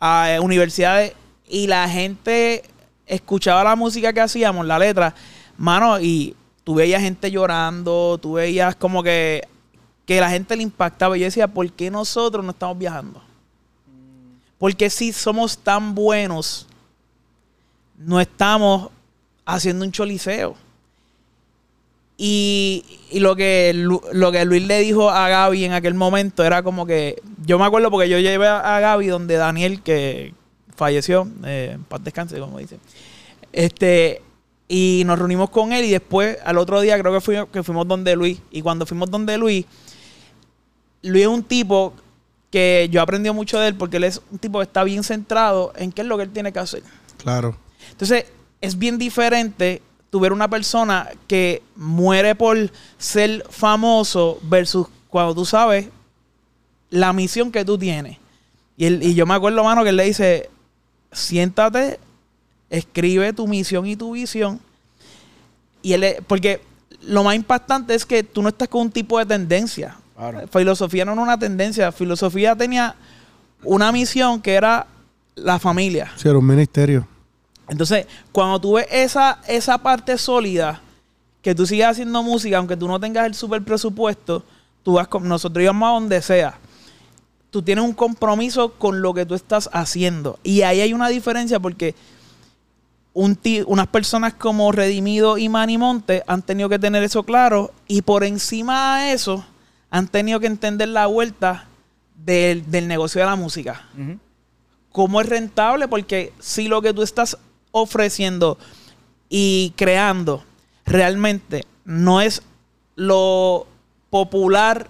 a 0.00 0.38
universidades, 0.40 1.12
y 1.46 1.66
la 1.66 1.88
gente 1.88 2.62
escuchaba 3.08 3.64
la 3.64 3.74
música 3.74 4.12
que 4.12 4.20
hacíamos, 4.20 4.66
la 4.66 4.78
letra, 4.78 5.14
mano, 5.56 5.98
y 5.98 6.36
tú 6.62 6.74
veías 6.74 7.02
gente 7.02 7.30
llorando, 7.30 8.18
tú 8.20 8.34
veías 8.34 8.76
como 8.76 9.02
que, 9.02 9.42
que 10.04 10.20
la 10.20 10.30
gente 10.30 10.54
le 10.54 10.62
impactaba. 10.62 11.16
Y 11.16 11.20
yo 11.20 11.26
decía, 11.26 11.48
¿por 11.48 11.70
qué 11.72 11.90
nosotros 11.90 12.44
no 12.44 12.50
estamos 12.50 12.78
viajando? 12.78 13.22
Porque 14.58 14.90
si 14.90 15.12
somos 15.12 15.56
tan 15.58 15.94
buenos, 15.94 16.66
no 17.96 18.20
estamos 18.20 18.90
haciendo 19.46 19.84
un 19.84 19.92
choliseo. 19.92 20.56
Y, 22.20 22.84
y 23.10 23.20
lo, 23.20 23.36
que, 23.36 23.72
lo 23.74 24.32
que 24.32 24.44
Luis 24.44 24.66
le 24.66 24.80
dijo 24.80 25.08
a 25.08 25.28
Gaby 25.28 25.64
en 25.64 25.72
aquel 25.72 25.94
momento 25.94 26.44
era 26.44 26.64
como 26.64 26.84
que. 26.84 27.22
Yo 27.46 27.60
me 27.60 27.64
acuerdo 27.64 27.92
porque 27.92 28.08
yo 28.08 28.18
llevé 28.18 28.48
a 28.48 28.80
Gaby 28.80 29.06
donde 29.06 29.36
Daniel, 29.36 29.82
que 29.82 30.34
falleció, 30.78 31.28
eh, 31.44 31.76
paz 31.88 32.02
descanse, 32.02 32.38
como 32.38 32.58
dice. 32.58 32.78
Este. 33.52 34.22
Y 34.70 35.02
nos 35.06 35.18
reunimos 35.18 35.48
con 35.48 35.72
él 35.72 35.86
y 35.86 35.90
después, 35.90 36.36
al 36.44 36.58
otro 36.58 36.82
día, 36.82 36.98
creo 36.98 37.12
que, 37.12 37.22
fuimos 37.22 37.48
que 37.48 37.62
fuimos 37.62 37.88
donde 37.88 38.14
Luis. 38.14 38.38
Y 38.50 38.60
cuando 38.60 38.84
fuimos 38.84 39.10
donde 39.10 39.38
Luis, 39.38 39.64
Luis 41.02 41.22
es 41.22 41.28
un 41.28 41.42
tipo 41.42 41.94
que 42.50 42.88
yo 42.90 43.00
aprendí 43.00 43.30
mucho 43.30 43.58
de 43.58 43.68
él 43.68 43.74
porque 43.74 43.96
él 43.96 44.04
es 44.04 44.20
un 44.30 44.38
tipo 44.38 44.58
que 44.58 44.64
está 44.64 44.84
bien 44.84 45.02
centrado 45.02 45.72
en 45.76 45.90
qué 45.90 46.02
es 46.02 46.06
lo 46.06 46.18
que 46.18 46.24
él 46.24 46.30
tiene 46.30 46.52
que 46.52 46.58
hacer. 46.58 46.82
Claro. 47.16 47.56
Entonces, 47.90 48.26
es 48.60 48.78
bien 48.78 48.98
diferente 48.98 49.80
tu 50.10 50.20
ver 50.20 50.32
una 50.32 50.48
persona 50.48 51.08
que 51.26 51.62
muere 51.76 52.34
por 52.34 52.70
ser 52.98 53.44
famoso 53.50 54.38
versus 54.42 54.86
cuando 55.08 55.34
tú 55.34 55.44
sabes 55.44 55.88
la 56.90 57.12
misión 57.12 57.52
que 57.52 57.64
tú 57.64 57.78
tienes. 57.78 58.18
Y, 58.76 58.86
él, 58.86 59.02
y 59.02 59.14
yo 59.14 59.26
me 59.26 59.34
acuerdo, 59.34 59.62
mano, 59.64 59.82
que 59.82 59.90
él 59.90 59.96
le 59.96 60.04
dice, 60.04 60.48
siéntate, 61.12 61.98
escribe 62.70 63.32
tu 63.32 63.46
misión 63.46 63.86
y 63.86 63.96
tu 63.96 64.12
visión. 64.12 64.60
Y 65.82 65.92
él, 65.92 66.16
porque 66.26 66.60
lo 67.02 67.22
más 67.24 67.34
impactante 67.34 67.94
es 67.94 68.04
que 68.04 68.22
tú 68.22 68.42
no 68.42 68.48
estás 68.48 68.68
con 68.68 68.82
un 68.82 68.90
tipo 68.90 69.18
de 69.18 69.26
tendencia. 69.26 69.96
Claro. 70.16 70.46
Filosofía 70.48 71.04
no 71.04 71.12
era 71.12 71.22
una 71.22 71.38
tendencia. 71.38 71.92
Filosofía 71.92 72.56
tenía 72.56 72.94
una 73.62 73.92
misión 73.92 74.40
que 74.40 74.54
era 74.54 74.86
la 75.34 75.58
familia. 75.58 76.10
Sí, 76.16 76.28
era 76.28 76.38
un 76.38 76.46
ministerio. 76.46 77.06
Entonces, 77.68 78.06
cuando 78.32 78.60
tú 78.60 78.74
ves 78.74 78.86
esa, 78.90 79.40
esa 79.46 79.78
parte 79.78 80.16
sólida, 80.18 80.80
que 81.42 81.54
tú 81.54 81.66
sigues 81.66 81.86
haciendo 81.86 82.22
música, 82.22 82.58
aunque 82.58 82.76
tú 82.76 82.88
no 82.88 82.98
tengas 82.98 83.26
el 83.26 83.34
super 83.34 83.62
presupuesto, 83.62 84.42
tú 84.82 84.94
vas 84.94 85.06
con, 85.08 85.28
nosotros 85.28 85.62
íbamos 85.62 85.88
a 85.88 85.92
donde 85.92 86.22
sea. 86.22 86.58
Tú 87.50 87.62
tienes 87.62 87.84
un 87.84 87.94
compromiso 87.94 88.74
con 88.74 89.00
lo 89.02 89.14
que 89.14 89.26
tú 89.26 89.34
estás 89.34 89.70
haciendo. 89.72 90.38
Y 90.42 90.62
ahí 90.62 90.80
hay 90.80 90.92
una 90.92 91.08
diferencia 91.08 91.60
porque 91.60 91.94
un 93.14 93.38
unas 93.66 93.86
personas 93.88 94.34
como 94.34 94.70
Redimido 94.70 95.38
y 95.38 95.48
Manny 95.48 95.78
Monte 95.78 96.22
han 96.26 96.42
tenido 96.42 96.68
que 96.68 96.78
tener 96.78 97.02
eso 97.02 97.22
claro. 97.22 97.72
Y 97.86 98.02
por 98.02 98.24
encima 98.24 99.00
de 99.00 99.12
eso, 99.12 99.44
han 99.90 100.08
tenido 100.08 100.40
que 100.40 100.46
entender 100.46 100.88
la 100.88 101.06
vuelta 101.06 101.68
del, 102.14 102.70
del 102.70 102.86
negocio 102.86 103.20
de 103.20 103.26
la 103.26 103.36
música 103.36 103.88
cómo 104.98 105.20
es 105.20 105.28
rentable, 105.28 105.86
porque 105.86 106.32
si 106.40 106.66
lo 106.66 106.82
que 106.82 106.92
tú 106.92 107.02
estás 107.02 107.38
ofreciendo 107.70 108.58
y 109.28 109.72
creando 109.76 110.42
realmente 110.84 111.66
no 111.84 112.20
es 112.20 112.42
lo 112.96 113.68
popular 114.10 114.88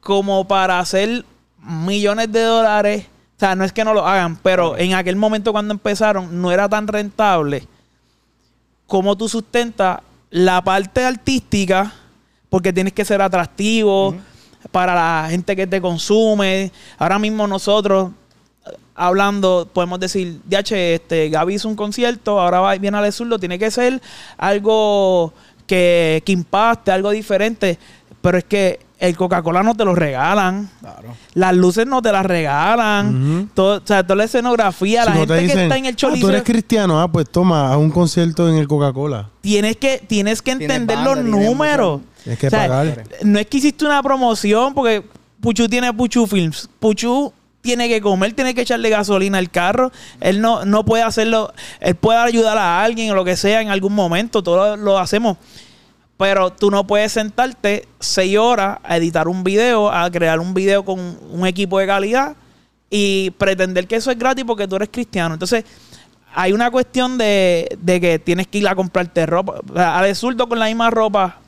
como 0.00 0.48
para 0.48 0.80
hacer 0.80 1.24
millones 1.62 2.30
de 2.32 2.42
dólares, 2.42 3.06
o 3.36 3.38
sea, 3.38 3.54
no 3.54 3.64
es 3.64 3.72
que 3.72 3.84
no 3.84 3.94
lo 3.94 4.06
hagan, 4.06 4.36
pero 4.36 4.76
en 4.76 4.94
aquel 4.94 5.16
momento 5.16 5.52
cuando 5.52 5.72
empezaron 5.72 6.40
no 6.40 6.50
era 6.50 6.68
tan 6.68 6.88
rentable. 6.88 7.66
Como 8.86 9.16
tú 9.16 9.28
sustentas 9.28 10.00
la 10.30 10.62
parte 10.62 11.04
artística, 11.04 11.92
porque 12.50 12.72
tienes 12.72 12.92
que 12.92 13.04
ser 13.04 13.20
atractivo 13.22 14.14
para 14.70 14.94
la 14.94 15.28
gente 15.30 15.54
que 15.54 15.66
te 15.66 15.80
consume. 15.80 16.72
Ahora 16.98 17.18
mismo 17.18 17.46
nosotros, 17.46 18.10
eh, 18.66 18.70
hablando, 18.94 19.68
podemos 19.72 20.00
decir, 20.00 20.40
DH, 20.44 20.94
este, 20.94 21.28
Gaby 21.28 21.54
hizo 21.54 21.68
un 21.68 21.76
concierto, 21.76 22.40
ahora 22.40 22.60
va, 22.60 22.74
viene 22.76 22.96
Ale 22.96 23.12
Zurdo, 23.12 23.38
tiene 23.38 23.58
que 23.58 23.70
ser 23.70 24.00
algo 24.36 25.32
que, 25.66 26.22
que 26.24 26.32
impacte, 26.32 26.90
algo 26.90 27.10
diferente. 27.10 27.78
Pero 28.20 28.38
es 28.38 28.44
que 28.44 28.80
el 28.98 29.16
Coca-Cola 29.16 29.62
no 29.62 29.74
te 29.76 29.84
lo 29.84 29.94
regalan. 29.94 30.68
Claro. 30.80 31.14
Las 31.34 31.54
luces 31.54 31.86
no 31.86 32.02
te 32.02 32.10
las 32.10 32.26
regalan. 32.26 33.50
Todo, 33.54 33.78
o 33.78 33.86
sea, 33.86 34.02
toda 34.02 34.16
la 34.16 34.24
escenografía, 34.24 35.04
la 35.04 35.12
no 35.14 35.20
gente 35.20 35.34
te 35.38 35.46
que 35.46 35.62
está 35.62 35.76
en 35.76 35.86
el 35.86 35.94
"Ah, 35.94 35.96
chorizo. 35.96 36.26
tú 36.26 36.30
eres 36.32 36.42
cristiano, 36.42 37.00
ah, 37.00 37.06
pues 37.10 37.28
toma, 37.30 37.72
a 37.72 37.76
un 37.76 37.90
concierto 37.90 38.48
en 38.48 38.56
el 38.56 38.66
Coca-Cola. 38.68 39.30
tienes 39.40 39.76
que, 39.76 40.02
tienes 40.06 40.42
que 40.42 40.56
Tienes 40.56 40.68
entender 40.76 40.96
banda, 40.96 41.14
los 41.14 41.24
números. 41.24 42.00
Tienes 42.24 42.38
que 42.40 42.46
O 42.48 42.50
sea, 42.50 42.60
pagar. 42.68 43.04
No 43.22 43.38
es 43.38 43.46
que 43.46 43.58
hiciste 43.58 43.84
una 43.84 44.02
promoción 44.02 44.74
porque 44.74 45.04
Puchu 45.40 45.68
tiene 45.68 45.92
Puchu 45.94 46.26
Films. 46.26 46.68
Puchu 46.80 47.32
tiene 47.60 47.88
que 47.88 48.00
comer, 48.00 48.32
tiene 48.32 48.54
que 48.54 48.62
echarle 48.62 48.88
gasolina 48.90 49.38
al 49.38 49.50
carro. 49.50 49.92
Él 50.20 50.40
no, 50.40 50.64
no 50.64 50.84
puede 50.84 51.02
hacerlo. 51.04 51.52
Él 51.80 51.94
puede 51.94 52.18
ayudar 52.18 52.56
a 52.58 52.82
alguien 52.82 53.10
o 53.10 53.14
lo 53.14 53.24
que 53.24 53.36
sea 53.36 53.60
en 53.60 53.68
algún 53.68 53.94
momento. 53.94 54.42
Todo 54.42 54.76
lo, 54.76 54.82
lo 54.82 54.98
hacemos. 54.98 55.36
Pero 56.18 56.52
tú 56.52 56.70
no 56.70 56.86
puedes 56.86 57.12
sentarte 57.12 57.88
seis 58.00 58.36
horas 58.36 58.78
a 58.82 58.96
editar 58.96 59.28
un 59.28 59.44
video, 59.44 59.90
a 59.90 60.10
crear 60.10 60.40
un 60.40 60.52
video 60.52 60.84
con 60.84 60.98
un 61.30 61.46
equipo 61.46 61.78
de 61.78 61.86
calidad 61.86 62.36
y 62.90 63.30
pretender 63.30 63.86
que 63.86 63.96
eso 63.96 64.10
es 64.10 64.18
gratis 64.18 64.44
porque 64.44 64.66
tú 64.66 64.76
eres 64.76 64.88
cristiano. 64.90 65.34
Entonces, 65.34 65.64
hay 66.34 66.52
una 66.52 66.70
cuestión 66.70 67.18
de, 67.18 67.68
de 67.80 68.00
que 68.00 68.18
tienes 68.18 68.48
que 68.48 68.58
ir 68.58 68.68
a 68.68 68.74
comprarte 68.74 69.24
ropa. 69.26 69.60
O 69.70 69.74
sea, 69.74 70.14
Zurdo 70.14 70.48
con 70.48 70.58
la 70.58 70.66
misma 70.66 70.90
ropa, 70.90 71.38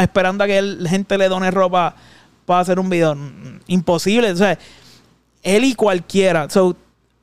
esperando 0.00 0.44
a 0.44 0.46
que 0.46 0.60
la 0.60 0.90
gente 0.90 1.16
le 1.16 1.28
done 1.28 1.50
ropa 1.50 1.94
para 2.44 2.60
hacer 2.60 2.80
un 2.80 2.90
video. 2.90 3.14
Mm, 3.14 3.60
Imposible. 3.68 4.32
O 4.32 4.36
sea, 4.36 4.58
él 5.42 5.64
y 5.64 5.74
cualquiera. 5.74 6.50
So, 6.50 6.76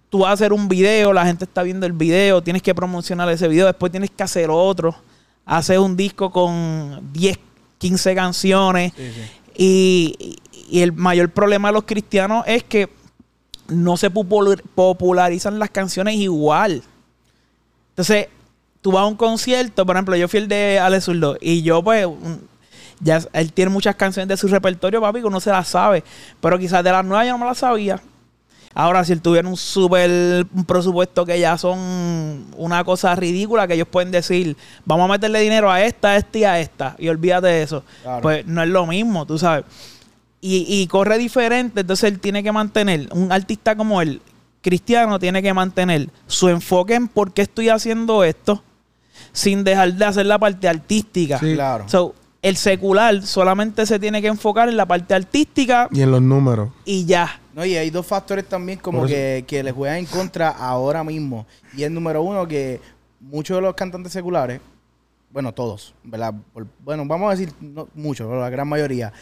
tú 0.09 0.19
vas 0.19 0.29
a 0.29 0.33
hacer 0.33 0.53
un 0.53 0.69
video, 0.69 1.11
la 1.11 1.25
gente 1.25 1.43
está 1.43 1.63
viendo 1.63 1.85
el 1.85 1.93
video, 1.93 2.41
tienes 2.41 2.61
que 2.61 2.73
promocionar 2.73 3.27
ese 3.29 3.47
video, 3.47 3.65
después 3.65 3.91
tienes 3.91 4.11
que 4.11 4.23
hacer 4.23 4.49
otro. 4.49 4.95
Hacer 5.45 5.79
un 5.79 5.95
disco 5.97 6.31
con 6.31 7.09
10, 7.13 7.37
15 7.77 8.15
canciones. 8.15 8.93
Y, 9.55 10.37
y 10.69 10.81
el 10.81 10.93
mayor 10.93 11.29
problema 11.29 11.67
de 11.69 11.73
los 11.73 11.83
cristianos 11.83 12.43
es 12.47 12.63
que 12.63 12.89
no 13.67 13.97
se 13.97 14.09
popular- 14.09 14.61
popularizan 14.75 15.59
las 15.59 15.69
canciones 15.69 16.15
igual. 16.15 16.81
Entonces, 17.89 18.27
tú 18.81 18.91
vas 18.91 19.03
a 19.03 19.05
un 19.05 19.15
concierto, 19.15 19.85
por 19.85 19.95
ejemplo, 19.95 20.15
yo 20.15 20.27
fui 20.27 20.39
el 20.39 20.47
de 20.47 20.79
Alex 20.79 21.05
Zurdo 21.05 21.37
y 21.39 21.61
yo, 21.61 21.83
pues, 21.83 22.07
ya 22.99 23.21
él 23.33 23.53
tiene 23.53 23.69
muchas 23.69 23.95
canciones 23.95 24.27
de 24.29 24.37
su 24.37 24.47
repertorio, 24.47 25.01
papi, 25.01 25.19
que 25.19 25.25
uno 25.27 25.39
se 25.39 25.49
las 25.51 25.67
sabe. 25.67 26.03
Pero 26.41 26.57
quizás 26.57 26.83
de 26.83 26.91
las 26.91 27.03
nuevas 27.05 27.25
yo 27.27 27.33
no 27.33 27.37
me 27.39 27.45
las 27.45 27.57
sabía. 27.59 28.01
Ahora, 28.75 29.03
si 29.03 29.13
él 29.13 29.21
tuviera 29.21 29.47
un 29.47 29.57
super 29.57 30.09
un 30.53 30.65
presupuesto 30.65 31.25
que 31.25 31.39
ya 31.39 31.57
son 31.57 32.45
una 32.57 32.83
cosa 32.83 33.15
ridícula, 33.15 33.67
que 33.67 33.75
ellos 33.75 33.87
pueden 33.87 34.11
decir, 34.11 34.57
vamos 34.85 35.05
a 35.05 35.13
meterle 35.13 35.39
dinero 35.41 35.71
a 35.71 35.81
esta, 35.83 36.09
a 36.09 36.17
esta 36.17 36.37
y 36.37 36.43
a 36.43 36.59
esta, 36.59 36.95
y 36.97 37.07
olvídate 37.09 37.47
de 37.47 37.63
eso. 37.63 37.83
Claro. 38.01 38.21
Pues 38.21 38.45
no 38.47 38.63
es 38.63 38.69
lo 38.69 38.87
mismo, 38.87 39.25
tú 39.25 39.37
sabes. 39.37 39.65
Y, 40.41 40.65
y 40.67 40.87
corre 40.87 41.17
diferente, 41.17 41.81
entonces 41.81 42.11
él 42.11 42.19
tiene 42.19 42.41
que 42.43 42.51
mantener, 42.51 43.07
un 43.11 43.31
artista 43.31 43.75
como 43.75 44.01
él, 44.01 44.21
cristiano, 44.61 45.19
tiene 45.19 45.43
que 45.43 45.53
mantener 45.53 46.09
su 46.25 46.49
enfoque 46.49 46.95
en 46.95 47.07
por 47.07 47.31
qué 47.33 47.43
estoy 47.43 47.69
haciendo 47.69 48.23
esto, 48.23 48.63
sin 49.31 49.63
dejar 49.63 49.93
de 49.93 50.05
hacer 50.05 50.25
la 50.25 50.39
parte 50.39 50.67
artística. 50.67 51.37
Sí. 51.37 51.53
Claro. 51.53 51.87
So, 51.87 52.15
el 52.43 52.57
secular 52.57 53.23
solamente 53.23 53.85
se 53.87 53.97
tiene 53.97 54.21
que 54.21 54.27
enfocar 54.27 54.69
en 54.69 54.77
la 54.77 54.85
parte 54.85 55.15
artística 55.15 55.87
Y 55.91 56.01
en 56.01 56.11
los 56.11 56.21
números. 56.21 56.69
y 56.85 57.05
ya. 57.05 57.39
No, 57.55 57.65
y 57.65 57.75
hay 57.75 57.89
dos 57.89 58.05
factores 58.05 58.45
también 58.47 58.77
como 58.79 59.05
que, 59.07 59.43
que 59.47 59.63
le 59.63 59.71
juegan 59.71 59.97
en 59.97 60.05
contra 60.05 60.49
ahora 60.49 61.03
mismo. 61.03 61.45
Y 61.75 61.83
el 61.83 61.93
número 61.93 62.21
uno, 62.21 62.47
que 62.47 62.79
muchos 63.19 63.55
de 63.57 63.61
los 63.61 63.73
cantantes 63.75 64.11
seculares, 64.11 64.59
bueno, 65.31 65.51
todos, 65.53 65.93
¿verdad? 66.03 66.33
Por- 66.53 66.67
bueno, 66.83 67.05
vamos 67.07 67.27
a 67.27 67.31
decir 67.35 67.53
no, 67.61 67.87
muchos, 67.95 68.27
pero 68.27 68.41
la 68.41 68.49
gran 68.49 68.67
mayoría, 68.67 69.13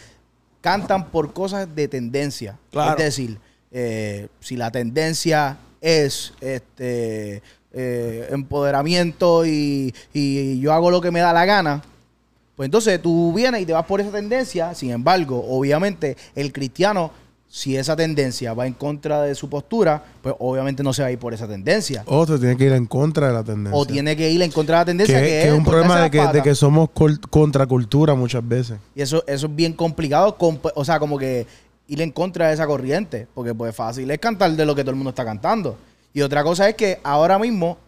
cantan 0.62 1.10
por 1.10 1.32
cosas 1.34 1.74
de 1.76 1.88
tendencia. 1.88 2.58
Claro. 2.72 2.98
Es 2.98 3.04
decir, 3.06 3.38
eh, 3.72 4.28
si 4.40 4.56
la 4.58 4.72
tendencia 4.72 5.58
es 5.82 6.34
este 6.42 7.42
eh, 7.74 8.28
empoderamiento 8.32 9.46
y, 9.46 9.94
y 10.14 10.60
yo 10.60 10.74
hago 10.74 10.90
lo 10.92 11.02
que 11.02 11.12
me 11.12 11.20
da 11.20 11.34
la 11.34 11.46
gana, 11.46 11.82
pues 12.62 12.68
entonces 12.68 13.02
tú 13.02 13.34
vienes 13.34 13.60
y 13.64 13.66
te 13.66 13.74
vas 13.74 13.88
por 13.88 14.00
esa 14.02 14.12
tendencia. 14.12 14.76
Sin 14.76 14.92
embargo, 14.92 15.44
obviamente, 15.50 16.16
el 16.36 16.54
cristiano, 16.54 17.10
si 17.50 17.76
esa 17.76 17.96
tendencia 17.96 18.54
va 18.54 18.68
en 18.68 18.74
contra 18.74 19.24
de 19.24 19.34
su 19.34 19.50
postura, 19.50 20.04
pues 20.22 20.36
obviamente 20.38 20.84
no 20.84 20.94
se 20.94 21.02
va 21.02 21.08
a 21.08 21.12
ir 21.12 21.18
por 21.18 21.34
esa 21.34 21.48
tendencia. 21.48 22.04
Otro 22.06 22.38
tiene 22.40 22.56
que 22.56 22.66
ir 22.68 22.74
en 22.74 22.86
contra 22.86 23.30
de 23.30 23.34
la 23.34 23.44
tendencia. 23.44 23.76
O 23.76 23.84
tiene 23.84 24.16
que 24.16 24.30
ir 24.30 24.40
en 24.44 24.52
contra 24.52 24.76
de 24.76 24.80
la 24.82 24.86
que, 24.86 24.90
tendencia, 24.92 25.20
que, 25.22 25.26
que 25.26 25.48
es 25.48 25.54
un 25.54 25.64
problema 25.66 26.02
de 26.02 26.12
que, 26.12 26.28
de 26.28 26.44
que 26.44 26.54
somos 26.54 26.90
contracultura 27.32 28.14
muchas 28.14 28.48
veces. 28.48 28.78
Y 28.94 29.02
eso, 29.02 29.24
eso 29.26 29.48
es 29.48 29.56
bien 29.56 29.74
complicado, 29.74 30.38
comp- 30.38 30.72
o 30.76 30.86
sea, 30.86 31.00
como 31.00 31.18
que 31.18 31.48
ir 31.88 32.00
en 32.00 32.12
contra 32.12 32.50
de 32.50 32.54
esa 32.54 32.68
corriente, 32.68 33.26
porque 33.34 33.56
pues 33.56 33.76
fácil 33.76 34.12
es 34.12 34.20
cantar 34.20 34.52
de 34.52 34.66
lo 34.68 34.76
que 34.76 34.84
todo 34.84 34.92
el 34.92 34.98
mundo 34.98 35.10
está 35.10 35.26
cantando. 35.26 35.80
Y 36.14 36.22
otra 36.22 36.44
cosa 36.44 36.70
es 36.70 36.76
que 36.76 37.00
ahora 37.02 37.40
mismo 37.40 37.80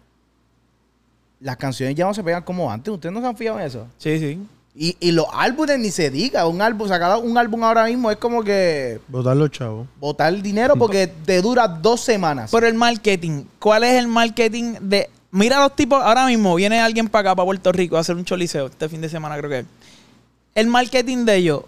las 1.39 1.57
canciones 1.57 1.93
ya 1.93 2.05
no 2.05 2.13
se 2.13 2.23
pegan 2.23 2.41
como 2.41 2.71
antes. 2.71 2.91
¿Ustedes 2.93 3.13
no 3.13 3.19
se 3.21 3.27
han 3.27 3.36
fijado 3.38 3.59
en 3.59 3.65
eso? 3.65 3.86
Sí, 3.97 4.17
sí. 4.17 4.39
Y, 4.75 4.97
y 4.99 5.12
los 5.12 5.27
álbumes 5.31 5.77
ni 5.79 5.91
se 5.91 6.09
diga. 6.09 6.47
Un 6.47 6.62
álbum, 6.62 6.88
sacar 6.88 7.17
un 7.19 7.38
álbum 7.38 7.63
ahora 7.63 7.86
mismo 7.86 8.09
es 8.09 8.17
como 8.17 8.43
que 8.43 8.99
Votar 9.07 9.38
los 9.38 9.51
chavos. 9.51 9.88
botar 9.99 10.33
dinero 10.41 10.75
porque 10.75 11.07
te 11.25 11.41
dura 11.41 11.67
dos 11.67 12.01
semanas. 12.01 12.49
Pero 12.51 12.67
el 12.67 12.73
marketing, 12.73 13.43
¿cuál 13.59 13.83
es 13.83 13.93
el 13.93 14.07
marketing 14.07 14.75
de... 14.81 15.09
Mira 15.31 15.59
los 15.62 15.75
tipos, 15.75 16.01
ahora 16.03 16.25
mismo 16.27 16.53
viene 16.55 16.79
alguien 16.79 17.07
para 17.07 17.29
acá, 17.31 17.36
para 17.36 17.45
Puerto 17.45 17.71
Rico, 17.71 17.97
a 17.97 18.01
hacer 18.01 18.15
un 18.15 18.23
choliseo 18.25 18.67
este 18.67 18.88
fin 18.89 19.01
de 19.01 19.09
semana, 19.09 19.36
creo 19.38 19.49
que 19.49 19.59
es. 19.59 19.65
El 20.55 20.67
marketing 20.67 21.25
de 21.25 21.36
ellos 21.38 21.62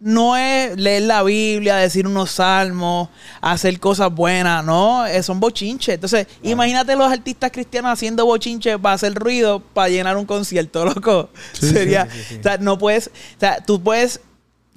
no 0.00 0.36
es 0.36 0.76
leer 0.76 1.02
la 1.02 1.22
Biblia, 1.22 1.76
decir 1.76 2.06
unos 2.06 2.32
salmos, 2.32 3.08
hacer 3.40 3.80
cosas 3.80 4.14
buenas, 4.14 4.64
no, 4.64 5.04
eh, 5.06 5.22
son 5.22 5.40
bochinches. 5.40 5.96
Entonces, 5.96 6.26
imagínate 6.42 6.94
los 6.94 7.10
artistas 7.10 7.50
cristianos 7.50 7.92
haciendo 7.92 8.24
bochinches 8.24 8.78
para 8.78 8.94
hacer 8.94 9.14
ruido, 9.14 9.60
para 9.60 9.88
llenar 9.88 10.16
un 10.16 10.26
concierto, 10.26 10.84
loco. 10.94 11.30
Sí, 11.52 11.70
Sería, 11.70 12.06
sí, 12.06 12.18
sí, 12.18 12.24
sí. 12.28 12.36
o 12.40 12.42
sea, 12.42 12.58
no 12.58 12.78
puedes, 12.78 13.08
o 13.08 13.40
sea, 13.40 13.60
tú 13.64 13.82
puedes, 13.82 14.20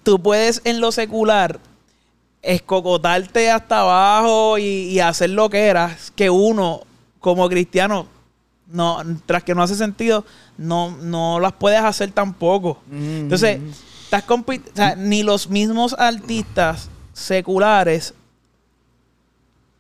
tú 0.04 0.22
puedes 0.22 0.62
en 0.64 0.80
lo 0.80 0.92
secular 0.92 1.60
escocotarte 2.42 3.52
hasta 3.52 3.82
abajo 3.82 4.58
y, 4.58 4.64
y 4.64 5.00
hacer 5.00 5.30
lo 5.30 5.50
que 5.50 5.60
eras, 5.68 6.12
que 6.16 6.32
uno 6.32 6.82
como 7.20 7.48
cristiano, 7.48 8.08
no, 8.68 8.98
tras 9.28 9.44
que 9.44 9.54
no 9.54 9.62
hace 9.62 9.76
sentido, 9.76 10.26
no, 10.58 10.98
no 10.98 11.40
las 11.40 11.54
puedes 11.54 11.82
hacer 11.82 12.12
tampoco. 12.12 12.82
Mm. 12.88 13.18
Entonces, 13.20 13.60
estás 14.12 14.28
compi- 14.28 14.62
o 14.72 14.76
sea, 14.76 14.96
ni 14.98 15.24
los 15.24 15.50
mismos 15.50 15.96
artistas 15.98 16.90
seculares 17.14 18.14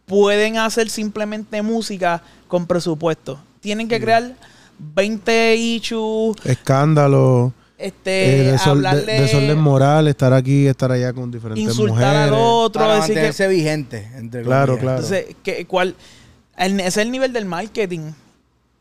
pueden 0.06 0.58
hacer 0.58 0.89
simplemente 0.89 1.62
música 1.62 2.22
con 2.48 2.65
presupuesto. 2.65 3.39
Tienen 3.60 3.88
que 3.89 4.00
crear 4.00 4.36
20 4.80 5.56
issues, 5.56 6.38
Escándalo. 6.46 7.54
este, 7.78 8.50
eh, 8.50 8.54
desol- 8.54 8.63
de- 8.82 8.88
hablarle, 8.88 9.22
desorden 9.22 9.60
moral, 9.60 10.08
estar 10.08 10.32
aquí, 10.34 10.65
estar 10.67 10.91
allá 10.91 11.12
con 11.13 11.30
diferentes 11.30 11.63
insultar 11.63 12.15
al 12.15 12.30
mujeres. 12.32 12.46
otro, 12.46 12.82
para 12.82 12.96
decir 12.96 13.15
que 13.38 13.48
vigente. 13.48 14.10
Entre 14.15 14.44
Claro, 14.44 14.78
claro. 14.78 14.98
Entonces, 15.04 15.36
¿qué- 15.44 15.65
cuál? 15.65 15.96
El- 16.58 16.80
ese 16.80 16.88
es 16.88 16.98
el 16.98 17.12
nivel 17.12 17.34
del 17.34 17.46
marketing. 17.46 18.00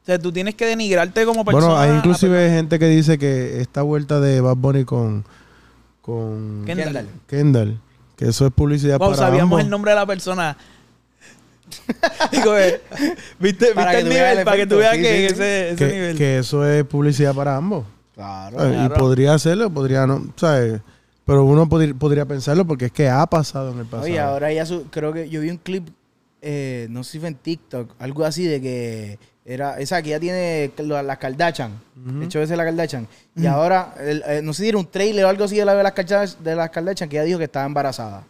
O 0.03 0.07
sea, 0.07 0.19
tú 0.19 0.33
tienes 0.33 0.55
que 0.55 0.65
denigrarte 0.67 1.25
como 1.25 1.45
persona. 1.45 1.67
Bueno, 1.67 1.81
hay 1.81 1.97
inclusive 1.97 2.51
gente 2.51 2.79
que 2.79 2.87
dice 2.87 3.19
que 3.19 3.61
esta 3.61 3.83
vuelta 3.83 4.19
de 4.21 4.41
Bad 4.41 4.57
Bunny 4.57 4.85
con, 4.85 5.25
con 6.11 6.65
Kendall. 6.67 7.09
Kendall. 7.27 7.81
Que 8.17 8.29
eso 8.29 8.47
es 8.47 8.53
publicidad 8.53 8.99
Wow, 8.99 9.09
para 9.11 9.19
sabíamos 9.19 9.43
ambos. 9.45 9.61
el 9.63 9.71
nombre 9.71 9.91
de 9.93 9.97
la 9.97 10.07
persona. 10.07 10.57
Digo, 12.33 12.57
eh, 12.57 12.81
¿viste, 13.39 13.73
Para 13.75 13.93
viste 13.93 14.03
el 14.03 14.09
nivel? 14.09 14.39
el 14.39 14.45
Para 14.45 14.57
que 14.57 14.67
tú 14.67 14.77
veas 14.77 14.97
Sí, 14.97 15.03
que 15.03 15.19
sí, 15.19 15.25
ese, 15.35 15.71
ese 15.71 15.77
que, 15.87 15.93
nivel. 15.93 16.19
que 16.19 16.39
eso 16.39 16.67
es 16.67 16.85
publicidad 16.85 17.35
para 17.35 17.57
ambos. 17.57 17.85
Claro. 18.15 18.59
¿sabes? 18.59 18.73
Claro. 18.75 18.95
Y 18.95 18.99
podría 18.99 19.35
hacerlo, 19.35 19.71
podría 19.71 20.07
no, 20.07 20.33
¿sabes? 20.37 20.81
Pero 21.25 21.45
uno 21.45 21.69
podría 21.69 22.25
pensarlo 22.27 22.67
porque 22.67 22.87
es 22.87 22.93
que 22.93 23.09
ha 23.09 23.25
pasado 23.27 23.71
en 23.73 23.79
el 23.79 23.85
pasado. 23.87 24.03
Oye, 24.05 24.19
ahora 24.19 24.53
ya 24.53 24.67
su- 24.67 24.85
creo 24.91 25.13
que 25.13 25.29
yo 25.29 25.41
vi 25.41 25.51
un 25.51 25.59
clip, 25.59 25.89
eh, 26.43 26.89
no 26.91 27.05
sé 27.05 27.13
si 27.13 27.19
fue 27.21 27.29
en 27.29 27.37
TikTok, 27.37 27.95
algo 28.01 28.25
así 28.25 28.45
de 28.47 28.61
que 28.61 29.19
era, 29.53 29.79
esa 29.79 30.01
que 30.03 30.11
ya 30.11 30.21
tiene 30.21 30.71
las 30.79 31.19
Kardashian, 31.19 31.73
Ujú. 32.07 32.23
hecho 32.23 32.41
ese 32.41 32.57
la 32.57 32.65
Kardashian, 32.65 33.07
y 33.37 33.47
ahora, 33.47 33.95
el- 34.01 34.23
eh, 34.27 34.41
no 34.43 34.53
sé 34.53 34.63
si 34.63 34.69
era 34.69 34.79
un 34.79 34.87
trailer 34.87 35.25
o 35.25 35.29
algo 35.29 35.45
así 35.45 35.57
de, 35.57 35.65
la, 35.65 35.75
de, 35.75 35.83
las 35.83 35.93
Kardashian, 35.93 36.43
de 36.45 36.57
las 36.57 36.71
Kardashian 36.71 37.09
que 37.09 37.17
ella 37.17 37.25
dijo 37.25 37.39
que 37.39 37.45
estaba 37.45 37.67
embarazada. 37.67 38.25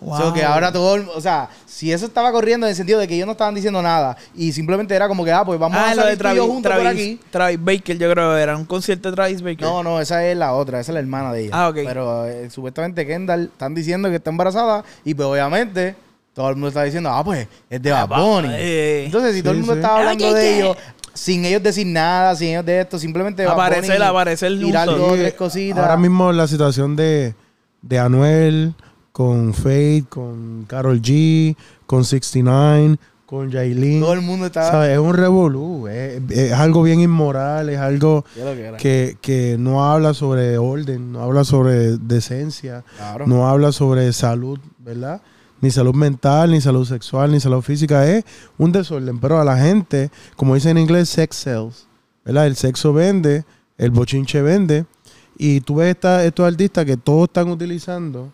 Wow. 0.00 0.12
O 0.12 0.16
sea, 0.18 0.32
que 0.34 0.44
ahora 0.44 0.70
todo, 0.70 1.10
o 1.16 1.20
sea, 1.22 1.48
si 1.64 1.90
eso 1.90 2.04
estaba 2.04 2.30
corriendo 2.30 2.66
en 2.66 2.70
el 2.70 2.76
sentido 2.76 3.00
de 3.00 3.08
que 3.08 3.14
ellos 3.14 3.24
no 3.26 3.32
estaban 3.32 3.54
diciendo 3.54 3.80
nada 3.80 4.14
y 4.34 4.52
simplemente 4.52 4.94
era 4.94 5.08
como 5.08 5.24
que, 5.24 5.32
ah, 5.32 5.42
pues 5.44 5.58
vamos 5.58 5.78
ah, 5.78 5.86
a 5.86 5.88
de 5.90 5.94
salir 5.96 6.12
yo 6.12 6.18
Travis, 6.18 6.40
juntos 6.42 6.72
por 6.72 6.80
Travis, 6.82 6.90
aquí. 7.02 7.20
Travis 7.30 7.64
Baker, 7.64 7.98
yo 7.98 8.10
creo 8.12 8.34
que 8.34 8.40
era 8.42 8.56
un 8.56 8.66
concierto 8.66 9.08
de 9.10 9.16
Travis 9.16 9.40
Baker. 9.42 9.62
No, 9.62 9.82
no, 9.82 10.00
esa 10.00 10.24
es 10.26 10.36
la 10.36 10.52
otra, 10.52 10.80
esa 10.80 10.92
es 10.92 10.94
la 10.94 11.00
hermana 11.00 11.32
de 11.32 11.44
ella. 11.46 11.50
Ah, 11.54 11.68
ok. 11.70 11.76
Pero 11.76 12.26
eh, 12.26 12.50
supuestamente 12.50 13.06
Kendall 13.06 13.44
están 13.44 13.74
diciendo 13.74 14.10
que 14.10 14.16
está 14.16 14.28
embarazada 14.28 14.84
y 15.02 15.14
pues 15.14 15.26
obviamente 15.26 15.96
todo 16.38 16.50
el 16.50 16.54
mundo 16.54 16.68
está 16.68 16.84
diciendo, 16.84 17.10
ah, 17.10 17.24
pues 17.24 17.48
es 17.68 17.82
de 17.82 17.90
Ah, 17.92 18.06
Bad 18.06 18.20
Bunny. 18.22 18.48
eh. 18.52 19.02
Entonces, 19.06 19.34
si 19.34 19.42
todo 19.42 19.52
el 19.52 19.58
mundo 19.58 19.72
sí. 19.74 19.78
estaba 19.80 19.98
hablando 19.98 20.24
Ah, 20.24 20.28
¿qué, 20.30 20.34
de 20.34 20.56
ellos, 20.56 20.76
sin 21.12 21.44
ellos 21.44 21.62
decir 21.64 21.86
nada, 21.86 22.36
sin 22.36 22.48
ellos 22.50 22.64
de 22.64 22.80
esto, 22.80 22.96
simplemente 22.98 23.44
Aparecer, 23.44 24.00
aparecer 24.02 24.56
tirar 24.58 24.86
dos 24.86 25.14
tres 25.14 25.34
cositas. 25.34 25.78
Ahora 25.78 25.96
mismo 25.96 26.30
la 26.32 26.46
situación 26.46 26.94
de, 26.94 27.34
de 27.82 27.98
Anuel 27.98 28.74
con 29.10 29.52
Faith, 29.52 30.08
con 30.08 30.64
Carol 30.68 31.02
G, 31.02 31.56
con 31.86 32.04
69, 32.04 32.98
con 33.26 33.50
Jailin. 33.50 34.00
todo 34.00 34.12
el 34.12 34.20
mundo 34.20 34.46
estaba... 34.46 34.70
¿Sabes? 34.70 34.92
Es 34.92 34.98
un 35.00 35.12
revolú. 35.14 35.88
Es, 35.88 36.20
es 36.30 36.52
algo 36.52 36.82
bien 36.84 37.00
inmoral, 37.00 37.68
es 37.68 37.78
algo 37.78 38.24
¿Qué 38.32 38.40
es 38.40 38.46
lo 38.46 38.76
que 38.76 38.76
que, 38.80 39.16
que 39.20 39.56
no 39.58 39.84
habla 39.90 40.14
sobre 40.14 40.56
orden, 40.56 41.10
no 41.12 41.20
habla 41.22 41.42
sobre 41.44 41.98
decencia, 41.98 42.84
Claro. 42.96 43.26
no 43.26 43.48
habla 43.48 43.72
sobre 43.72 44.12
salud, 44.12 44.60
¿verdad? 44.78 45.20
Ni 45.60 45.70
salud 45.70 45.94
mental, 45.94 46.50
ni 46.52 46.60
salud 46.60 46.86
sexual, 46.86 47.32
ni 47.32 47.40
salud 47.40 47.62
física. 47.62 48.06
Es 48.08 48.24
un 48.58 48.70
desorden. 48.72 49.18
Pero 49.18 49.40
a 49.40 49.44
la 49.44 49.56
gente, 49.58 50.10
como 50.36 50.54
dice 50.54 50.70
en 50.70 50.78
inglés, 50.78 51.08
sex 51.08 51.36
sells. 51.36 51.86
¿Verdad? 52.24 52.46
El 52.46 52.56
sexo 52.56 52.92
vende. 52.92 53.44
el 53.76 53.90
bochinche 53.92 54.42
vende. 54.42 54.86
Y 55.36 55.60
tú 55.60 55.76
ves 55.76 55.90
esta- 55.90 56.24
estos 56.24 56.44
artistas 56.46 56.84
que 56.84 56.96
todos 56.96 57.28
están 57.28 57.48
utilizando 57.48 58.32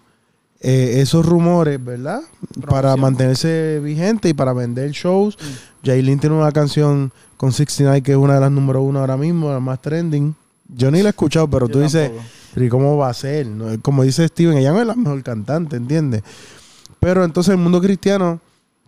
eh, 0.61 1.03
esos 1.03 1.27
rumores, 1.27 1.85
¿verdad? 1.85 2.23
Para 2.67 2.97
mantenerse 2.97 3.79
vigente 3.85 4.31
y 4.31 4.33
para 4.35 4.55
vender 4.55 4.91
shows. 4.93 5.37
Jailin 5.85 6.19
tiene 6.19 6.35
una 6.37 6.51
canción 6.53 7.13
con 7.37 7.53
69 7.53 8.03
que 8.03 8.13
es 8.13 8.17
una 8.17 8.35
de 8.37 8.41
las 8.41 8.51
número 8.51 8.81
uno 8.81 9.01
ahora 9.01 9.19
mismo, 9.19 9.51
la 9.53 9.61
más 9.61 9.83
trending. 9.83 10.35
Yo 10.75 10.91
ni 10.91 11.03
la 11.03 11.09
he 11.09 11.11
escuchado, 11.11 11.47
pero 11.51 11.67
Yo 11.69 11.73
tú 11.75 11.81
dices. 11.81 12.11
¿y 12.57 12.69
cómo 12.71 12.97
va 12.97 13.11
a 13.11 13.15
ser? 13.15 13.47
No, 13.47 13.67
Como 13.83 14.03
dice 14.03 14.27
Steven, 14.27 14.57
ella 14.57 14.73
no 14.73 14.81
es 14.81 14.87
la 14.87 14.95
mejor 14.95 15.23
cantante, 15.23 15.77
¿entiendes? 15.77 16.23
Pero 17.05 17.23
entonces 17.23 17.53
el 17.53 17.59
mundo 17.61 17.81
cristiano 17.83 18.41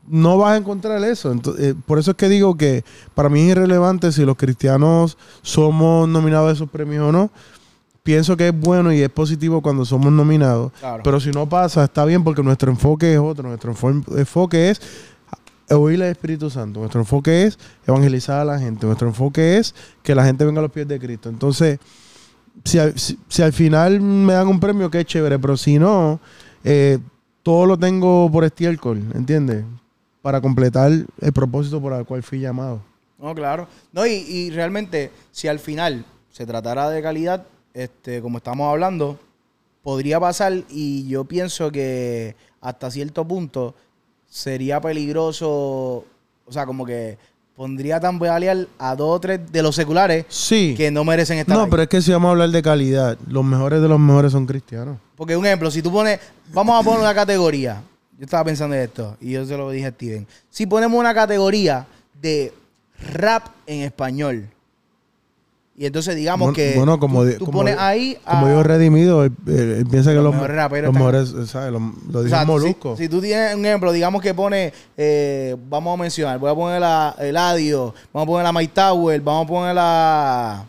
no 0.09 0.38
vas 0.38 0.52
a 0.52 0.57
encontrar 0.57 1.02
eso. 1.05 1.35
Ento- 1.35 1.55
eh, 1.59 1.74
por 1.87 1.98
eso 1.98 2.12
es 2.12 2.16
que 2.16 2.29
digo 2.31 2.57
que 2.57 2.83
para 3.14 3.29
mí 3.29 3.40
es 3.42 3.48
irrelevante 3.48 4.11
si 4.11 4.24
los 4.24 4.37
cristianos 4.37 5.18
somos 5.42 6.09
nominados 6.09 6.48
a 6.48 6.52
esos 6.55 6.70
premios 6.70 7.05
o 7.09 7.12
no. 7.12 7.31
Pienso 8.02 8.37
que 8.37 8.48
es 8.48 8.59
bueno 8.59 8.90
y 8.92 9.02
es 9.02 9.11
positivo 9.11 9.61
cuando 9.61 9.85
somos 9.85 10.12
nominados. 10.12 10.72
Claro. 10.81 11.02
Pero 11.05 11.20
si 11.20 11.31
no 11.31 11.46
pasa, 11.48 11.85
está 11.85 12.05
bien 12.07 12.24
porque 12.24 12.42
nuestro 12.42 12.70
enfoque 12.70 13.12
es 13.12 13.18
otro. 13.18 13.48
Nuestro 13.48 13.74
enfo- 13.74 14.16
enfoque 14.16 14.70
es 14.70 14.81
oír 15.70 16.00
al 16.02 16.11
Espíritu 16.11 16.48
Santo. 16.48 16.81
Nuestro 16.81 17.00
enfoque 17.00 17.44
es 17.44 17.59
evangelizar 17.87 18.40
a 18.40 18.44
la 18.44 18.59
gente. 18.59 18.87
Nuestro 18.87 19.09
enfoque 19.09 19.59
es 19.59 19.74
que 20.02 20.14
la 20.14 20.24
gente 20.24 20.44
venga 20.46 20.61
a 20.61 20.62
los 20.62 20.70
pies 20.72 20.88
de 20.88 20.98
Cristo. 21.00 21.29
Entonces, 21.29 21.81
si, 22.64 22.79
al- 22.79 22.96
si- 22.98 23.18
si 23.29 23.42
al 23.42 23.52
final 23.52 24.00
me 24.00 24.33
dan 24.33 24.46
un 24.48 24.61
premio, 24.61 24.88
qué 24.90 25.05
chévere. 25.05 25.38
Pero 25.40 25.57
si 25.57 25.79
no, 25.81 26.20
eh, 26.62 26.98
todo 27.47 27.65
lo 27.65 27.79
tengo 27.79 28.29
por 28.29 28.43
estiércol, 28.43 28.99
¿entiendes? 29.15 29.65
Para 30.21 30.41
completar 30.41 30.91
el 30.91 31.33
propósito 31.33 31.81
por 31.81 31.93
el 31.93 32.05
cual 32.05 32.25
fui 32.25 32.41
llamado. 32.41 32.83
No, 33.21 33.33
claro. 33.37 33.69
No, 33.93 34.05
y, 34.05 34.15
y 34.15 34.51
realmente, 34.51 35.13
si 35.31 35.47
al 35.47 35.61
final 35.61 36.05
se 36.33 36.45
tratara 36.45 36.91
de 36.91 37.01
calidad, 37.01 37.47
este, 37.73 38.21
como 38.21 38.39
estamos 38.39 38.69
hablando, 38.69 39.21
podría 39.85 40.19
pasar 40.19 40.55
y 40.71 41.07
yo 41.07 41.23
pienso 41.23 41.71
que 41.71 42.35
hasta 42.61 42.91
cierto 42.91 43.25
punto 43.25 43.77
sería 44.29 44.81
peligroso, 44.81 46.05
o 46.47 46.51
sea, 46.51 46.67
como 46.67 46.85
que 46.85 47.17
pondría 47.57 47.99
tambalear 47.99 48.66
a 48.79 48.95
dos 48.95 49.16
o 49.16 49.21
tres 49.21 49.40
de 49.51 49.62
los 49.62 49.75
seculares 49.75 50.27
Sí. 50.29 50.75
que 50.77 50.90
no 50.90 51.05
merecen 51.05 51.38
estar 51.38 51.57
No, 51.57 51.64
ahí. 51.64 51.71
pero 51.71 51.83
es 51.85 51.88
que 51.88 52.03
si 52.03 52.12
vamos 52.12 52.29
a 52.29 52.33
hablar 52.33 52.51
de 52.51 52.62
calidad, 52.62 53.16
los 53.27 53.42
mejores 53.45 53.81
de 53.81 53.88
los 53.88 53.99
mejores 53.99 54.33
son 54.33 54.45
cristianos. 54.47 54.99
Porque 55.16 55.37
un 55.37 55.47
ejemplo, 55.47 55.71
si 55.71 55.81
tú 55.83 55.90
pones, 55.90 56.21
vamos 56.53 56.79
a 56.79 56.85
poner 56.85 57.01
una 57.01 57.14
categoría. 57.14 57.83
Yo 58.19 58.25
estaba 58.25 58.45
pensando 58.45 58.77
en 58.77 58.83
esto 58.83 59.16
y 59.21 59.33
yo 59.33 59.45
se 59.47 59.57
lo 59.57 59.71
dije 59.71 59.87
a 59.87 59.90
Steven. 59.90 60.27
Si 60.51 60.66
ponemos 60.66 60.99
una 61.01 61.14
categoría 61.14 61.87
de 62.21 62.53
rap 63.12 63.47
en 63.66 63.83
español. 63.83 64.49
Y 65.79 65.85
entonces 65.85 66.17
digamos 66.17 66.47
Bueno, 66.47 66.55
que 66.55 66.75
bueno, 66.75 66.99
como 66.99 67.21
tú, 67.21 67.27
di- 67.29 67.35
tú 67.37 67.45
como 67.45 67.59
pones 67.59 67.77
ahí 67.79 68.17
a- 68.25 68.41
Como 68.41 68.62
redimido, 68.62 69.25
él, 69.25 69.33
él- 69.47 69.73
él 69.79 69.87
piensa 69.87 70.09
que 70.11 70.15
Los 70.17 70.25
los, 70.25 70.35
mejores 70.35 70.57
raperos 70.57 70.87
los 70.87 70.95
mejores, 70.95 71.35
¿sabes? 71.51 71.71
Lo, 71.71 71.81
lo 72.11 72.21
o 72.21 72.29
sea, 72.29 72.41
si, 72.41 72.47
Molusco. 72.47 72.97
si 72.97 73.09
tú 73.11 73.21
tienes 73.21 73.55
un 73.55 73.67
ejemplo, 73.67 73.93
digamos 73.93 74.23
que 74.23 74.33
pone, 74.33 74.73
eh, 74.97 75.55
vamos 75.69 75.99
a 75.99 76.03
mencionar, 76.03 76.39
voy 76.39 76.51
a 76.51 76.55
poner 76.55 76.83
a 76.83 77.15
Eladio, 77.19 77.93
vamos 78.11 78.27
a 78.27 78.31
poner 78.33 78.47
a 78.47 78.53
Mike 78.53 78.73
Tower, 78.75 79.21
vamos 79.21 79.45
a 79.45 79.49
poner 79.49 79.77
a... 79.79 80.65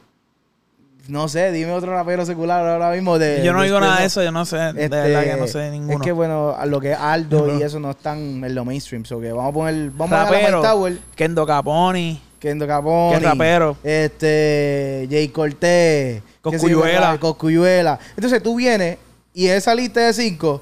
No 1.07 1.29
sé, 1.29 1.53
dime 1.53 1.71
otro 1.71 1.93
rapero 1.93 2.25
secular 2.25 2.67
ahora 2.67 2.91
mismo 2.91 3.17
de... 3.17 3.41
yo 3.41 3.53
no 3.53 3.59
de 3.61 3.67
digo 3.67 3.79
nada 3.79 3.93
de 4.01 4.05
este- 4.07 4.19
eso, 4.19 4.23
yo 4.23 4.31
no 4.33 4.43
sé, 4.43 4.57
de 4.57 4.83
Este, 4.83 4.89
verdad 4.89 5.23
que 5.23 5.35
no 5.39 5.47
sé 5.47 5.59
de 5.59 5.71
ninguno. 5.71 5.93
Es 5.93 6.01
que 6.01 6.11
bueno, 6.11 6.53
a 6.59 6.65
lo 6.65 6.81
que 6.81 6.91
es 6.91 6.97
Aldo 6.99 7.57
y 7.57 7.61
eso 7.63 7.79
no 7.79 7.91
están 7.91 8.43
en 8.43 8.53
lo 8.53 8.65
mainstream. 8.65 9.05
So 9.05 9.21
que 9.21 9.31
vamos 9.31 9.51
a 9.51 9.53
poner, 9.53 9.89
vamos 9.91 10.11
a 10.11 10.25
poner 10.25 10.41
a 10.43 10.47
Rapero. 10.51 10.57
Mike 10.57 10.67
Tower, 10.69 10.97
Kendo 11.15 11.45
Caponi, 11.45 12.21
Kendo 12.39 12.67
Caponi, 12.67 13.19
Que 13.19 13.25
rapero. 13.25 13.77
este, 13.83 15.07
Jay 15.09 15.27
Cortés, 15.29 16.21
Cosculluela. 16.41 17.17
Cosculluela. 17.19 17.99
Entonces 18.15 18.41
tú 18.43 18.55
vienes 18.55 18.97
y 19.33 19.47
esa 19.47 19.73
lista 19.75 20.01
de 20.01 20.13
cinco, 20.13 20.61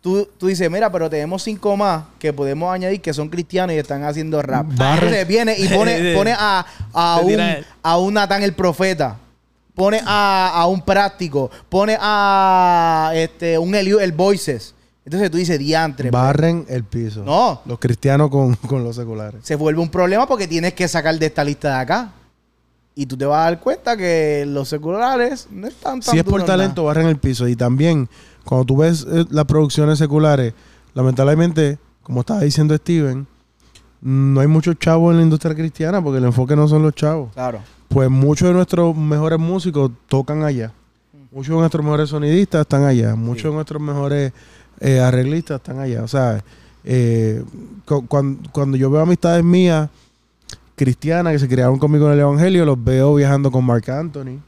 tú, 0.00 0.28
tú 0.38 0.46
dices, 0.48 0.70
mira, 0.70 0.90
pero 0.90 1.08
tenemos 1.08 1.42
cinco 1.42 1.76
más 1.76 2.04
que 2.18 2.32
podemos 2.32 2.72
añadir 2.72 3.00
que 3.00 3.12
son 3.14 3.28
cristianos 3.28 3.74
y 3.74 3.78
están 3.78 4.02
haciendo 4.04 4.40
rap. 4.42 4.66
Barre. 4.74 5.06
Entonces 5.06 5.26
viene 5.28 5.56
y 5.58 5.68
pone, 5.68 6.14
pone 6.16 6.32
a, 6.36 6.66
a 6.92 7.20
un, 7.20 7.40
a 7.82 7.98
un 7.98 8.14
Natán 8.14 8.42
el 8.42 8.52
profeta. 8.54 9.18
Pone 9.74 10.00
a, 10.06 10.52
a 10.54 10.66
un 10.66 10.82
práctico. 10.82 11.50
Pone 11.68 11.96
a 12.00 13.10
este, 13.14 13.58
un 13.58 13.74
Eliu, 13.74 13.98
el 13.98 14.12
Voices. 14.12 14.72
Entonces 15.04 15.30
tú 15.30 15.36
dices, 15.36 15.58
diantre. 15.58 16.10
pues, 16.10 16.22
Barren 16.22 16.64
el 16.68 16.84
piso. 16.84 17.22
No. 17.24 17.60
Los 17.66 17.78
cristianos 17.78 18.30
con, 18.30 18.54
con 18.56 18.82
los 18.84 18.96
seculares. 18.96 19.40
se 19.44 19.54
vuelve 19.54 19.80
un 19.80 19.90
problema 19.90 20.26
porque 20.26 20.48
tienes 20.48 20.72
que 20.74 20.88
sacar 20.88 21.18
de 21.18 21.26
esta 21.26 21.44
lista 21.44 21.68
de 21.76 21.80
acá. 21.82 22.12
Y 22.96 23.06
tú 23.06 23.16
te 23.16 23.24
vas 23.26 23.40
a 23.40 23.44
dar 23.50 23.60
cuenta 23.60 23.96
que 23.96 24.44
los 24.46 24.68
seculares 24.68 25.48
no 25.50 25.66
están 25.66 26.00
tan 26.00 26.02
Si 26.12 26.16
es 26.18 26.24
por 26.24 26.44
talento, 26.44 26.84
barren 26.84 27.08
el 27.08 27.16
piso. 27.18 27.48
Y 27.48 27.56
también, 27.56 28.08
cuando 28.44 28.64
tú 28.64 28.76
ves 28.76 29.04
eh, 29.10 29.24
las 29.30 29.44
producciones 29.46 29.98
seculares, 29.98 30.54
lamentablemente, 30.94 31.78
como 32.02 32.20
estaba 32.20 32.40
diciendo 32.40 32.76
Steven, 32.76 33.26
no 34.00 34.40
hay 34.40 34.46
muchos 34.46 34.78
chavos 34.78 35.10
en 35.12 35.16
la 35.18 35.22
industria 35.24 35.54
cristiana 35.54 36.02
porque 36.02 36.18
el 36.18 36.24
enfoque 36.24 36.54
no 36.56 36.68
son 36.68 36.82
los 36.82 36.94
chavos. 36.94 37.30
nada. 37.36 37.50
Claro. 37.50 37.64
Pues 37.88 38.08
muchos 38.10 38.48
de 38.48 38.54
nuestros 38.54 38.96
mejores 38.96 39.38
músicos 39.38 39.90
tocan 40.08 40.42
allá. 40.44 40.72
Muchos 41.32 41.50
de 41.54 41.58
nuestros 41.60 41.84
mejores 41.84 42.08
sonidistas 42.10 42.60
están 42.62 42.84
allá. 42.84 43.14
Muchos 43.16 43.42
Sí. 43.42 43.48
de 43.48 43.54
nuestros 43.54 43.82
mejores 43.82 44.32
eh, 44.84 45.00
arreglistas 45.00 45.56
están 45.56 45.78
allá. 45.78 46.02
O 46.02 46.08
sea, 46.08 46.44
eh, 46.84 47.42
cu- 47.86 48.06
cuan- 48.06 48.38
cuando, 48.52 48.76
yo 48.76 48.90
veo 48.90 49.00
amistades 49.00 49.42
mías 49.42 49.88
cristianas 50.76 51.32
que 51.32 51.38
se 51.38 51.48
criaron 51.48 51.78
conmigo 51.78 52.06
en 52.08 52.12
el 52.14 52.20
Evangelio, 52.20 52.64
los 52.66 52.82
veo 52.82 53.14
viajando 53.14 53.50
con 53.50 53.64
Mark 53.64 53.90
Anthony. 53.90 54.40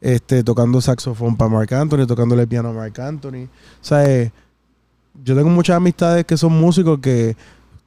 Este, 0.00 0.42
tocando 0.42 0.80
saxofón 0.80 1.36
para 1.36 1.50
Mark 1.50 1.72
Anthony, 1.74 2.06
tocándole 2.06 2.46
piano 2.46 2.70
a 2.70 2.72
Mark 2.72 2.98
Anthony. 3.00 3.44
O 3.44 3.84
sea, 3.84 4.04
eh, 4.10 4.32
yo 5.24 5.36
tengo 5.36 5.50
muchas 5.50 5.76
amistades 5.76 6.24
que 6.24 6.36
son 6.36 6.52
músicos 6.58 6.98
que 7.00 7.36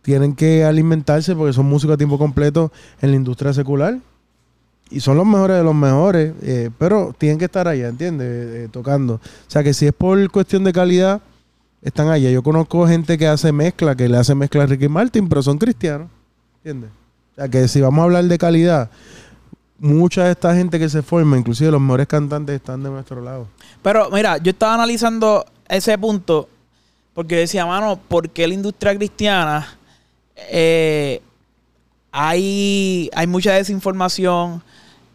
tienen 0.04 0.36
que 0.36 0.64
alimentarse 0.64 1.36
porque 1.36 1.54
son 1.54 1.66
músicos 1.66 1.96
a 1.96 1.98
tiempo 1.98 2.18
completo 2.20 2.72
en 3.02 3.12
la 3.12 3.16
industria 3.16 3.54
secular. 3.54 3.98
Y 4.90 5.00
son 5.00 5.18
los 5.18 5.26
mejores 5.26 5.58
de 5.58 5.64
los 5.64 5.74
mejores, 5.74 6.34
pero 6.78 7.16
tienen 7.18 7.40
que 7.40 7.46
estar 7.46 7.68
allá, 7.68 7.88
¿entiendes? 7.88 8.70
Tocando. 8.72 9.16
O 9.16 9.20
sea 9.48 9.64
que 9.64 9.74
si 9.74 9.88
es 9.88 9.94
por 9.94 10.30
cuestión 10.30 10.64
de 10.66 10.72
calidad, 10.74 11.20
están 11.84 12.10
allá. 12.10 12.30
Yo 12.30 12.42
conozco 12.42 12.88
gente 12.88 13.18
que 13.18 13.28
hace 13.28 13.52
mezcla, 13.52 13.96
que 13.96 14.10
le 14.10 14.18
hace 14.18 14.34
mezcla 14.36 14.64
a 14.64 14.66
Ricky 14.66 14.88
Martin, 14.88 15.28
pero 15.28 15.44
son 15.44 15.58
cristianos, 15.58 16.10
¿entiendes? 16.58 16.90
O 17.32 17.36
sea 17.36 17.48
que 17.48 17.68
si 17.68 17.82
vamos 17.82 18.00
a 18.02 18.04
hablar 18.04 18.24
de 18.26 18.38
calidad, 18.38 18.90
mucha 19.80 20.26
de 20.26 20.32
esta 20.32 20.56
gente 20.56 20.80
que 20.80 20.90
se 20.90 21.02
forma, 21.02 21.38
inclusive 21.38 21.72
los 21.72 21.82
mejores 21.82 22.08
cantantes, 22.08 22.56
están 22.56 22.84
de 22.84 22.90
nuestro 22.90 23.22
lado. 23.22 23.48
Pero 23.82 24.10
mira, 24.12 24.38
yo 24.38 24.52
estaba 24.52 24.76
analizando 24.76 25.46
ese 25.68 25.98
punto 25.98 26.48
porque 27.14 27.36
decía, 27.36 27.66
mano, 27.66 28.00
¿por 28.08 28.30
qué 28.30 28.48
la 28.48 28.54
industria 28.54 28.96
cristiana 28.96 29.78
eh, 30.36 31.22
hay, 32.12 33.10
hay 33.14 33.28
mucha 33.28 33.54
desinformación? 33.54 34.64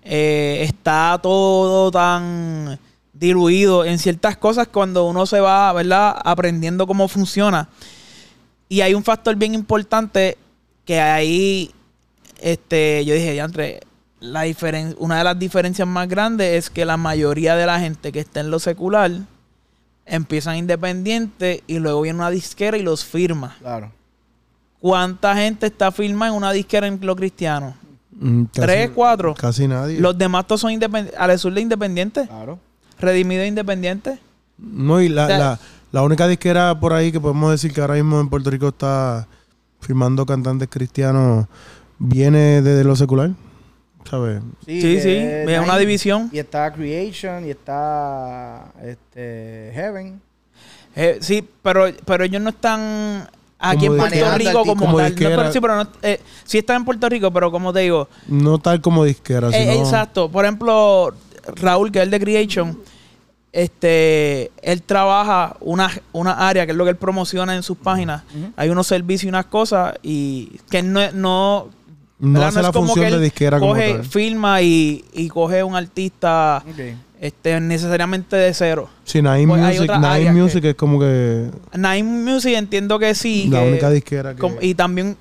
eh, 0.09 0.63
está 0.63 1.19
todo 1.23 1.91
tan 1.91 2.79
diluido 3.19 3.85
en 3.85 3.99
ciertas 3.99 4.37
cosas 4.37 4.69
cuando 4.69 5.07
uno 5.07 5.27
se 5.27 5.41
va, 5.41 5.73
¿verdad? 5.73 6.17
Aprendiendo 6.25 6.87
cómo 6.87 7.09
funciona. 7.09 7.69
Y 8.69 8.81
hay 8.83 8.95
un 8.95 9.03
factor 9.05 9.35
bien 9.37 9.55
importante 9.55 10.37
que 10.85 11.01
ahí, 11.01 11.71
este, 12.41 13.05
yo 13.05 13.15
dije, 13.15 13.39
entre 13.39 13.81
la 14.21 14.45
diferen- 14.47 14.95
una 14.99 15.19
de 15.19 15.25
las 15.25 15.39
diferencias 15.39 15.87
más 15.89 16.09
grandes 16.09 16.55
es 16.65 16.71
que 16.71 16.85
la 16.85 16.97
mayoría 16.97 17.57
de 17.57 17.67
la 17.67 17.79
gente 17.81 18.13
que 18.13 18.21
está 18.21 18.41
en 18.41 18.51
lo 18.51 18.59
secular 18.59 19.11
empiezan 20.07 20.57
independientes 20.57 21.63
y 21.67 21.79
luego 21.79 22.01
viene 22.03 22.19
una 22.19 22.31
disquera 22.31 22.77
y 22.77 22.83
los 22.83 23.05
firma. 23.05 23.57
Claro. 23.61 23.93
¿Cuánta 24.81 25.35
gente 25.37 25.67
está 25.67 25.91
firma 25.93 26.29
en 26.29 26.35
una 26.35 26.53
disquera 26.53 26.87
en 26.87 26.99
lo 27.03 27.17
cristiano? 27.17 27.75
Mm, 28.13 28.45
casi- 28.45 28.61
Tres, 28.61 28.91
cuatro. 28.95 29.35
Casi 29.35 29.67
nadie. 29.69 29.99
Los 30.01 30.17
demás 30.17 30.47
todos 30.47 30.61
son 30.61 30.71
independientes. 30.73 31.21
Alesur 31.21 31.53
de 31.53 31.61
independiente. 31.61 32.27
Claro. 32.27 32.59
Redimido 33.01 33.45
independiente. 33.45 34.19
No, 34.59 35.01
y 35.01 35.09
la, 35.09 35.25
O 35.25 35.27
sea- 35.29 35.39
la, 35.39 35.59
la 35.93 36.03
única 36.03 36.27
disquera 36.29 36.79
por 36.79 36.93
ahí 36.93 37.13
que 37.13 37.21
podemos 37.21 37.51
decir 37.51 37.73
que 37.73 37.81
ahora 37.81 37.95
mismo 37.95 38.21
en 38.21 38.29
Puerto 38.29 38.51
Rico 38.51 38.69
está 38.69 39.27
firmando 39.81 40.27
cantantes 40.27 40.69
cristianos 40.71 41.47
viene 41.99 42.61
desde 42.63 42.85
lo 42.85 42.97
secular. 42.97 43.31
¿Sabes? 44.09 44.41
Sí, 44.65 44.81
sí. 44.81 45.11
es 45.11 45.49
Es 45.49 45.61
una 45.61 45.77
división. 45.77 46.31
Y 46.33 46.39
está 46.39 46.73
Creation 46.73 47.47
y 47.47 47.51
está 47.51 48.73
este, 48.83 49.71
Heaven. 49.75 50.21
Eh, 50.97 51.19
sí, 51.21 51.47
pero, 51.63 51.87
pero 52.07 52.25
ellos 52.25 52.41
no 52.41 52.49
están 52.51 53.29
aquí 53.59 53.87
Como 53.87 53.93
en 53.93 53.99
Puerto 53.99 54.15
disquera. 54.17 54.39
Rico 54.39 54.65
como, 54.65 54.75
Como 54.87 54.97
tal. 54.97 55.05
No, 55.05 55.11
disquera. 55.11 55.37
pero 55.37 55.53
sí, 55.53 55.61
pero 55.61 55.77
no, 55.77 55.89
eh, 56.03 56.21
sí 56.45 56.59
están 56.59 56.77
en 56.77 56.85
Puerto 56.87 57.09
Rico, 57.09 57.31
pero 57.31 57.51
como 57.53 57.73
te 57.73 57.81
digo, 57.81 58.09
No 58.29 58.59
tal 58.59 58.81
como 58.81 59.05
disquera, 59.05 59.49
Eh, 59.51 59.53
sino... 59.71 59.73
exacto. 59.85 60.31
Por 60.31 60.45
ejemplo, 60.47 61.13
Raúl, 61.57 61.91
que 61.93 61.99
es 61.99 62.05
el 62.05 62.11
de 62.11 62.21
Creation, 62.21 62.79
este, 63.53 64.51
él 64.63 64.83
trabaja 64.83 65.57
una, 65.61 65.91
una 66.13 66.33
área 66.49 66.67
que 66.67 66.73
es 66.73 66.79
lo 66.79 66.85
que 66.85 66.91
él 66.91 66.97
promociona 66.97 67.55
en 67.57 67.63
sus 67.63 67.77
páginas. 67.79 68.23
Hay 68.57 68.69
unos 68.69 68.87
servicios 68.87 69.25
y 69.25 69.29
unas 69.29 69.47
cosas 69.47 69.95
y 70.03 70.59
que 70.71 70.83
no, 70.83 71.01
no 71.13 71.69
No 72.19 72.43
hace 72.45 72.61
la 72.63 72.69
es 72.69 72.73
como 72.75 72.89
función 72.89 73.07
que 73.11 73.17
de 73.17 73.23
disquera 73.25 73.59
como 73.59 73.73
coge, 73.73 73.95
tal. 73.95 74.05
filma 74.05 74.61
y, 74.63 75.05
y 75.13 75.29
coge 75.29 75.63
un 75.63 75.75
artista 75.77 76.63
este, 77.21 77.59
necesariamente 77.61 78.37
de 78.37 78.53
cero. 78.55 78.89
Sí, 79.05 79.23
Nine 79.23 79.47
Pues 79.49 79.63
Music, 79.63 79.91
Nine 79.99 80.33
Music 80.33 80.63
que- 80.63 80.71
es 80.71 80.77
como 80.77 81.01
que 81.01 81.51
Nine 81.75 82.03
Music 82.03 82.53
entiendo 82.55 82.99
que 82.99 83.15
sí. 83.15 83.49
la 83.51 83.61
que- 83.63 83.69
única 83.71 83.91
disquera 83.91 84.35
que... 84.35 84.41
como- 84.41 84.57
y 84.61 84.75
también, 84.75 85.17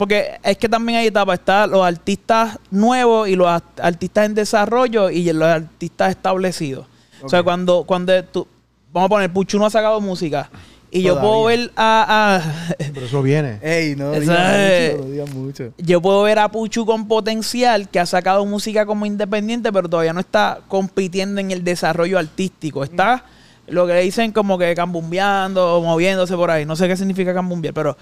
porque 0.00 0.38
es 0.42 0.56
que 0.56 0.66
también 0.68 0.98
hay 0.98 1.06
etapas, 1.08 1.38
está 1.38 1.66
los 1.66 1.84
artistas 1.84 2.58
nuevos 2.70 3.28
y 3.28 3.36
los 3.36 3.46
art- 3.46 3.78
artistas 3.80 4.24
en 4.26 4.34
desarrollo 4.34 5.10
y 5.10 5.30
los 5.32 5.46
artistas 5.46 6.10
establecidos. 6.10 6.86
O 7.22 7.28
sea, 7.28 7.42
cuando, 7.42 7.84
cuando 7.84 8.24
tú, 8.24 8.46
vamos 8.92 9.06
a 9.06 9.10
poner, 9.10 9.30
Puchu 9.30 9.58
no 9.58 9.66
ha 9.66 9.70
sacado 9.70 10.00
música 10.00 10.48
y 10.90 11.02
yo 11.02 11.20
puedo 11.20 11.44
ver 11.44 11.70
a, 11.76 12.40
a- 12.40 12.74
Pero 12.94 13.04
eso 13.06 13.22
viene. 13.22 13.58
Ey, 13.62 13.94
no 13.94 14.14
Esa 14.14 14.20
digas 14.22 14.56
es- 14.56 14.92
mucho, 14.96 15.04
no 15.04 15.10
digas 15.12 15.34
mucho. 15.34 15.72
yo 15.76 16.00
puedo 16.00 16.22
ver 16.22 16.38
a 16.38 16.48
Puchu 16.50 16.86
con 16.86 17.06
potencial 17.06 17.88
que 17.90 18.00
ha 18.00 18.06
sacado 18.06 18.46
música 18.46 18.86
como 18.86 19.04
independiente, 19.04 19.70
pero 19.70 19.86
todavía 19.88 20.14
no 20.14 20.20
está 20.20 20.60
compitiendo 20.66 21.40
en 21.42 21.50
el 21.50 21.62
desarrollo 21.62 22.18
artístico. 22.18 22.82
Está 22.84 23.22
lo 23.68 23.86
que 23.86 23.92
le 23.92 24.00
dicen 24.00 24.32
como 24.32 24.56
que 24.58 24.74
cambumbeando 24.74 25.76
o 25.76 25.82
moviéndose 25.82 26.34
por 26.34 26.50
ahí. 26.50 26.64
No 26.64 26.74
sé 26.74 26.88
qué 26.88 26.96
significa 26.96 27.32
cambumbear, 27.34 27.72
pero 27.74 27.96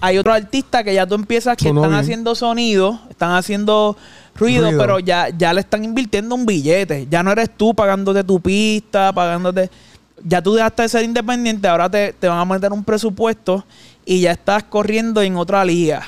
hay 0.00 0.18
otros 0.18 0.34
artistas 0.34 0.82
que 0.82 0.94
ya 0.94 1.06
tú 1.06 1.14
empiezas 1.14 1.56
que 1.56 1.68
Sonó 1.68 1.80
están 1.80 1.92
bien. 1.92 2.00
haciendo 2.00 2.34
sonido, 2.34 3.00
están 3.08 3.32
haciendo 3.32 3.96
ruido, 4.34 4.64
Ruido. 4.64 4.80
pero 4.80 4.98
ya, 4.98 5.28
ya 5.28 5.54
le 5.54 5.60
están 5.60 5.84
invirtiendo 5.84 6.34
un 6.34 6.44
billete. 6.44 7.06
Ya 7.08 7.22
no 7.22 7.30
eres 7.30 7.50
tú 7.56 7.72
pagándote 7.72 8.24
tu 8.24 8.40
pista, 8.40 9.12
pagándote. 9.12 9.70
Ya 10.24 10.42
tú 10.42 10.54
dejaste 10.54 10.82
de 10.82 10.88
ser 10.88 11.04
independiente, 11.04 11.68
ahora 11.68 11.88
te, 11.88 12.12
te 12.14 12.26
van 12.28 12.38
a 12.38 12.44
meter 12.44 12.72
un 12.72 12.82
presupuesto 12.82 13.64
y 14.04 14.20
ya 14.20 14.32
estás 14.32 14.64
corriendo 14.64 15.22
en 15.22 15.36
otra 15.36 15.64
liga. 15.64 16.02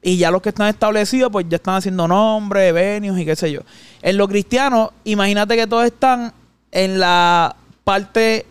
Y 0.00 0.16
ya 0.18 0.30
los 0.30 0.42
que 0.42 0.50
están 0.50 0.68
establecidos, 0.68 1.30
pues 1.32 1.46
ya 1.48 1.56
están 1.56 1.76
haciendo 1.76 2.06
nombres, 2.08 2.72
venues 2.74 3.20
y 3.20 3.24
qué 3.24 3.36
sé 3.36 3.52
yo. 3.52 3.60
En 4.02 4.16
lo 4.18 4.28
cristiano, 4.28 4.92
imagínate 5.04 5.56
que 5.56 5.66
todos 5.66 5.84
están 5.84 6.32
en 6.70 6.98
la 7.00 7.56
parte, 7.84 8.46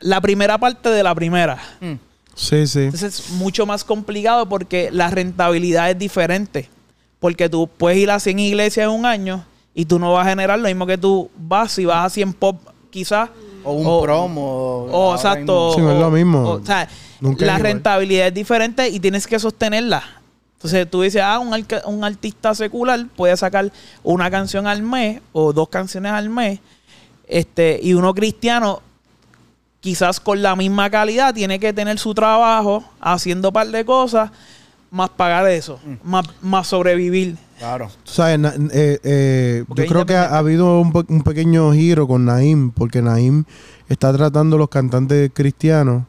la 0.00 0.20
primera 0.20 0.58
parte 0.58 0.90
de 0.90 1.02
la 1.02 1.14
primera. 1.14 1.58
Mm. 1.80 1.92
Sí, 2.34 2.66
sí. 2.66 2.80
Entonces 2.80 3.20
es 3.20 3.30
mucho 3.30 3.64
más 3.66 3.84
complicado 3.84 4.48
porque 4.48 4.90
la 4.92 5.08
rentabilidad 5.10 5.90
es 5.90 5.98
diferente. 5.98 6.68
Porque 7.20 7.48
tú 7.48 7.68
puedes 7.68 7.98
ir 7.98 8.10
a 8.10 8.20
100 8.20 8.38
iglesias 8.38 8.84
en 8.84 8.90
un 8.90 9.06
año 9.06 9.44
y 9.74 9.84
tú 9.86 9.98
no 9.98 10.12
vas 10.12 10.26
a 10.26 10.30
generar 10.30 10.58
lo 10.58 10.68
mismo 10.68 10.86
que 10.86 10.98
tú 10.98 11.30
vas 11.36 11.72
si 11.72 11.84
vas 11.84 12.04
a 12.06 12.10
100 12.10 12.32
pop 12.32 12.56
quizás. 12.90 13.30
O 13.62 13.72
un 13.72 13.86
O- 13.86 14.02
promo. 14.02 14.86
O 14.92 15.14
exacto. 15.14 15.72
Sí, 15.74 15.80
no 15.80 15.90
es 15.92 15.96
o- 15.96 16.00
lo 16.00 16.10
mismo. 16.10 16.40
o- 16.42 16.60
o 16.60 16.64
sea, 16.66 16.88
Nunca 17.20 17.46
la 17.46 17.56
es 17.56 17.62
rentabilidad 17.62 18.26
es 18.28 18.34
diferente 18.34 18.88
y 18.88 19.00
tienes 19.00 19.26
que 19.26 19.38
sostenerla. 19.38 20.02
Entonces 20.56 20.90
tú 20.90 21.00
dices, 21.02 21.22
ah, 21.24 21.38
un, 21.38 21.54
un 21.86 22.04
artista 22.04 22.54
secular 22.54 23.06
puede 23.16 23.36
sacar 23.36 23.70
una 24.02 24.30
canción 24.30 24.66
al 24.66 24.82
mes 24.82 25.20
o 25.32 25.52
dos 25.52 25.68
canciones 25.68 26.12
al 26.12 26.28
mes. 26.28 26.60
Este, 27.26 27.80
y 27.82 27.94
uno 27.94 28.12
cristiano, 28.14 28.82
quizás 29.84 30.18
con 30.18 30.40
la 30.40 30.56
misma 30.56 30.88
calidad, 30.88 31.34
tiene 31.34 31.60
que 31.60 31.74
tener 31.74 31.98
su 31.98 32.14
trabajo 32.14 32.82
haciendo 33.02 33.48
un 33.48 33.52
par 33.52 33.68
de 33.68 33.84
cosas, 33.84 34.30
más 34.90 35.10
pagar 35.10 35.46
eso, 35.50 35.78
Mm. 35.84 36.08
más, 36.08 36.24
más 36.40 36.66
sobrevivir. 36.68 37.36
Claro. 37.58 37.90
Tú 38.02 38.10
sabes, 38.12 38.38
na- 38.38 38.54
eh, 38.72 38.98
eh, 39.04 39.64
yo 39.76 39.84
creo 39.86 40.06
que 40.06 40.16
ha, 40.16 40.24
ha 40.34 40.38
habido 40.38 40.80
un, 40.80 40.90
pe- 40.90 41.04
un 41.12 41.20
pequeño 41.22 41.70
giro 41.74 42.08
con 42.08 42.24
Naim, 42.24 42.70
porque 42.70 43.02
Naim 43.02 43.44
está 43.90 44.10
tratando 44.14 44.56
a 44.56 44.58
los 44.60 44.70
cantantes 44.70 45.30
cristianos 45.34 46.04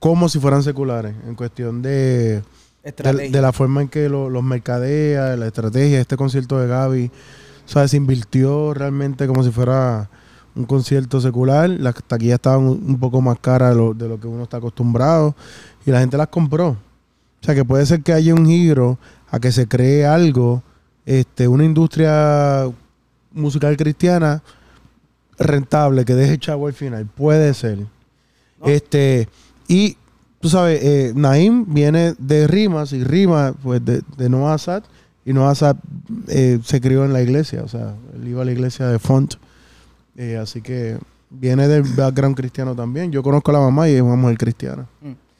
como 0.00 0.28
si 0.28 0.40
fueran 0.40 0.64
seculares, 0.64 1.14
en 1.28 1.36
cuestión 1.36 1.82
de, 1.82 1.90
de, 1.90 2.42
Estrategia. 2.82 3.30
de 3.30 3.42
la 3.42 3.52
forma 3.52 3.82
en 3.82 3.88
que 3.88 4.08
lo- 4.08 4.28
los 4.28 4.42
mercadea, 4.42 5.36
la 5.36 5.46
estrategia, 5.46 6.00
este 6.00 6.16
concierto 6.16 6.58
de 6.58 6.66
Gaby, 6.66 7.10
¿sabes? 7.66 7.92
Se 7.92 7.96
invirtió 7.96 8.74
realmente 8.74 9.28
como 9.28 9.44
si 9.44 9.50
fuera 9.52 10.08
un 10.54 10.64
concierto 10.64 11.20
secular. 11.20 11.68
Las 11.70 11.94
taquillas 12.06 12.34
estaban 12.34 12.66
un, 12.66 12.98
poco 12.98 13.20
más 13.20 13.38
caras 13.38 13.70
de 13.70 13.76
lo, 13.76 13.94
de 13.94 14.08
lo 14.08 14.20
que 14.20 14.26
uno 14.26 14.44
está 14.44 14.58
acostumbrado 14.58 15.34
y 15.86 15.90
la 15.90 16.00
gente 16.00 16.16
las 16.16 16.28
compró. 16.28 16.70
O 16.70 17.44
sea 17.44 17.54
que 17.54 17.64
puede 17.64 17.86
ser 17.86 18.02
que 18.02 18.12
haya 18.12 18.34
un 18.34 18.46
giro 18.46 18.98
a 19.30 19.38
que 19.38 19.52
se 19.52 19.66
cree 19.66 20.04
algo, 20.06 20.62
este, 21.06 21.48
una 21.48 21.64
industria 21.64 22.70
musical 23.32 23.76
cristiana 23.76 24.42
rentable 25.38 26.04
que 26.04 26.14
deje 26.14 26.38
chavo 26.38 26.66
al 26.66 26.74
final. 26.74 27.06
Puede 27.06 27.54
ser. 27.54 27.78
Este, 28.64 29.28
y 29.68 29.96
tú 30.40 30.50
sabes, 30.50 30.82
eh, 30.82 31.12
Naim 31.14 31.64
viene 31.72 32.14
de 32.18 32.46
rimas 32.46 32.92
y 32.92 33.02
rimas 33.04 33.54
pues 33.62 33.82
de, 33.84 34.02
de 34.18 34.28
Noah 34.28 34.58
Sad 34.58 34.82
y 35.24 35.32
Noah 35.32 35.54
Sad 35.54 35.76
eh, 36.28 36.58
se 36.64 36.80
crió 36.80 37.04
en 37.04 37.12
la 37.12 37.22
iglesia, 37.22 37.62
o 37.62 37.68
sea, 37.68 37.94
él 38.14 38.28
iba 38.28 38.42
a 38.42 38.44
la 38.44 38.52
iglesia 38.52 38.86
de 38.86 38.98
Font. 38.98 39.34
Eh, 40.22 40.36
así 40.36 40.60
que 40.60 40.98
viene 41.30 41.66
del 41.66 41.82
background 41.82 42.36
cristiano 42.36 42.74
también. 42.74 43.10
Yo 43.10 43.22
conozco 43.22 43.50
a 43.50 43.54
la 43.54 43.60
mamá 43.60 43.88
y 43.88 43.94
es 43.94 44.02
una 44.02 44.16
mujer 44.16 44.36
cristiana. 44.36 44.84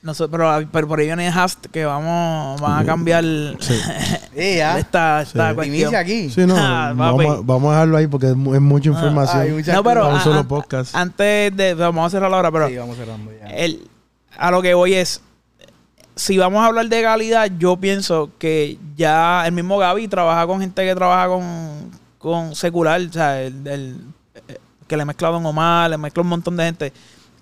No 0.02 0.14
sé, 0.14 0.26
pero, 0.28 0.50
pero 0.72 0.88
por 0.88 0.98
ahí 0.98 1.04
viene 1.06 1.28
Hast 1.28 1.66
que 1.66 1.84
vamos, 1.84 2.58
van 2.60 2.78
a 2.82 2.86
cambiar 2.86 3.22
Sí. 3.60 3.74
Eh, 4.34 4.62
esta, 4.78 5.20
esta 5.22 5.48
Sí. 5.50 5.54
cuestión. 5.54 5.76
Inicia 5.80 5.98
aquí. 5.98 6.30
Sí, 6.30 6.46
no, 6.46 6.54
Ah, 6.58 6.94
vamos, 6.96 7.26
a, 7.26 7.40
vamos 7.42 7.68
a 7.70 7.72
dejarlo 7.74 7.96
ahí 7.98 8.06
porque 8.06 8.28
es, 8.28 8.36
mu- 8.36 8.54
es 8.54 8.60
mucha 8.62 8.88
información. 8.88 9.42
Hay 9.42 9.50
muchas 9.50 9.74
No, 9.74 9.84
pero 9.84 10.06
a- 10.06 10.20
solo 10.20 10.48
podcast. 10.48 10.94
antes 10.94 11.54
de 11.54 11.74
vamos 11.74 12.06
a 12.06 12.10
cerrar 12.10 12.32
ahora, 12.32 12.50
pero 12.50 12.68
Sí, 12.68 12.76
vamos 12.76 12.96
cerrando 12.96 13.30
ya. 13.38 13.48
el, 13.48 13.86
a 14.38 14.50
lo 14.50 14.62
que 14.62 14.72
voy 14.72 14.94
es 14.94 15.20
si 16.16 16.38
vamos 16.38 16.62
a 16.62 16.66
hablar 16.66 16.88
de 16.88 17.02
calidad, 17.02 17.50
yo 17.58 17.76
pienso 17.76 18.30
que 18.38 18.78
ya 18.96 19.44
el 19.46 19.52
mismo 19.52 19.76
Gaby 19.78 20.08
trabaja 20.08 20.46
con 20.46 20.60
gente 20.60 20.84
que 20.86 20.94
trabaja 20.94 21.28
con, 21.28 21.90
con 22.18 22.54
secular, 22.54 23.00
o 23.02 23.12
sea, 23.12 23.42
el, 23.42 23.66
el- 23.66 24.00
que 24.90 24.96
le 24.98 25.04
mezcla 25.06 25.28
a 25.28 25.30
Don 25.30 25.46
Omar, 25.46 25.88
le 25.88 25.96
mezcla 25.96 26.22
un 26.22 26.28
montón 26.28 26.56
de 26.56 26.64
gente 26.64 26.92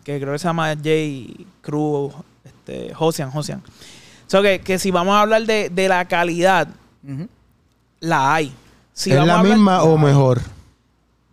que 0.04 0.20
creo 0.20 0.32
que 0.32 0.38
se 0.38 0.44
llama 0.44 0.74
Jay 0.82 1.46
Cruz, 1.60 2.12
este, 2.44 2.94
Josian, 2.94 3.30
Josian. 3.30 3.58
O 3.60 4.30
sea, 4.30 4.42
que, 4.42 4.60
que 4.60 4.78
si 4.78 4.90
vamos 4.90 5.14
a 5.14 5.22
hablar 5.22 5.42
de, 5.44 5.70
de 5.70 5.88
la 5.88 6.04
calidad, 6.06 6.68
la 8.00 8.34
hay. 8.34 8.52
Si 8.92 9.10
¿Es 9.10 9.16
vamos 9.16 9.30
a 9.30 9.32
la 9.34 9.38
hablar- 9.40 9.54
misma 9.56 9.82
o 9.82 9.96
mejor? 9.98 10.40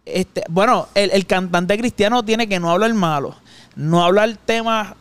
este, 0.05 0.43
bueno, 0.49 0.87
el, 0.95 1.11
el 1.11 1.25
cantante 1.25 1.77
cristiano 1.77 2.23
tiene 2.23 2.47
que 2.47 2.59
no 2.59 2.69
hablar 2.71 2.93
malo, 2.93 3.35
no 3.75 4.03
hablar 4.03 4.37
temas 4.45 4.93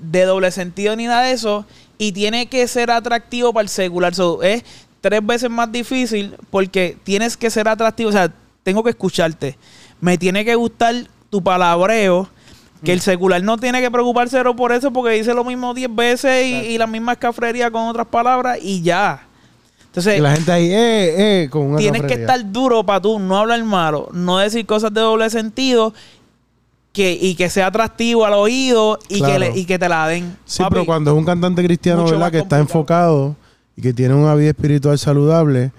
de 0.00 0.22
doble 0.24 0.50
sentido 0.50 0.96
ni 0.96 1.06
nada 1.06 1.22
de 1.22 1.32
eso, 1.32 1.66
y 1.98 2.12
tiene 2.12 2.46
que 2.48 2.66
ser 2.68 2.90
atractivo 2.90 3.52
para 3.52 3.62
el 3.64 3.68
secular. 3.68 4.14
So, 4.14 4.42
es 4.42 4.64
tres 5.00 5.24
veces 5.24 5.50
más 5.50 5.70
difícil 5.70 6.34
porque 6.50 6.96
tienes 7.04 7.36
que 7.36 7.50
ser 7.50 7.68
atractivo, 7.68 8.08
o 8.08 8.12
sea, 8.12 8.32
tengo 8.62 8.82
que 8.82 8.90
escucharte, 8.90 9.58
me 10.00 10.18
tiene 10.18 10.44
que 10.44 10.54
gustar 10.54 10.94
tu 11.30 11.42
palabreo. 11.42 12.28
Que 12.84 12.92
el 12.92 13.00
secular 13.00 13.42
no 13.42 13.58
tiene 13.58 13.80
que 13.80 13.90
preocuparse 13.90 14.40
por 14.56 14.70
eso 14.70 14.92
porque 14.92 15.14
dice 15.14 15.34
lo 15.34 15.42
mismo 15.42 15.74
diez 15.74 15.92
veces 15.92 16.46
y, 16.46 16.54
y 16.74 16.78
la 16.78 16.86
misma 16.86 17.12
escafrería 17.14 17.72
con 17.72 17.88
otras 17.88 18.06
palabras 18.06 18.58
y 18.62 18.82
ya. 18.82 19.26
Entonces, 19.86 20.16
Y 20.18 20.20
la 20.20 20.30
gente 20.36 20.52
ahí, 20.52 20.66
eh, 20.70 21.42
eh, 21.44 21.48
con 21.50 21.62
una 21.62 21.78
Tienes 21.78 22.02
que 22.02 22.14
estar 22.14 22.52
duro 22.52 22.84
para 22.86 23.00
tú 23.00 23.18
no 23.18 23.36
hablar 23.36 23.64
malo, 23.64 24.08
no 24.12 24.38
decir 24.38 24.64
cosas 24.64 24.94
de 24.94 25.00
doble 25.00 25.28
sentido 25.28 25.92
que, 26.92 27.18
y 27.20 27.34
que 27.34 27.50
sea 27.50 27.66
atractivo 27.66 28.24
al 28.24 28.34
oído 28.34 28.98
y, 29.08 29.18
Claro. 29.18 29.32
que, 29.32 29.38
le- 29.40 29.58
y 29.58 29.64
que 29.64 29.76
te 29.78 29.88
la 29.88 30.06
den. 30.06 30.36
Sí, 30.44 30.62
Papi, 30.62 30.74
pero 30.74 30.86
cuando 30.86 31.10
es 31.10 31.16
un 31.16 31.24
cantante 31.24 31.64
cristiano, 31.64 32.04
¿verdad? 32.04 32.30
Que 32.30 32.38
está 32.38 32.60
enfocado 32.60 33.34
y 33.76 33.82
que 33.82 33.92
tiene 33.92 34.14
una 34.14 34.36
vida 34.36 34.50
espiritual 34.50 34.96
saludable, 35.00 35.72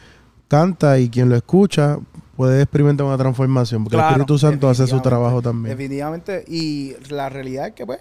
canta 0.49 0.99
y 0.99 1.07
quien 1.09 1.29
lo 1.29 1.37
escucha 1.37 1.97
puede 2.39 2.61
experimentar 2.61 3.05
una 3.05 3.17
transformación. 3.17 3.83
Porque 3.83 3.97
Claro, 3.97 4.07
el 4.15 4.21
Espíritu 4.21 4.39
Santo 4.39 4.69
hace 4.69 4.87
su 4.87 5.01
trabajo 5.01 5.41
también. 5.41 5.75
Definitivamente. 5.75 6.45
Y 6.47 6.93
la 7.09 7.27
realidad 7.27 7.67
es 7.67 7.73
que, 7.73 7.85
pues, 7.85 7.99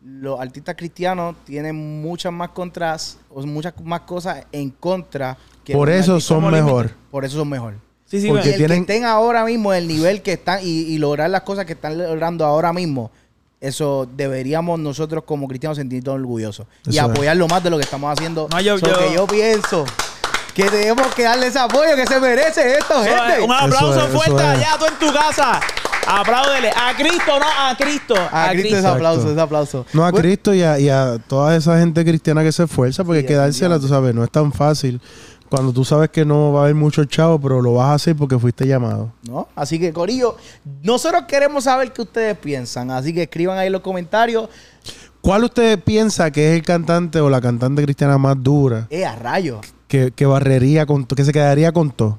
los 0.00 0.38
artistas 0.38 0.76
cristianos 0.76 1.34
tienen 1.44 1.74
muchas 2.00 2.32
más 2.32 2.50
contras, 2.50 3.18
o 3.30 3.44
muchas 3.44 3.74
más 3.82 4.02
cosas 4.02 4.44
en 4.52 4.70
contra. 4.70 5.36
Que 5.64 5.72
Por 5.72 5.90
eso 5.90 6.20
son 6.20 6.48
mejor. 6.52 6.92
Por 7.10 7.24
eso 7.24 7.38
son 7.38 7.48
mejor. 7.48 7.74
sí, 8.06 8.20
sí, 8.20 8.28
porque 8.28 8.50
el 8.50 8.56
tienen- 8.58 8.84
que 8.86 8.92
estén 8.92 9.04
ahora 9.06 9.44
mismo 9.44 9.72
en 9.74 9.78
el 9.82 9.88
nivel 9.88 10.22
que 10.22 10.34
están 10.34 10.60
y, 10.62 10.66
y 10.66 10.98
lograr 10.98 11.28
las 11.30 11.42
cosas 11.42 11.64
que 11.64 11.72
están 11.72 11.98
logrando 11.98 12.44
ahora 12.44 12.72
mismo, 12.72 13.10
eso 13.60 14.06
deberíamos 14.16 14.78
nosotros 14.78 15.24
como 15.24 15.48
cristianos 15.48 15.78
sentirnos 15.78 16.14
orgullosos 16.14 16.66
y 16.86 16.90
Eso 16.90 17.06
es. 17.06 17.10
apoyarlo 17.10 17.48
más 17.48 17.64
de 17.64 17.70
lo 17.70 17.78
que 17.78 17.82
estamos 17.84 18.12
haciendo. 18.12 18.46
No, 18.52 18.60
yo- 18.60 18.78
So 18.78 18.86
yo- 18.86 18.98
que 19.00 19.14
yo 19.14 19.26
pienso 19.26 19.84
que 20.54 20.64
tenemos 20.70 21.14
que 21.14 21.22
darle 21.24 21.48
ese 21.48 21.58
apoyo 21.58 21.96
que 21.96 22.06
se 22.06 22.20
merece 22.20 22.74
esto, 22.78 23.02
eso 23.02 23.14
es- 23.16 23.22
gente. 23.32 23.42
un 23.42 23.52
aplauso 23.52 24.06
es, 24.06 24.12
fuerte 24.12 24.36
es. 24.42 24.48
allá 24.48 24.68
tú 24.78 24.86
en 24.86 24.98
tu 25.08 25.12
casa. 25.12 25.60
Apláudele. 26.06 26.68
A 26.70 26.94
Cristo, 26.96 27.38
no, 27.40 27.46
a 27.46 27.74
Cristo. 27.76 28.14
A 28.30 28.48
Cristo 28.50 28.68
ese 28.68 28.76
Exacto. 28.76 28.94
aplauso, 28.96 29.30
ese 29.32 29.40
aplauso. 29.40 29.86
No 29.94 30.04
a 30.04 30.10
Bueno, 30.10 30.22
Cristo 30.22 30.54
y 30.54 30.62
a, 30.62 30.78
y 30.78 30.88
a 30.90 31.18
toda 31.26 31.56
esa 31.56 31.78
gente 31.78 32.04
cristiana 32.04 32.42
que 32.42 32.52
se 32.52 32.64
esfuerza, 32.64 33.04
porque 33.04 33.22
Sí, 33.22 33.26
quedársela, 33.26 33.78
tú 33.80 33.88
sabes, 33.88 34.14
no 34.14 34.22
es 34.22 34.30
tan 34.30 34.52
fácil. 34.52 35.00
Cuando 35.48 35.72
tú 35.72 35.84
sabes 35.84 36.10
que 36.10 36.24
no 36.24 36.52
va 36.52 36.60
a 36.60 36.62
haber 36.64 36.74
mucho 36.74 37.04
chavo, 37.04 37.38
pero 37.40 37.62
lo 37.62 37.74
vas 37.74 37.88
a 37.90 37.94
hacer 37.94 38.16
porque 38.16 38.38
fuiste 38.38 38.66
llamado. 38.66 39.12
¿no? 39.28 39.48
Así 39.56 39.78
que, 39.78 39.92
Corillo, 39.92 40.36
nosotros 40.82 41.22
queremos 41.28 41.64
saber 41.64 41.92
qué 41.92 42.02
ustedes 42.02 42.36
piensan. 42.36 42.90
Así 42.90 43.14
que 43.14 43.22
escriban 43.22 43.56
ahí 43.58 43.68
en 43.68 43.72
los 43.72 43.82
comentarios. 43.82 44.48
¿Cuál 45.20 45.44
usted 45.44 45.78
piensa 45.82 46.30
que 46.30 46.50
es 46.52 46.56
el 46.58 46.62
cantante 46.66 47.20
o 47.20 47.30
la 47.30 47.40
cantante 47.40 47.82
cristiana 47.82 48.18
más 48.18 48.36
dura 48.42 48.86
Eh, 48.90 49.06
a 49.06 49.16
rayo. 49.16 49.60
Que, 49.94 50.10
que 50.10 50.26
barrería 50.26 50.86
con 50.86 51.04
que 51.04 51.24
se 51.24 51.32
quedaría 51.32 51.70
con 51.70 51.90
todo? 51.92 52.18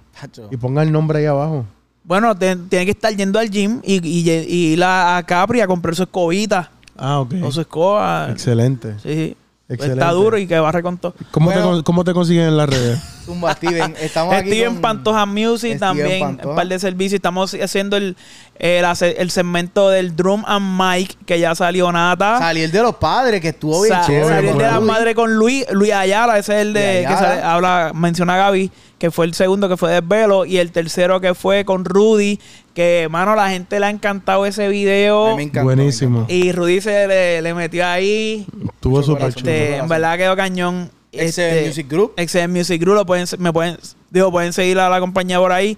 Y 0.49 0.55
ponga 0.57 0.82
el 0.82 0.91
nombre 0.93 1.19
ahí 1.19 1.26
abajo. 1.26 1.65
Bueno, 2.05 2.34
te- 2.38 2.55
tiene 2.55 2.86
que 2.86 2.91
estar 2.91 3.13
yendo 3.15 3.38
al 3.39 3.49
gym 3.49 3.82
y, 3.84 3.95
y, 4.07 4.30
y 4.32 4.73
ir 4.73 4.84
a, 4.84 5.17
a 5.17 5.23
Capri 5.23 5.59
a 5.59 5.67
comprar 5.67 5.93
su 5.95 6.03
escobita 6.03 6.71
Ah, 6.97 7.19
ok. 7.19 7.34
o 7.43 7.51
su 7.51 7.61
escoba. 7.61 8.30
Excelente. 8.32 8.93
Sí, 9.03 9.13
sí. 9.13 9.38
Excelente. 9.68 9.99
Está 9.99 10.11
duro 10.11 10.38
y 10.38 10.45
que 10.45 10.59
barre 10.59 10.84
con 10.84 10.97
todo. 10.99 11.16
¿Cómo, 11.32 11.51
te, 11.51 11.59
Bueno. 11.59 11.84
¿Cómo 11.84 12.03
te 12.03 12.13
consiguen 12.13 12.43
en 12.49 12.57
las 12.57 12.70
redes? 12.70 12.99
Zumba, 13.26 13.53
Steven. 13.53 13.95
Estamos 13.99 14.36
aquí 14.36 14.49
Steven 14.49 14.74
con- 14.74 14.82
Pantoja 14.82 15.26
Music 15.26 15.57
Steven 15.57 15.80
también, 15.80 16.20
Pantoja. 16.20 16.49
un 16.49 16.55
par 16.55 16.68
de 16.68 16.78
servicios. 16.78 17.16
Estamos 17.16 17.55
haciendo 17.55 17.97
el, 17.97 18.16
el, 18.59 18.86
hace- 18.86 19.20
el 19.20 19.32
segmento 19.32 19.89
del 19.89 20.16
Drum 20.16 20.43
and 20.45 20.80
Mic, 20.80 21.18
que 21.26 21.39
ya 21.39 21.55
salió 21.55 21.91
Nata. 21.91 22.38
Salí 22.38 22.61
el 22.61 22.72
de 22.72 22.82
los 22.84 22.95
padres, 22.97 23.41
que 23.41 23.49
estuvo 23.49 23.82
bien 23.82 23.95
Sa- 23.95 24.05
chévere. 24.05 24.28
salió 24.36 24.51
el 24.51 24.57
de 24.59 24.63
la 24.66 24.80
madre 24.80 25.16
con 25.16 25.34
Luis, 25.34 25.66
Luis 25.72 25.91
Ayala, 25.93 26.38
ese 26.38 26.53
es 26.53 26.61
el 26.61 26.74
de 26.74 27.05
que 27.07 27.13
sale- 27.16 27.41
habla, 27.41 27.91
menciona 27.95 28.36
a 28.36 28.38
Gaby, 28.38 28.72
que 28.98 29.12
fue 29.12 29.26
el 29.26 29.34
segundo 29.34 29.68
que 29.70 29.78
fue 29.78 29.91
de 29.91 30.02
Velo, 30.02 30.46
y 30.46 30.58
el 30.58 30.72
tercero 30.72 31.20
que 31.22 31.34
fue 31.36 31.66
con 31.66 31.84
Rudy, 31.86 32.39
que 32.74 33.08
mano, 33.12 33.36
la 33.36 33.50
gente 33.50 33.80
le 33.80 33.86
ha 33.88 33.89
encantado 33.89 34.46
ese 34.46 34.66
A 34.66 34.70
mí 34.70 34.74
video. 34.78 35.36
me 35.36 35.43
encantó, 35.43 35.66
Buenísimo. 35.66 36.12
me 36.12 36.34
encantó. 36.34 36.34
Y 36.34 36.52
Rudy 36.52 36.82
se 36.82 37.08
le, 37.08 37.41
le 37.41 37.54
metió 37.54 37.86
ahí. 37.86 38.46
Estuvo 38.74 38.98
Mucho 38.98 39.08
súper 39.08 39.34
chulo. 39.34 39.52
Este, 39.52 39.76
en 39.78 39.88
verdad 39.88 40.18
quedó 40.18 40.36
cañón. 40.36 40.89
Excel 41.12 41.50
Este, 41.58 41.68
Music 41.68 41.88
Group. 41.89 42.14
Excel 42.18 42.50
Music 42.50 42.82
Group, 42.82 42.96
lo 42.96 43.06
pueden, 43.06 43.26
me 43.39 43.52
pueden, 43.54 43.78
digo, 44.10 44.32
pueden 44.32 44.52
seguir 44.54 44.80
a 44.80 44.89
la 44.89 45.00
compañía 45.00 45.39
por 45.39 45.52
ahí. 45.52 45.78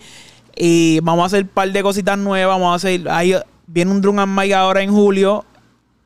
Y 0.56 1.00
vamos 1.02 1.24
a 1.24 1.26
hacer 1.28 1.44
un 1.44 1.50
par 1.50 1.72
de 1.72 1.84
cositas 1.84 2.18
nuevas. 2.18 2.56
Vamos 2.58 2.72
a 2.74 2.76
hacer, 2.76 3.08
ahí 3.10 3.36
viene 3.68 3.92
un 3.92 4.02
Drum 4.02 4.18
and 4.20 4.40
Mic 4.40 4.52
ahora 4.54 4.82
en 4.82 4.92
julio. 4.92 5.46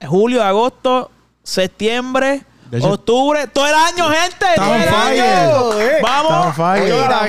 Julio, 0.06 0.44
agosto, 0.44 1.12
septiembre, 1.44 2.42
hecho- 2.78 2.90
octubre, 2.92 3.48
todo 3.48 3.68
el 3.68 3.74
año, 3.76 4.10
gente. 4.10 4.46
Todo 4.56 4.76
el 4.76 4.88
año. 4.90 5.80
Eh. 5.82 5.98
Vamos. 6.02 6.56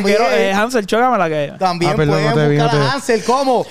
quiero- 0.04 0.30
eh, 0.30 0.52
Hansel, 0.52 0.86
chócamela 0.86 1.28
que. 1.28 1.52
También 1.58 1.92
Ah, 1.92 1.96
perdón, 1.96 2.14
pueden 2.16 2.28
no 2.30 2.34
te 2.34 2.48
vi, 2.48 2.56
no 2.56 2.62
buscar 2.64 2.78
te 2.78 2.84
vi. 2.84 2.88
a 2.90 2.92
Hansel 2.94 3.24
como 3.24 3.66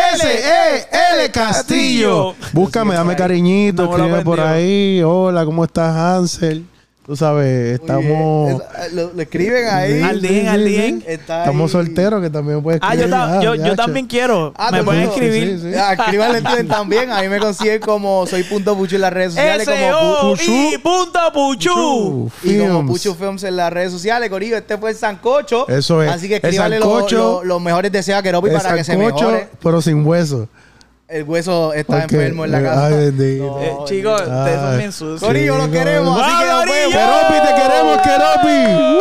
H-A-N-S-E-L 0.00 1.30
Castillo. 1.32 2.34
Búscame, 2.52 2.94
dame 2.94 3.16
cariñito, 3.16 3.84
escribe 3.84 4.22
por 4.22 4.40
ahí. 4.40 5.02
Hola, 5.04 5.44
¿cómo 5.44 5.64
estás, 5.64 5.94
Hansel? 5.96 6.66
Tú 7.10 7.16
sabes, 7.16 7.80
estamos... 7.80 8.62
Es- 8.86 8.92
Lo, 8.92 9.10
lo 9.12 9.20
escriben 9.20 9.66
ahí. 9.68 10.00
Al 10.00 10.22
día, 10.22 10.52
al 10.52 10.64
día. 10.64 10.86
Está 11.08 11.40
Estamos 11.40 11.68
ahí. 11.68 11.72
solteros, 11.72 12.22
que 12.22 12.30
también 12.30 12.62
puedes 12.62 12.80
Ah, 12.84 12.94
yo, 12.94 13.00
escribir. 13.06 13.10
ta- 13.10 13.40
yo, 13.42 13.54
yo 13.56 13.62
yacho. 13.64 13.74
también 13.74 14.06
quiero. 14.06 14.54
Ah, 14.56 14.70
me 14.70 14.84
pueden 14.84 15.02
escribir. 15.08 15.58
Sí, 15.58 15.64
sí. 15.64 15.70
Ya, 15.72 15.94
escríbanle 15.94 16.40
también. 16.68 17.10
A 17.10 17.20
mí 17.20 17.28
me 17.28 17.40
consiguen 17.40 17.80
como 17.80 18.28
soy 18.28 18.44
punto 18.44 18.76
puchu 18.76 18.94
en 18.94 19.00
las 19.00 19.12
redes 19.12 19.32
sociales. 19.32 19.66
Como 19.68 20.34
pu- 20.34 20.40
S-O-I 20.40 20.78
punto 20.78 21.18
Puchu. 21.34 21.68
Puchu 21.74 22.30
y 22.44 22.58
como 22.60 22.78
Films. 22.84 22.90
Puchu 22.92 23.14
Films 23.16 23.42
en 23.42 23.56
las 23.56 23.72
redes 23.72 23.90
sociales, 23.90 24.30
Corillo. 24.30 24.56
Este 24.56 24.78
fue 24.78 24.90
el 24.90 24.96
Sancocho. 24.96 25.66
Eso 25.68 26.04
es. 26.04 26.12
Así 26.12 26.28
que 26.28 26.36
escríbanle 26.36 26.78
lo- 26.78 26.86
sancocho- 27.00 27.16
lo- 27.40 27.44
los 27.44 27.60
mejores 27.60 27.90
deseos 27.90 28.20
a 28.20 28.22
Keropi 28.22 28.50
para 28.50 28.72
que 28.76 28.84
se 28.84 28.92
sancocho, 28.92 29.24
mejore. 29.32 29.48
pero 29.60 29.82
sin 29.82 30.06
hueso. 30.06 30.48
El 31.10 31.24
hueso 31.24 31.72
está 31.72 31.98
Porque- 32.02 32.14
enfermo 32.14 32.44
en 32.44 32.52
la 32.52 32.62
casa. 32.62 32.86
ay, 32.86 32.94
bendito. 32.94 33.44
No, 33.46 33.60
Eh, 33.60 33.74
chicos, 33.86 34.20
ustedes 34.20 34.60
son 34.60 34.78
bien 34.78 34.92
sucios. 34.92 35.20
Corillo, 35.20 35.56
lo 35.56 35.68
queremos. 35.70 36.22
Así 36.22 36.36
que. 36.38 36.92
Keropi, 36.92 37.46
te 37.48 37.54
queremos, 37.62 37.98
Keropi. 37.98 39.00